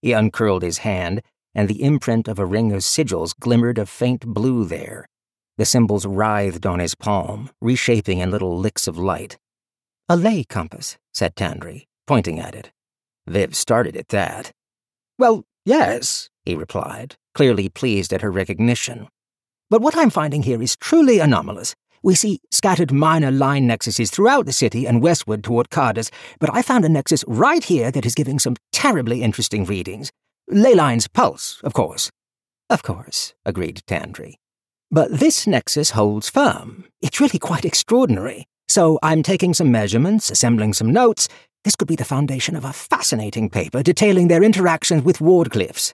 He 0.02 0.12
uncurled 0.12 0.62
his 0.62 0.78
hand, 0.78 1.22
and 1.54 1.68
the 1.68 1.82
imprint 1.82 2.28
of 2.28 2.38
a 2.38 2.44
ring 2.44 2.72
of 2.72 2.80
sigils 2.80 3.32
glimmered 3.38 3.78
a 3.78 3.86
faint 3.86 4.26
blue 4.26 4.66
there. 4.66 5.06
The 5.58 5.64
symbols 5.64 6.06
writhed 6.06 6.64
on 6.64 6.78
his 6.78 6.94
palm, 6.94 7.50
reshaping 7.60 8.20
in 8.20 8.30
little 8.30 8.56
licks 8.56 8.86
of 8.86 8.96
light. 8.96 9.38
A 10.08 10.16
ley 10.16 10.44
compass, 10.44 10.96
said 11.12 11.34
Tandri, 11.34 11.86
pointing 12.06 12.38
at 12.38 12.54
it. 12.54 12.70
Viv 13.26 13.56
started 13.56 13.96
at 13.96 14.08
that. 14.08 14.52
Well, 15.18 15.44
yes, 15.64 16.30
he 16.44 16.54
replied, 16.54 17.16
clearly 17.34 17.68
pleased 17.68 18.12
at 18.12 18.22
her 18.22 18.30
recognition. 18.30 19.08
But 19.68 19.82
what 19.82 19.96
I'm 19.96 20.10
finding 20.10 20.44
here 20.44 20.62
is 20.62 20.76
truly 20.76 21.18
anomalous. 21.18 21.74
We 22.04 22.14
see 22.14 22.38
scattered 22.52 22.92
minor 22.92 23.32
line 23.32 23.68
nexuses 23.68 24.10
throughout 24.10 24.46
the 24.46 24.52
city 24.52 24.86
and 24.86 25.02
westward 25.02 25.42
toward 25.42 25.70
Cardus, 25.70 26.08
but 26.38 26.54
I 26.54 26.62
found 26.62 26.84
a 26.84 26.88
nexus 26.88 27.24
right 27.26 27.64
here 27.64 27.90
that 27.90 28.06
is 28.06 28.14
giving 28.14 28.38
some 28.38 28.54
terribly 28.72 29.22
interesting 29.22 29.64
readings. 29.64 30.12
Leyline's 30.48 31.08
pulse, 31.08 31.60
of 31.64 31.74
course. 31.74 32.10
Of 32.70 32.84
course, 32.84 33.34
agreed 33.44 33.82
Tandri. 33.88 34.36
But 34.90 35.18
this 35.18 35.46
nexus 35.46 35.90
holds 35.90 36.30
firm. 36.30 36.84
It's 37.02 37.20
really 37.20 37.38
quite 37.38 37.64
extraordinary. 37.64 38.46
So 38.68 38.98
I'm 39.02 39.22
taking 39.22 39.52
some 39.52 39.70
measurements, 39.70 40.30
assembling 40.30 40.72
some 40.72 40.92
notes. 40.92 41.28
This 41.64 41.76
could 41.76 41.88
be 41.88 41.96
the 41.96 42.04
foundation 42.04 42.56
of 42.56 42.64
a 42.64 42.72
fascinating 42.72 43.50
paper 43.50 43.82
detailing 43.82 44.28
their 44.28 44.42
interactions 44.42 45.04
with 45.04 45.18
Wardcliffes. 45.18 45.92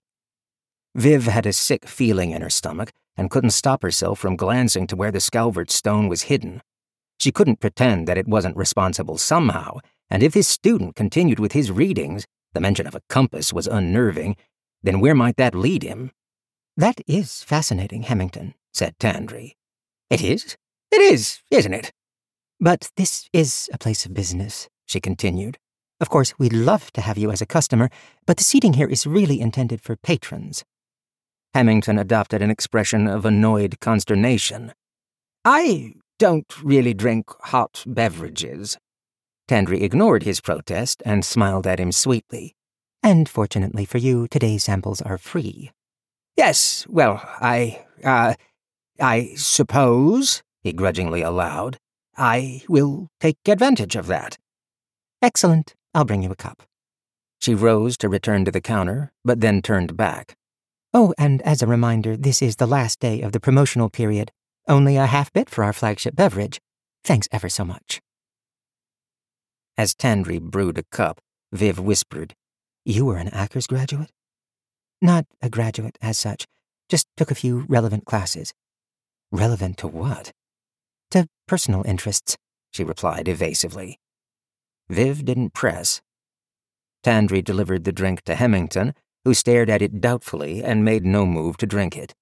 Viv 0.94 1.24
had 1.24 1.44
a 1.44 1.52
sick 1.52 1.88
feeling 1.88 2.30
in 2.30 2.42
her 2.42 2.50
stomach 2.50 2.92
and 3.16 3.30
couldn't 3.30 3.50
stop 3.50 3.82
herself 3.82 4.20
from 4.20 4.36
glancing 4.36 4.86
to 4.86 4.96
where 4.96 5.10
the 5.10 5.20
Scalvert 5.20 5.70
stone 5.70 6.08
was 6.08 6.22
hidden. 6.22 6.62
She 7.18 7.32
couldn't 7.32 7.60
pretend 7.60 8.06
that 8.06 8.18
it 8.18 8.28
wasn't 8.28 8.56
responsible 8.56 9.18
somehow, 9.18 9.78
and 10.08 10.22
if 10.22 10.34
his 10.34 10.46
student 10.46 10.94
continued 10.94 11.40
with 11.40 11.52
his 11.52 11.72
readings, 11.72 12.26
the 12.52 12.60
mention 12.60 12.86
of 12.86 12.94
a 12.94 13.02
compass 13.08 13.52
was 13.52 13.66
unnerving, 13.66 14.36
then 14.82 15.00
where 15.00 15.14
might 15.14 15.36
that 15.36 15.54
lead 15.54 15.82
him? 15.82 16.12
That 16.76 17.00
is 17.06 17.42
fascinating, 17.42 18.02
Hemington, 18.02 18.54
said 18.74 18.98
Tandri. 18.98 19.52
It 20.10 20.20
is? 20.20 20.56
It 20.90 21.00
is, 21.00 21.40
isn't 21.50 21.72
it? 21.72 21.92
But 22.60 22.90
this 22.96 23.28
is 23.32 23.70
a 23.72 23.78
place 23.78 24.04
of 24.04 24.14
business, 24.14 24.68
she 24.86 25.00
continued. 25.00 25.58
Of 26.00 26.10
course, 26.10 26.34
we'd 26.38 26.52
love 26.52 26.92
to 26.92 27.00
have 27.00 27.16
you 27.16 27.30
as 27.30 27.40
a 27.40 27.46
customer, 27.46 27.88
but 28.26 28.36
the 28.36 28.44
seating 28.44 28.74
here 28.74 28.88
is 28.88 29.06
really 29.06 29.40
intended 29.40 29.80
for 29.80 29.96
patrons. 29.96 30.64
Hemington 31.54 31.98
adopted 31.98 32.42
an 32.42 32.50
expression 32.50 33.06
of 33.06 33.24
annoyed 33.24 33.78
consternation. 33.80 34.72
I, 35.44 35.94
don't 36.18 36.62
really 36.62 36.94
drink 36.94 37.30
hot 37.42 37.84
beverages. 37.86 38.76
Tandri 39.48 39.82
ignored 39.82 40.22
his 40.22 40.40
protest 40.40 41.02
and 41.04 41.24
smiled 41.24 41.66
at 41.66 41.80
him 41.80 41.92
sweetly. 41.92 42.54
And 43.02 43.28
fortunately 43.28 43.84
for 43.84 43.98
you, 43.98 44.26
today's 44.28 44.64
samples 44.64 45.02
are 45.02 45.18
free. 45.18 45.70
Yes, 46.36 46.86
well, 46.88 47.20
I, 47.40 47.84
uh, 48.02 48.34
I 49.00 49.34
suppose, 49.36 50.42
he 50.62 50.72
grudgingly 50.72 51.22
allowed, 51.22 51.78
I 52.16 52.62
will 52.68 53.08
take 53.20 53.38
advantage 53.46 53.96
of 53.96 54.06
that. 54.06 54.38
Excellent. 55.20 55.74
I'll 55.94 56.04
bring 56.04 56.22
you 56.22 56.30
a 56.30 56.36
cup. 56.36 56.62
She 57.40 57.54
rose 57.54 57.96
to 57.98 58.08
return 58.08 58.44
to 58.44 58.50
the 58.50 58.60
counter, 58.60 59.12
but 59.24 59.40
then 59.40 59.62
turned 59.62 59.96
back. 59.96 60.36
Oh, 60.92 61.12
and 61.18 61.42
as 61.42 61.60
a 61.60 61.66
reminder, 61.66 62.16
this 62.16 62.40
is 62.40 62.56
the 62.56 62.66
last 62.66 63.00
day 63.00 63.20
of 63.20 63.32
the 63.32 63.40
promotional 63.40 63.90
period. 63.90 64.32
Only 64.68 64.96
a 64.96 65.06
half 65.06 65.32
bit 65.32 65.50
for 65.50 65.64
our 65.64 65.72
flagship 65.72 66.14
beverage. 66.14 66.60
Thanks 67.02 67.28
ever 67.32 67.48
so 67.48 67.64
much. 67.64 68.00
As 69.76 69.94
Tandri 69.94 70.40
brewed 70.40 70.78
a 70.78 70.84
cup, 70.84 71.20
Viv 71.52 71.78
whispered, 71.78 72.34
You 72.84 73.06
were 73.06 73.16
an 73.16 73.28
Ackers 73.30 73.66
graduate? 73.66 74.10
Not 75.02 75.26
a 75.42 75.50
graduate 75.50 75.98
as 76.00 76.16
such, 76.16 76.46
just 76.88 77.08
took 77.16 77.30
a 77.30 77.34
few 77.34 77.66
relevant 77.68 78.04
classes. 78.04 78.54
Relevant 79.34 79.76
to 79.78 79.88
what? 79.88 80.30
To 81.10 81.26
personal 81.48 81.82
interests, 81.84 82.36
she 82.70 82.84
replied 82.84 83.26
evasively. 83.26 83.98
Viv 84.88 85.24
didn't 85.24 85.54
press. 85.54 86.00
Tandri 87.02 87.42
delivered 87.42 87.82
the 87.82 87.90
drink 87.90 88.22
to 88.26 88.36
Hemington, 88.36 88.94
who 89.24 89.34
stared 89.34 89.68
at 89.68 89.82
it 89.82 90.00
doubtfully 90.00 90.62
and 90.62 90.84
made 90.84 91.04
no 91.04 91.26
move 91.26 91.56
to 91.56 91.66
drink 91.66 91.96
it. 91.96 92.14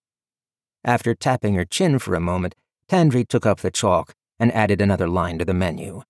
After 0.85 1.15
tapping 1.15 1.55
her 1.55 1.67
chin 1.67 1.99
for 1.99 2.15
a 2.15 2.21
moment, 2.21 2.55
Tandri 2.89 3.29
took 3.29 3.45
up 3.45 3.61
the 3.61 3.71
chalk 3.71 4.15
and 4.39 4.51
added 4.55 4.81
another 4.81 5.07
line 5.07 5.39
to 5.39 5.45
the 5.45 5.53
menu. 5.53 6.05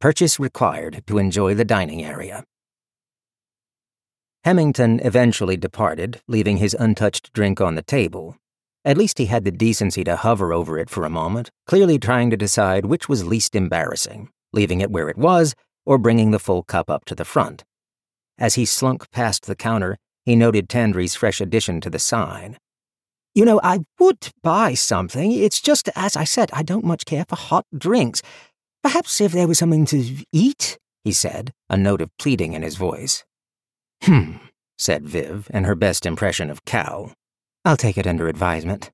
Purchase 0.00 0.40
required 0.40 1.02
to 1.08 1.18
enjoy 1.18 1.52
the 1.52 1.66
dining 1.66 2.02
area. 2.02 2.42
Hemington 4.44 4.98
eventually 5.04 5.58
departed, 5.58 6.22
leaving 6.26 6.56
his 6.56 6.72
untouched 6.72 7.34
drink 7.34 7.60
on 7.60 7.74
the 7.74 7.82
table. 7.82 8.38
At 8.86 8.96
least 8.96 9.18
he 9.18 9.26
had 9.26 9.44
the 9.44 9.50
decency 9.50 10.04
to 10.04 10.14
hover 10.14 10.52
over 10.52 10.78
it 10.78 10.88
for 10.88 11.04
a 11.04 11.10
moment, 11.10 11.50
clearly 11.66 11.98
trying 11.98 12.30
to 12.30 12.36
decide 12.36 12.86
which 12.86 13.08
was 13.08 13.26
least 13.26 13.56
embarrassing, 13.56 14.28
leaving 14.52 14.80
it 14.80 14.92
where 14.92 15.08
it 15.08 15.18
was 15.18 15.56
or 15.84 15.98
bringing 15.98 16.30
the 16.30 16.38
full 16.38 16.62
cup 16.62 16.88
up 16.88 17.04
to 17.06 17.16
the 17.16 17.24
front. 17.24 17.64
As 18.38 18.54
he 18.54 18.64
slunk 18.64 19.10
past 19.10 19.46
the 19.46 19.56
counter, 19.56 19.96
he 20.24 20.36
noted 20.36 20.68
Tandri's 20.68 21.16
fresh 21.16 21.40
addition 21.40 21.80
to 21.80 21.90
the 21.90 21.98
sign. 21.98 22.58
You 23.34 23.44
know, 23.44 23.60
I 23.64 23.80
would 23.98 24.28
buy 24.44 24.74
something. 24.74 25.32
It's 25.32 25.60
just, 25.60 25.88
as 25.96 26.16
I 26.16 26.22
said, 26.22 26.50
I 26.52 26.62
don't 26.62 26.84
much 26.84 27.06
care 27.06 27.24
for 27.28 27.34
hot 27.34 27.66
drinks. 27.76 28.22
Perhaps 28.84 29.20
if 29.20 29.32
there 29.32 29.48
was 29.48 29.58
something 29.58 29.84
to 29.86 30.24
eat, 30.32 30.78
he 31.02 31.10
said, 31.10 31.52
a 31.68 31.76
note 31.76 32.00
of 32.00 32.16
pleading 32.18 32.52
in 32.52 32.62
his 32.62 32.76
voice. 32.76 33.24
Hmm, 34.04 34.36
said 34.78 35.08
Viv 35.08 35.50
in 35.52 35.64
her 35.64 35.74
best 35.74 36.06
impression 36.06 36.50
of 36.50 36.64
Cal. 36.64 37.12
I'll 37.66 37.76
take 37.76 37.98
it 37.98 38.06
under 38.06 38.28
advisement. 38.28 38.92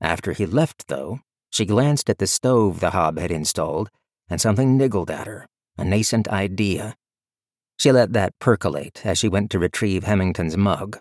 After 0.00 0.30
he 0.30 0.46
left, 0.46 0.86
though, 0.86 1.18
she 1.50 1.66
glanced 1.66 2.08
at 2.08 2.18
the 2.18 2.28
stove 2.28 2.78
the 2.78 2.90
hob 2.90 3.18
had 3.18 3.32
installed, 3.32 3.90
and 4.30 4.40
something 4.40 4.78
niggled 4.78 5.10
at 5.10 5.26
her, 5.26 5.48
a 5.76 5.84
nascent 5.84 6.28
idea. 6.28 6.94
She 7.76 7.90
let 7.90 8.12
that 8.12 8.38
percolate 8.38 9.04
as 9.04 9.18
she 9.18 9.28
went 9.28 9.50
to 9.50 9.58
retrieve 9.58 10.04
Hemington's 10.04 10.56
mug. 10.56 11.00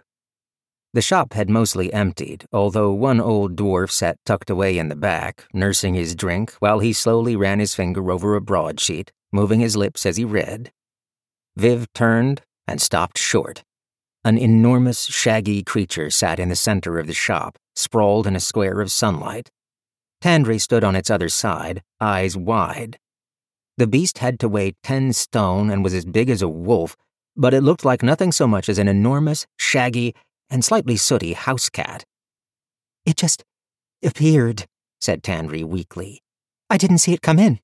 The 0.95 1.01
shop 1.03 1.33
had 1.33 1.47
mostly 1.47 1.93
emptied, 1.93 2.45
although 2.51 2.91
one 2.91 3.21
old 3.21 3.55
dwarf 3.55 3.91
sat 3.91 4.17
tucked 4.25 4.49
away 4.49 4.79
in 4.79 4.89
the 4.89 4.95
back, 4.95 5.45
nursing 5.53 5.93
his 5.93 6.15
drink 6.15 6.53
while 6.53 6.79
he 6.79 6.91
slowly 6.91 7.35
ran 7.35 7.59
his 7.59 7.75
finger 7.75 8.11
over 8.11 8.35
a 8.35 8.41
broadsheet, 8.41 9.11
moving 9.31 9.59
his 9.59 9.77
lips 9.77 10.07
as 10.07 10.17
he 10.17 10.25
read. 10.25 10.71
Viv 11.55 11.85
turned 11.93 12.41
and 12.67 12.81
stopped 12.81 13.19
short. 13.19 13.63
An 14.27 14.37
enormous, 14.37 15.05
shaggy 15.05 15.63
creature 15.63 16.09
sat 16.09 16.37
in 16.37 16.49
the 16.49 16.55
center 16.57 16.99
of 16.99 17.07
the 17.07 17.13
shop, 17.13 17.57
sprawled 17.77 18.27
in 18.27 18.35
a 18.35 18.41
square 18.41 18.81
of 18.81 18.91
sunlight. 18.91 19.51
Tandri 20.21 20.59
stood 20.59 20.83
on 20.83 20.97
its 20.97 21.09
other 21.09 21.29
side, 21.29 21.81
eyes 22.01 22.35
wide. 22.35 22.99
The 23.77 23.87
beast 23.87 24.17
had 24.17 24.37
to 24.41 24.49
weigh 24.49 24.75
ten 24.83 25.13
stone 25.13 25.69
and 25.69 25.81
was 25.81 25.93
as 25.93 26.03
big 26.03 26.29
as 26.29 26.41
a 26.41 26.49
wolf, 26.49 26.97
but 27.37 27.53
it 27.53 27.61
looked 27.61 27.85
like 27.85 28.03
nothing 28.03 28.33
so 28.33 28.47
much 28.47 28.67
as 28.67 28.77
an 28.77 28.89
enormous, 28.89 29.47
shaggy, 29.57 30.13
and 30.49 30.61
slightly 30.61 30.97
sooty 30.97 31.31
house 31.31 31.69
cat. 31.69 32.03
It 33.05 33.15
just 33.15 33.45
appeared, 34.03 34.65
said 34.99 35.23
Tandri 35.23 35.63
weakly. 35.63 36.21
I 36.69 36.75
didn't 36.75 36.97
see 36.97 37.13
it 37.13 37.21
come 37.21 37.39
in. 37.39 37.61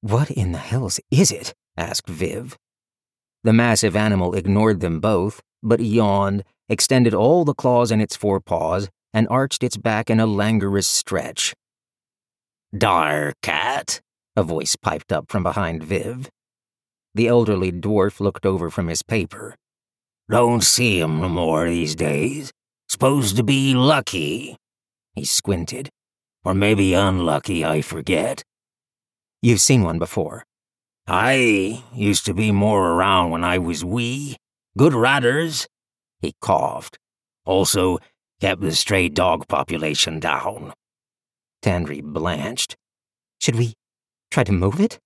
What 0.00 0.28
in 0.28 0.50
the 0.50 0.58
hells 0.58 0.98
is 1.12 1.30
it? 1.30 1.54
asked 1.76 2.08
Viv. 2.08 2.58
The 3.44 3.52
massive 3.52 3.94
animal 3.94 4.34
ignored 4.34 4.80
them 4.80 4.98
both, 4.98 5.40
but 5.64 5.80
yawned, 5.80 6.44
extended 6.68 7.14
all 7.14 7.44
the 7.44 7.54
claws 7.54 7.90
in 7.90 8.00
its 8.00 8.14
forepaws, 8.14 8.88
and 9.12 9.26
arched 9.28 9.62
its 9.62 9.76
back 9.76 10.10
in 10.10 10.20
a 10.20 10.26
languorous 10.26 10.86
stretch. 10.86 11.54
Dire 12.76 13.32
cat, 13.42 14.00
a 14.36 14.42
voice 14.42 14.76
piped 14.76 15.12
up 15.12 15.30
from 15.30 15.42
behind 15.42 15.82
Viv. 15.82 16.28
The 17.14 17.28
elderly 17.28 17.72
dwarf 17.72 18.20
looked 18.20 18.44
over 18.44 18.70
from 18.70 18.88
his 18.88 19.02
paper. 19.02 19.54
Don't 20.28 20.64
see 20.64 21.00
'em 21.00 21.20
no 21.20 21.28
more 21.28 21.68
these 21.68 21.94
days. 21.94 22.52
Supposed 22.88 23.36
to 23.36 23.42
be 23.42 23.74
lucky. 23.74 24.56
He 25.14 25.24
squinted. 25.24 25.90
Or 26.44 26.54
maybe 26.54 26.94
unlucky, 26.94 27.64
I 27.64 27.82
forget. 27.82 28.42
You've 29.42 29.60
seen 29.60 29.82
one 29.82 29.98
before. 29.98 30.44
I 31.06 31.84
used 31.94 32.24
to 32.26 32.34
be 32.34 32.50
more 32.50 32.92
around 32.92 33.30
when 33.30 33.44
I 33.44 33.58
was 33.58 33.84
wee. 33.84 34.36
Good 34.76 34.94
riders. 34.94 35.66
He 36.20 36.34
coughed. 36.40 36.98
Also, 37.44 37.98
kept 38.40 38.60
the 38.60 38.72
stray 38.72 39.08
dog 39.08 39.46
population 39.48 40.20
down. 40.20 40.72
Tandri 41.62 42.02
blanched. 42.02 42.76
Should 43.40 43.56
we 43.56 43.74
try 44.30 44.44
to 44.44 44.52
move 44.52 44.80
it? 44.80 44.98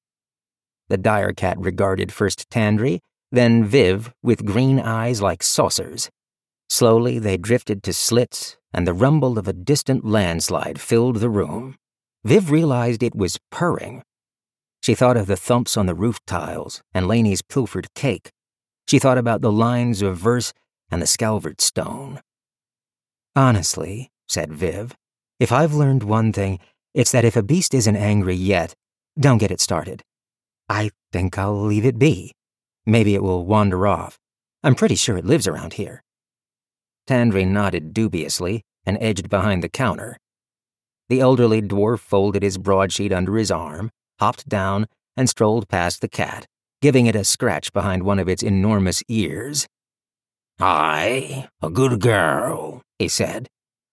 The 0.89 0.97
dire 0.97 1.33
cat 1.33 1.59
regarded 1.59 2.13
first 2.13 2.49
Tandri, 2.51 3.01
then 3.31 3.65
Viv 3.65 4.13
with 4.23 4.47
green 4.47 4.81
eyes 4.81 5.21
like 5.21 5.43
saucers. 5.43 6.09
Slowly 6.71 7.19
they 7.19 7.37
drifted 7.37 7.83
to 7.83 7.93
slits, 7.93 8.57
and 8.73 8.87
the 8.87 8.95
rumble 8.95 9.39
of 9.39 9.49
a 9.49 9.53
distant 9.53 10.05
landslide 10.05 10.81
filled 10.81 11.17
the 11.17 11.31
room. 11.31 11.77
Viv 12.25 12.51
realized 12.51 13.03
it 13.03 13.15
was 13.15 13.39
purring, 13.51 14.03
she 14.89 14.95
thought 14.95 15.17
of 15.17 15.27
the 15.27 15.37
thumps 15.37 15.77
on 15.77 15.87
the 15.87 15.95
roof 15.95 16.19
tiles 16.27 16.83
and 16.95 17.07
Laney's 17.07 17.43
pilfered 17.43 17.93
cake. 17.95 18.31
She 18.89 18.99
thought 18.99 19.19
about 19.19 19.43
the 19.43 19.53
lines 19.53 20.03
of 20.03 20.17
verse 20.17 20.53
and 20.91 21.03
the 21.03 21.07
Scalvert 21.07 21.61
stone. 21.61 22.21
Honestly, 23.37 24.11
said 24.27 24.53
Viv, 24.53 24.97
if 25.39 25.53
I've 25.53 25.75
learned 25.75 26.03
one 26.03 26.33
thing, 26.33 26.59
it's 26.95 27.13
that 27.13 27.25
if 27.25 27.37
a 27.37 27.43
beast 27.43 27.75
isn't 27.75 27.97
angry 27.97 28.35
yet, 28.35 28.75
don't 29.19 29.39
get 29.39 29.51
it 29.51 29.61
started. 29.61 30.03
I 30.69 30.91
think 31.13 31.39
I'll 31.39 31.61
leave 31.61 31.85
it 31.85 31.99
be. 31.99 32.33
Maybe 32.87 33.15
it 33.15 33.23
will 33.23 33.45
wander 33.45 33.87
off. 33.87 34.19
I'm 34.65 34.75
pretty 34.75 34.97
sure 34.97 35.17
it 35.17 35.27
lives 35.27 35.47
around 35.47 35.75
here. 35.75 36.03
Tandri 37.07 37.47
nodded 37.47 37.93
dubiously 37.93 38.63
and 38.85 38.99
edged 39.01 39.29
behind 39.29 39.63
the 39.63 39.69
counter. 39.69 40.19
The 41.09 41.21
elderly 41.21 41.63
dwarf 41.63 42.01
folded 42.01 42.43
his 42.43 42.59
broadsheet 42.59 43.13
under 43.13 43.37
his 43.37 43.51
arm 43.51 43.91
hopped 44.19 44.49
down, 44.49 44.87
and 45.17 45.29
strolled 45.29 45.69
past 45.69 46.01
the 46.01 46.09
cat, 46.09 46.47
giving 46.81 47.07
it 47.07 47.17
a 47.17 47.25
scratch 47.25 47.73
behind 47.73 48.03
one 48.03 48.19
of 48.19 48.29
its 48.29 48.43
enormous 48.43 49.03
ears. 49.09 49.67
Aye, 50.61 51.49
a 51.63 51.71
good 51.71 52.01
girl, 52.01 52.83
he 52.99 53.09
said. 53.09 53.49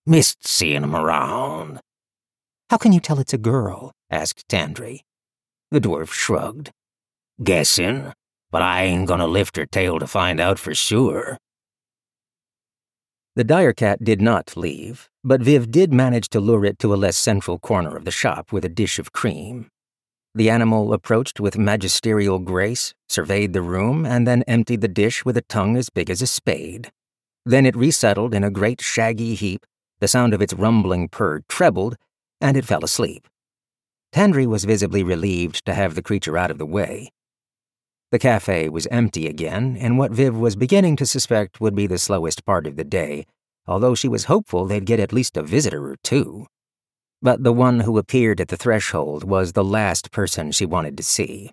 Missed 0.05 0.47
seeing 0.47 0.83
him 0.83 0.95
around. 0.95 1.79
How 2.69 2.77
can 2.77 2.91
you 2.91 2.99
tell 2.99 3.19
it's 3.19 3.33
a 3.33 3.37
girl? 3.37 3.91
asked 4.09 4.47
Tandri. 4.47 5.01
The 5.71 5.81
dwarf 5.81 6.11
shrugged. 6.11 6.71
Guessing, 7.43 8.13
but 8.51 8.61
I 8.61 8.83
ain't 8.83 9.07
gonna 9.07 9.27
lift 9.27 9.57
her 9.57 9.65
tail 9.65 9.99
to 9.99 10.07
find 10.07 10.39
out 10.39 10.59
for 10.59 10.73
sure. 10.73 11.37
The 13.35 13.43
dire 13.43 13.73
cat 13.73 14.03
did 14.03 14.21
not 14.21 14.55
leave, 14.55 15.09
but 15.23 15.41
Viv 15.41 15.69
did 15.69 15.93
manage 15.93 16.29
to 16.29 16.39
lure 16.39 16.63
it 16.63 16.79
to 16.79 16.93
a 16.93 16.95
less 16.95 17.17
central 17.17 17.59
corner 17.59 17.97
of 17.97 18.05
the 18.05 18.11
shop 18.11 18.53
with 18.53 18.63
a 18.63 18.69
dish 18.69 18.97
of 18.97 19.11
cream. 19.11 19.67
The 20.35 20.49
animal 20.49 20.91
approached 20.91 21.39
with 21.39 21.57
magisterial 21.57 22.39
grace, 22.39 22.93
surveyed 23.07 23.53
the 23.53 23.61
room, 23.61 24.05
and 24.05 24.27
then 24.27 24.43
emptied 24.43 24.81
the 24.81 24.89
dish 24.89 25.23
with 25.23 25.37
a 25.37 25.41
tongue 25.41 25.77
as 25.77 25.89
big 25.89 26.09
as 26.09 26.21
a 26.21 26.27
spade. 26.27 26.91
Then 27.45 27.65
it 27.65 27.75
resettled 27.75 28.33
in 28.33 28.43
a 28.43 28.51
great 28.51 28.81
shaggy 28.81 29.35
heap, 29.35 29.65
the 30.01 30.09
sound 30.09 30.33
of 30.33 30.41
its 30.41 30.53
rumbling 30.53 31.07
purr 31.07 31.39
trebled, 31.47 31.95
and 32.41 32.57
it 32.57 32.65
fell 32.65 32.83
asleep. 32.83 33.29
Tandri 34.11 34.45
was 34.45 34.65
visibly 34.65 35.03
relieved 35.03 35.65
to 35.65 35.73
have 35.73 35.95
the 35.95 36.01
creature 36.01 36.37
out 36.37 36.51
of 36.51 36.57
the 36.57 36.65
way. 36.65 37.11
The 38.11 38.19
cafe 38.19 38.67
was 38.67 38.87
empty 38.87 39.27
again, 39.27 39.77
in 39.77 39.95
what 39.95 40.11
Viv 40.11 40.37
was 40.37 40.57
beginning 40.57 40.97
to 40.97 41.05
suspect 41.05 41.61
would 41.61 41.75
be 41.75 41.87
the 41.87 41.97
slowest 41.97 42.45
part 42.45 42.67
of 42.67 42.75
the 42.75 42.83
day, 42.83 43.25
although 43.67 43.95
she 43.95 44.09
was 44.09 44.25
hopeful 44.25 44.65
they'd 44.65 44.85
get 44.85 44.99
at 44.99 45.13
least 45.13 45.37
a 45.37 45.43
visitor 45.43 45.89
or 45.89 45.95
two. 46.03 46.47
But 47.25 47.43
the 47.43 47.51
one 47.51 47.79
who 47.79 47.97
appeared 47.97 48.39
at 48.39 48.49
the 48.49 48.55
threshold 48.55 49.23
was 49.23 49.53
the 49.53 49.63
last 49.63 50.11
person 50.11 50.51
she 50.51 50.63
wanted 50.63 50.95
to 50.95 51.01
see. 51.01 51.51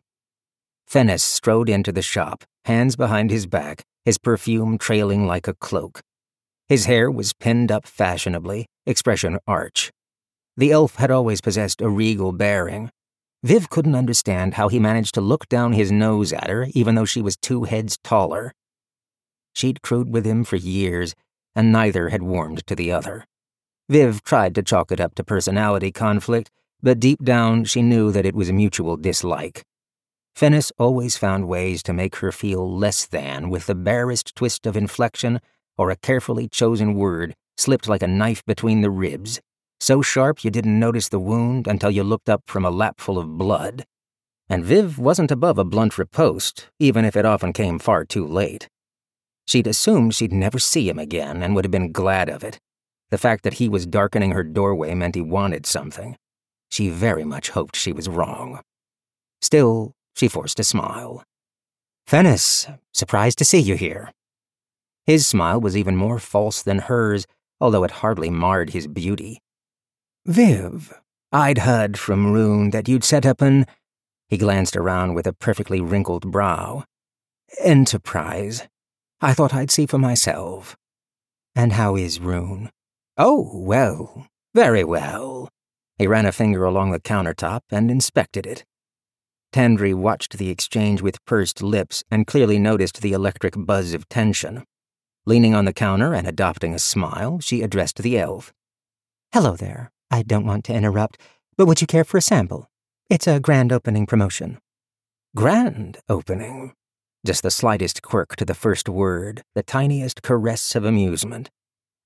Fennis 0.87 1.23
strode 1.23 1.71
into 1.71 1.91
the 1.91 2.03
shop, 2.03 2.45
hands 2.67 2.95
behind 2.95 3.31
his 3.31 3.47
back, 3.47 3.83
his 4.05 4.19
perfume 4.19 4.77
trailing 4.77 5.27
like 5.27 5.49
a 5.49 5.55
cloak. 5.55 6.03
His 6.69 6.85
hair 6.85 7.11
was 7.11 7.33
pinned 7.33 7.73
up 7.73 7.87
fashionably, 7.87 8.67
expression 8.85 9.39
arch. 9.47 9.91
The 10.59 10.73
elf 10.73 10.97
had 10.97 11.11
always 11.11 11.41
possessed 11.41 11.81
a 11.81 11.89
regal 11.89 12.33
bearing. 12.33 12.91
Viv 13.43 13.71
couldn't 13.71 13.97
understand 13.97 14.53
how 14.55 14.69
he 14.69 14.79
managed 14.79 15.15
to 15.15 15.23
look 15.23 15.49
down 15.49 15.73
his 15.73 15.91
nose 15.91 16.35
at 16.35 16.51
her 16.51 16.67
even 16.75 16.97
though 16.97 17.07
she 17.07 17.23
was 17.23 17.39
two 17.39 17.65
heads 17.65 17.97
taller. 18.05 18.53
She'd 19.55 19.81
crewed 19.81 20.13
with 20.13 20.27
him 20.27 20.45
for 20.45 20.57
years, 20.57 21.15
and 21.57 21.73
neither 21.73 22.11
had 22.11 22.23
warmed 22.23 22.67
to 22.67 22.77
the 22.77 22.93
other. 22.93 23.25
Viv 23.89 24.23
tried 24.23 24.55
to 24.55 24.63
chalk 24.63 24.93
it 24.93 25.01
up 25.01 25.15
to 25.17 25.25
personality 25.25 25.91
conflict, 25.91 26.51
but 26.83 27.01
deep 27.01 27.23
down 27.23 27.65
she 27.65 27.83
knew 27.83 28.11
that 28.13 28.27
it 28.27 28.35
was 28.35 28.49
a 28.49 28.53
mutual 28.53 28.97
dislike. 28.97 29.65
Fennis 30.37 30.73
always 30.79 31.17
found 31.17 31.47
ways 31.47 31.83
to 31.83 31.93
make 31.93 32.17
her 32.17 32.33
feel 32.33 32.77
less 32.77 33.07
than 33.07 33.51
with 33.51 33.67
the 33.67 33.75
barest 33.75 34.35
twist 34.35 34.67
of 34.67 34.77
inflection 34.77 35.41
or 35.77 35.91
a 35.91 35.97
carefully 35.97 36.49
chosen 36.49 36.95
word 36.95 37.35
slipped 37.57 37.89
like 37.89 38.03
a 38.03 38.09
knife 38.09 38.45
between 38.47 38.81
the 38.81 38.91
ribs, 38.91 39.41
so 39.79 40.01
sharp 40.01 40.45
you 40.45 40.51
didn't 40.51 40.79
notice 40.79 41.09
the 41.09 41.19
wound 41.19 41.67
until 41.67 41.91
you 41.91 42.03
looked 42.03 42.29
up 42.29 42.43
from 42.47 42.65
a 42.65 42.71
lapful 42.71 43.19
of 43.19 43.37
blood. 43.37 43.85
And 44.49 44.65
Viv 44.65 44.99
wasn't 44.99 45.31
above 45.31 45.59
a 45.59 45.65
blunt 45.65 45.99
riposte, 45.99 46.69
even 46.79 47.05
if 47.05 47.17
it 47.17 47.25
often 47.25 47.53
came 47.53 47.79
far 47.79 48.05
too 48.05 48.27
late. 48.27 48.69
She'd 49.47 49.67
assumed 49.67 50.15
she'd 50.15 50.33
never 50.33 50.59
see 50.59 50.89
him 50.89 50.99
again 50.99 51.43
and 51.43 51.55
would 51.55 51.65
have 51.65 51.73
been 51.73 51.93
glad 51.93 52.29
of 52.29 52.43
it. 52.45 52.59
The 53.13 53.19
fact 53.19 53.45
that 53.45 53.61
he 53.61 53.69
was 53.69 53.85
darkening 53.85 54.31
her 54.31 54.43
doorway 54.43 54.95
meant 54.95 55.17
he 55.17 55.21
wanted 55.21 55.67
something. 55.67 56.17
She 56.71 56.89
very 56.89 57.25
much 57.25 57.51
hoped 57.51 57.77
she 57.77 57.93
was 57.93 58.09
wrong. 58.09 58.61
Still, 59.43 59.93
she 60.17 60.29
forced 60.29 60.59
a 60.59 60.65
smile. 60.65 61.23
Fennis, 62.07 62.75
surprised 62.95 63.37
to 63.37 63.45
see 63.45 63.59
you 63.59 63.75
here. 63.75 64.13
His 65.05 65.27
smile 65.27 65.61
was 65.61 65.77
even 65.77 65.95
more 65.95 66.19
false 66.19 66.63
than 66.63 66.79
hers, 66.79 67.27
although 67.61 67.85
it 67.85 68.01
hardly 68.01 68.31
marred 68.31 68.71
his 68.71 68.87
beauty. 68.87 69.43
Viv, 70.25 70.99
I'd 71.31 71.59
heard 71.59 71.99
from 71.99 72.33
Roon 72.33 72.71
that 72.71 72.89
you'd 72.89 73.05
set 73.05 73.27
up 73.27 73.43
an. 73.43 73.67
He 74.31 74.39
glanced 74.39 74.75
around 74.75 75.13
with 75.13 75.27
a 75.27 75.35
perfectly 75.35 75.83
wrinkled 75.83 76.31
brow. 76.31 76.85
Enterprise. 77.61 78.67
I 79.21 79.35
thought 79.35 79.53
I'd 79.53 79.71
see 79.71 79.85
for 79.85 79.99
myself. 79.99 80.77
And 81.55 81.75
how 81.75 81.95
is 81.95 82.19
Roon? 82.19 82.71
Oh, 83.19 83.51
well, 83.55 84.27
very 84.55 84.85
well. 84.85 85.51
He 85.99 86.07
ran 86.07 86.25
a 86.25 86.33
finger 86.33 86.65
along 86.65 86.93
the 86.93 87.01
countertop 87.01 87.61
and 87.71 87.91
inspected 87.91 88.47
it. 88.47 88.65
Tandri 89.53 89.95
watched 89.95 90.39
the 90.39 90.49
exchange 90.49 91.03
with 91.03 91.23
pursed 91.27 91.63
lips 91.63 92.03
and 92.11 92.27
clearly 92.27 92.59
noticed 92.59 93.03
the 93.03 93.13
electric 93.13 93.55
buzz 93.57 93.93
of 93.93 94.09
tension. 94.09 94.65
Leaning 95.27 95.55
on 95.55 95.67
the 95.67 95.75
counter 95.75 96.15
and 96.15 96.27
adopting 96.27 96.75
a 96.75 96.79
smile, 96.79 97.39
she 97.39 97.61
addressed 97.61 97.99
the 97.99 98.19
elf. 98.19 98.53
Hello 99.33 99.57
there. 99.57 99.93
I 100.11 100.23
don't 100.23 100.47
want 100.47 100.65
to 100.65 100.75
interrupt, 100.75 101.19
but 101.57 101.67
would 101.67 101.83
you 101.83 101.87
care 101.87 102.05
for 102.05 102.17
a 102.17 102.23
sample? 102.23 102.71
It's 103.11 103.27
a 103.27 103.41
grand 103.41 103.73
opening 103.73 104.07
promotion. 104.07 104.59
Grand 105.37 105.99
opening? 106.09 106.73
Just 107.27 107.43
the 107.43 107.51
slightest 107.51 108.01
quirk 108.03 108.37
to 108.37 108.47
the 108.47 108.55
first 108.55 108.89
word, 108.89 109.43
the 109.55 109.63
tiniest 109.63 110.23
caress 110.23 110.75
of 110.75 110.85
amusement. 110.85 111.51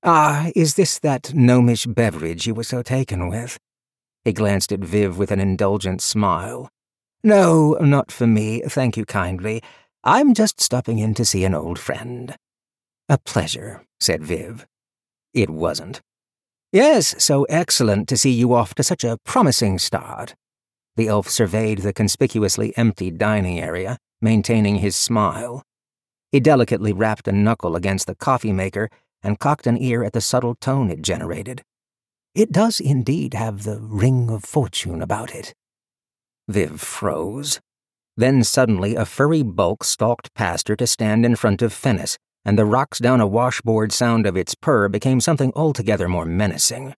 Ah, 0.08 0.52
is 0.54 0.74
this 0.74 1.00
that 1.00 1.34
gnomish 1.34 1.84
beverage 1.84 2.46
you 2.46 2.54
were 2.54 2.62
so 2.62 2.80
taken 2.80 3.28
with? 3.28 3.58
He 4.24 4.32
glanced 4.32 4.70
at 4.70 4.78
Viv 4.78 5.18
with 5.18 5.32
an 5.32 5.40
indulgent 5.40 6.00
smile. 6.00 6.68
No, 7.24 7.72
not 7.80 8.12
for 8.12 8.24
me, 8.24 8.62
thank 8.68 8.96
you 8.96 9.04
kindly. 9.04 9.64
I'm 10.04 10.32
just 10.32 10.60
stopping 10.60 11.00
in 11.00 11.14
to 11.14 11.24
see 11.24 11.42
an 11.44 11.56
old 11.56 11.80
friend. 11.80 12.36
A 13.08 13.18
pleasure, 13.18 13.84
said 13.98 14.22
Viv. 14.22 14.64
It 15.34 15.50
wasn't. 15.50 16.00
Yes, 16.70 17.16
so 17.18 17.42
excellent 17.48 18.08
to 18.08 18.16
see 18.16 18.30
you 18.30 18.54
off 18.54 18.76
to 18.76 18.84
such 18.84 19.02
a 19.02 19.18
promising 19.24 19.76
start. 19.80 20.36
The 20.94 21.08
elf 21.08 21.28
surveyed 21.28 21.78
the 21.78 21.92
conspicuously 21.92 22.72
empty 22.76 23.10
dining 23.10 23.58
area, 23.58 23.98
maintaining 24.22 24.76
his 24.76 24.94
smile. 24.94 25.64
He 26.30 26.38
delicately 26.38 26.92
rapped 26.92 27.26
a 27.26 27.32
knuckle 27.32 27.74
against 27.74 28.06
the 28.06 28.14
coffee 28.14 28.52
maker 28.52 28.88
and 29.26 29.40
cocked 29.40 29.66
an 29.66 29.76
ear 29.76 30.04
at 30.04 30.12
the 30.12 30.20
subtle 30.20 30.54
tone 30.54 30.88
it 30.88 31.02
generated. 31.02 31.62
It 32.34 32.52
does 32.52 32.78
indeed 32.78 33.34
have 33.34 33.64
the 33.64 33.80
ring 33.80 34.30
of 34.30 34.44
fortune 34.44 35.02
about 35.02 35.34
it. 35.34 35.52
Viv 36.48 36.80
froze. 36.80 37.60
Then 38.16 38.44
suddenly 38.44 38.94
a 38.94 39.04
furry 39.04 39.42
bulk 39.42 39.82
stalked 39.82 40.32
past 40.34 40.68
her 40.68 40.76
to 40.76 40.86
stand 40.86 41.26
in 41.26 41.34
front 41.34 41.60
of 41.60 41.74
Fennis, 41.74 42.16
and 42.44 42.56
the 42.56 42.64
rocks 42.64 43.00
down 43.00 43.20
a 43.20 43.26
washboard 43.26 43.92
sound 43.92 44.26
of 44.26 44.36
its 44.36 44.54
purr 44.54 44.88
became 44.88 45.20
something 45.20 45.52
altogether 45.56 46.08
more 46.08 46.24
menacing. 46.24 46.94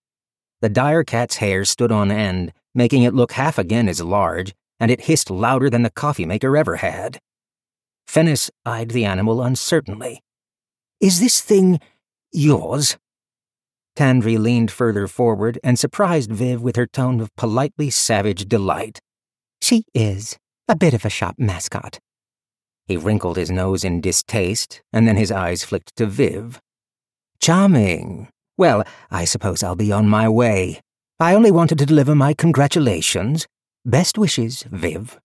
The 0.60 0.68
dire 0.68 1.04
cat's 1.04 1.36
hair 1.36 1.64
stood 1.64 1.90
on 1.90 2.10
end, 2.10 2.52
making 2.74 3.04
it 3.04 3.14
look 3.14 3.32
half 3.32 3.58
again 3.58 3.88
as 3.88 4.02
large, 4.02 4.54
and 4.78 4.90
it 4.90 5.02
hissed 5.02 5.30
louder 5.30 5.70
than 5.70 5.82
the 5.82 5.90
coffee 5.90 6.26
maker 6.26 6.56
ever 6.56 6.76
had. 6.76 7.20
Fennis 8.06 8.50
eyed 8.66 8.90
the 8.90 9.06
animal 9.06 9.42
uncertainly. 9.42 10.20
Is 11.00 11.20
this 11.20 11.40
thing 11.40 11.80
yours? 12.32 12.96
Tandri 13.96 14.38
leaned 14.38 14.70
further 14.70 15.08
forward 15.08 15.58
and 15.64 15.78
surprised 15.78 16.30
Viv 16.30 16.62
with 16.62 16.76
her 16.76 16.86
tone 16.86 17.20
of 17.20 17.34
politely 17.36 17.90
savage 17.90 18.48
delight. 18.48 19.00
She 19.60 19.84
is 19.92 20.38
a 20.68 20.76
bit 20.76 20.94
of 20.94 21.04
a 21.04 21.10
shop 21.10 21.34
mascot. 21.38 21.98
He 22.86 22.96
wrinkled 22.96 23.36
his 23.36 23.50
nose 23.50 23.84
in 23.84 24.00
distaste, 24.00 24.82
and 24.92 25.06
then 25.06 25.16
his 25.16 25.32
eyes 25.32 25.64
flicked 25.64 25.96
to 25.96 26.06
Viv. 26.06 26.60
Charming. 27.40 28.28
Well, 28.56 28.84
I 29.10 29.24
suppose 29.24 29.62
I'll 29.62 29.76
be 29.76 29.92
on 29.92 30.08
my 30.08 30.28
way. 30.28 30.80
I 31.20 31.34
only 31.34 31.50
wanted 31.50 31.78
to 31.78 31.86
deliver 31.86 32.14
my 32.14 32.34
congratulations. 32.34 33.46
Best 33.84 34.16
wishes, 34.16 34.62
Viv. 34.70 35.18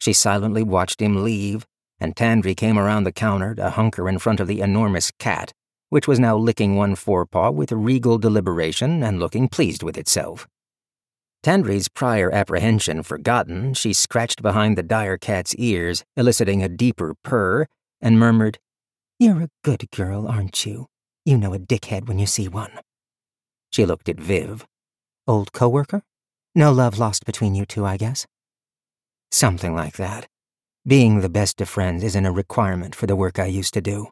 She 0.00 0.12
silently 0.12 0.62
watched 0.62 1.00
him 1.00 1.22
leave, 1.22 1.66
and 2.00 2.16
Tandri 2.16 2.56
came 2.56 2.78
around 2.78 3.04
the 3.04 3.12
counter 3.12 3.54
to 3.54 3.70
hunker 3.70 4.08
in 4.08 4.18
front 4.18 4.40
of 4.40 4.48
the 4.48 4.60
enormous 4.60 5.10
cat, 5.18 5.52
which 5.88 6.08
was 6.08 6.18
now 6.18 6.36
licking 6.36 6.76
one 6.76 6.94
forepaw 6.94 7.50
with 7.50 7.72
regal 7.72 8.18
deliberation 8.18 9.02
and 9.02 9.20
looking 9.20 9.48
pleased 9.48 9.82
with 9.82 9.96
itself. 9.96 10.46
Tandri's 11.42 11.88
prior 11.88 12.32
apprehension 12.32 13.02
forgotten, 13.02 13.72
she 13.72 13.92
scratched 13.92 14.42
behind 14.42 14.76
the 14.76 14.82
dire 14.82 15.16
cat's 15.16 15.54
ears, 15.54 16.04
eliciting 16.16 16.62
a 16.62 16.68
deeper 16.68 17.14
purr, 17.22 17.66
and 18.00 18.18
murmured, 18.18 18.58
You're 19.18 19.42
a 19.42 19.50
good 19.62 19.90
girl, 19.92 20.26
aren't 20.26 20.66
you? 20.66 20.86
You 21.24 21.38
know 21.38 21.54
a 21.54 21.58
dickhead 21.58 22.08
when 22.08 22.18
you 22.18 22.26
see 22.26 22.48
one. 22.48 22.80
She 23.70 23.86
looked 23.86 24.08
at 24.08 24.18
Viv. 24.18 24.66
Old 25.26 25.52
co-worker? 25.52 26.02
No 26.54 26.72
love 26.72 26.98
lost 26.98 27.24
between 27.24 27.54
you 27.54 27.64
two, 27.64 27.84
I 27.84 27.96
guess? 27.96 28.26
Something 29.30 29.74
like 29.74 29.96
that. 29.96 30.26
Being 30.86 31.20
the 31.20 31.28
best 31.28 31.60
of 31.60 31.68
friends 31.68 32.02
isn't 32.02 32.26
a 32.26 32.32
requirement 32.32 32.94
for 32.94 33.06
the 33.06 33.16
work 33.16 33.38
I 33.38 33.46
used 33.46 33.74
to 33.74 33.80
do. 33.80 34.08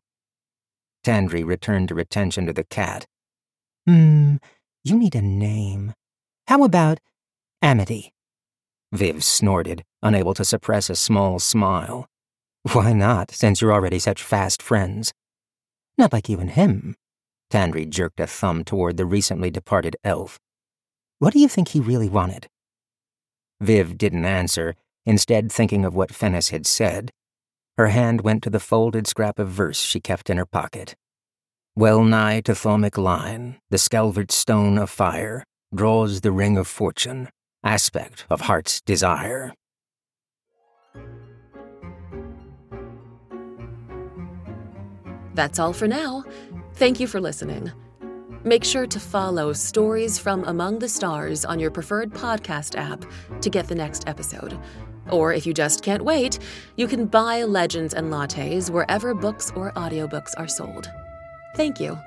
Tandri 1.05 1.45
returned 1.45 1.91
her 1.91 1.99
attention 1.99 2.47
to 2.47 2.53
the 2.53 2.65
cat. 2.65 3.07
Hmm, 3.87 4.37
you 4.83 4.97
need 4.97 5.15
a 5.15 5.23
name. 5.23 5.93
How 6.49 6.65
about 6.65 6.99
Amity. 7.65 8.13
Viv 8.93 9.25
snorted, 9.25 9.85
unable 10.03 10.35
to 10.35 10.45
suppress 10.45 10.91
a 10.91 10.95
small 10.95 11.39
smile. 11.39 12.07
Why 12.73 12.93
not, 12.93 13.31
since 13.31 13.63
you're 13.63 13.73
already 13.73 13.99
such 13.99 14.23
fast 14.23 14.61
friends? 14.61 15.15
Not 15.97 16.13
like 16.13 16.29
you 16.29 16.39
and 16.41 16.51
him. 16.51 16.95
Tandri 17.51 17.89
jerked 17.89 18.21
a 18.21 18.27
thumb 18.27 18.65
toward 18.65 18.99
the 18.99 19.07
recently 19.07 19.51
departed 19.51 19.97
elf. 20.05 20.39
What 21.21 21.33
do 21.33 21.39
you 21.39 21.49
think 21.49 21.69
he 21.69 21.81
really 21.81 22.11
wanted? 22.11 22.49
Viv 23.63 23.97
didn't 23.97 24.27
answer, 24.27 24.77
instead 25.07 25.51
thinking 25.51 25.87
of 25.87 25.95
what 25.95 26.13
Fennis 26.13 26.51
had 26.51 26.67
said. 26.67 27.13
Her 27.77 27.89
hand 27.89 28.21
went 28.21 28.43
to 28.45 28.51
the 28.51 28.61
folded 28.61 29.07
scrap 29.07 29.39
of 29.39 29.49
verse 29.49 29.81
she 29.81 30.01
kept 30.01 30.31
in 30.31 30.37
her 30.37 30.47
pocket. 30.47 30.95
Well 31.77 32.05
nigh 32.05 32.41
to 32.43 32.53
Thaumic 32.53 32.97
line, 32.97 33.59
the 33.71 33.79
Scalvert 33.79 34.31
stone 34.31 34.79
of 34.79 34.91
fire 34.91 35.43
draws 35.75 36.21
the 36.21 36.31
ring 36.31 36.57
of 36.57 36.69
fortune, 36.69 37.29
aspect 37.65 38.27
of 38.31 38.43
heart's 38.43 38.81
desire. 38.83 39.53
That's 45.35 45.59
all 45.59 45.73
for 45.73 45.89
now. 45.89 46.23
Thank 46.75 47.01
you 47.01 47.09
for 47.09 47.21
listening. 47.21 47.73
Make 48.45 48.63
sure 48.63 48.87
to 48.87 49.01
follow 49.01 49.53
Stories 49.53 50.17
from 50.17 50.45
Among 50.45 50.79
the 50.79 50.89
Stars 50.89 51.45
on 51.45 51.59
your 51.59 51.73
preferred 51.73 52.13
podcast 52.13 52.77
app 52.77 53.05
to 53.41 53.51
get 53.51 53.67
the 53.67 53.75
next 53.75 54.07
episode. 54.07 54.57
Or 55.11 55.33
if 55.33 55.47
you 55.47 55.55
just 55.55 55.83
can't 55.83 56.05
wait, 56.05 56.39
you 56.77 56.87
can 56.87 57.07
buy 57.07 57.45
Legends 57.45 57.95
and 57.95 58.13
Lattes 58.13 58.71
wherever 58.71 59.15
books 59.15 59.53
or 59.55 59.73
audiobooks 59.73 60.33
are 60.37 60.49
sold. 60.49 60.91
Thank 61.55 61.81
you. 61.81 61.99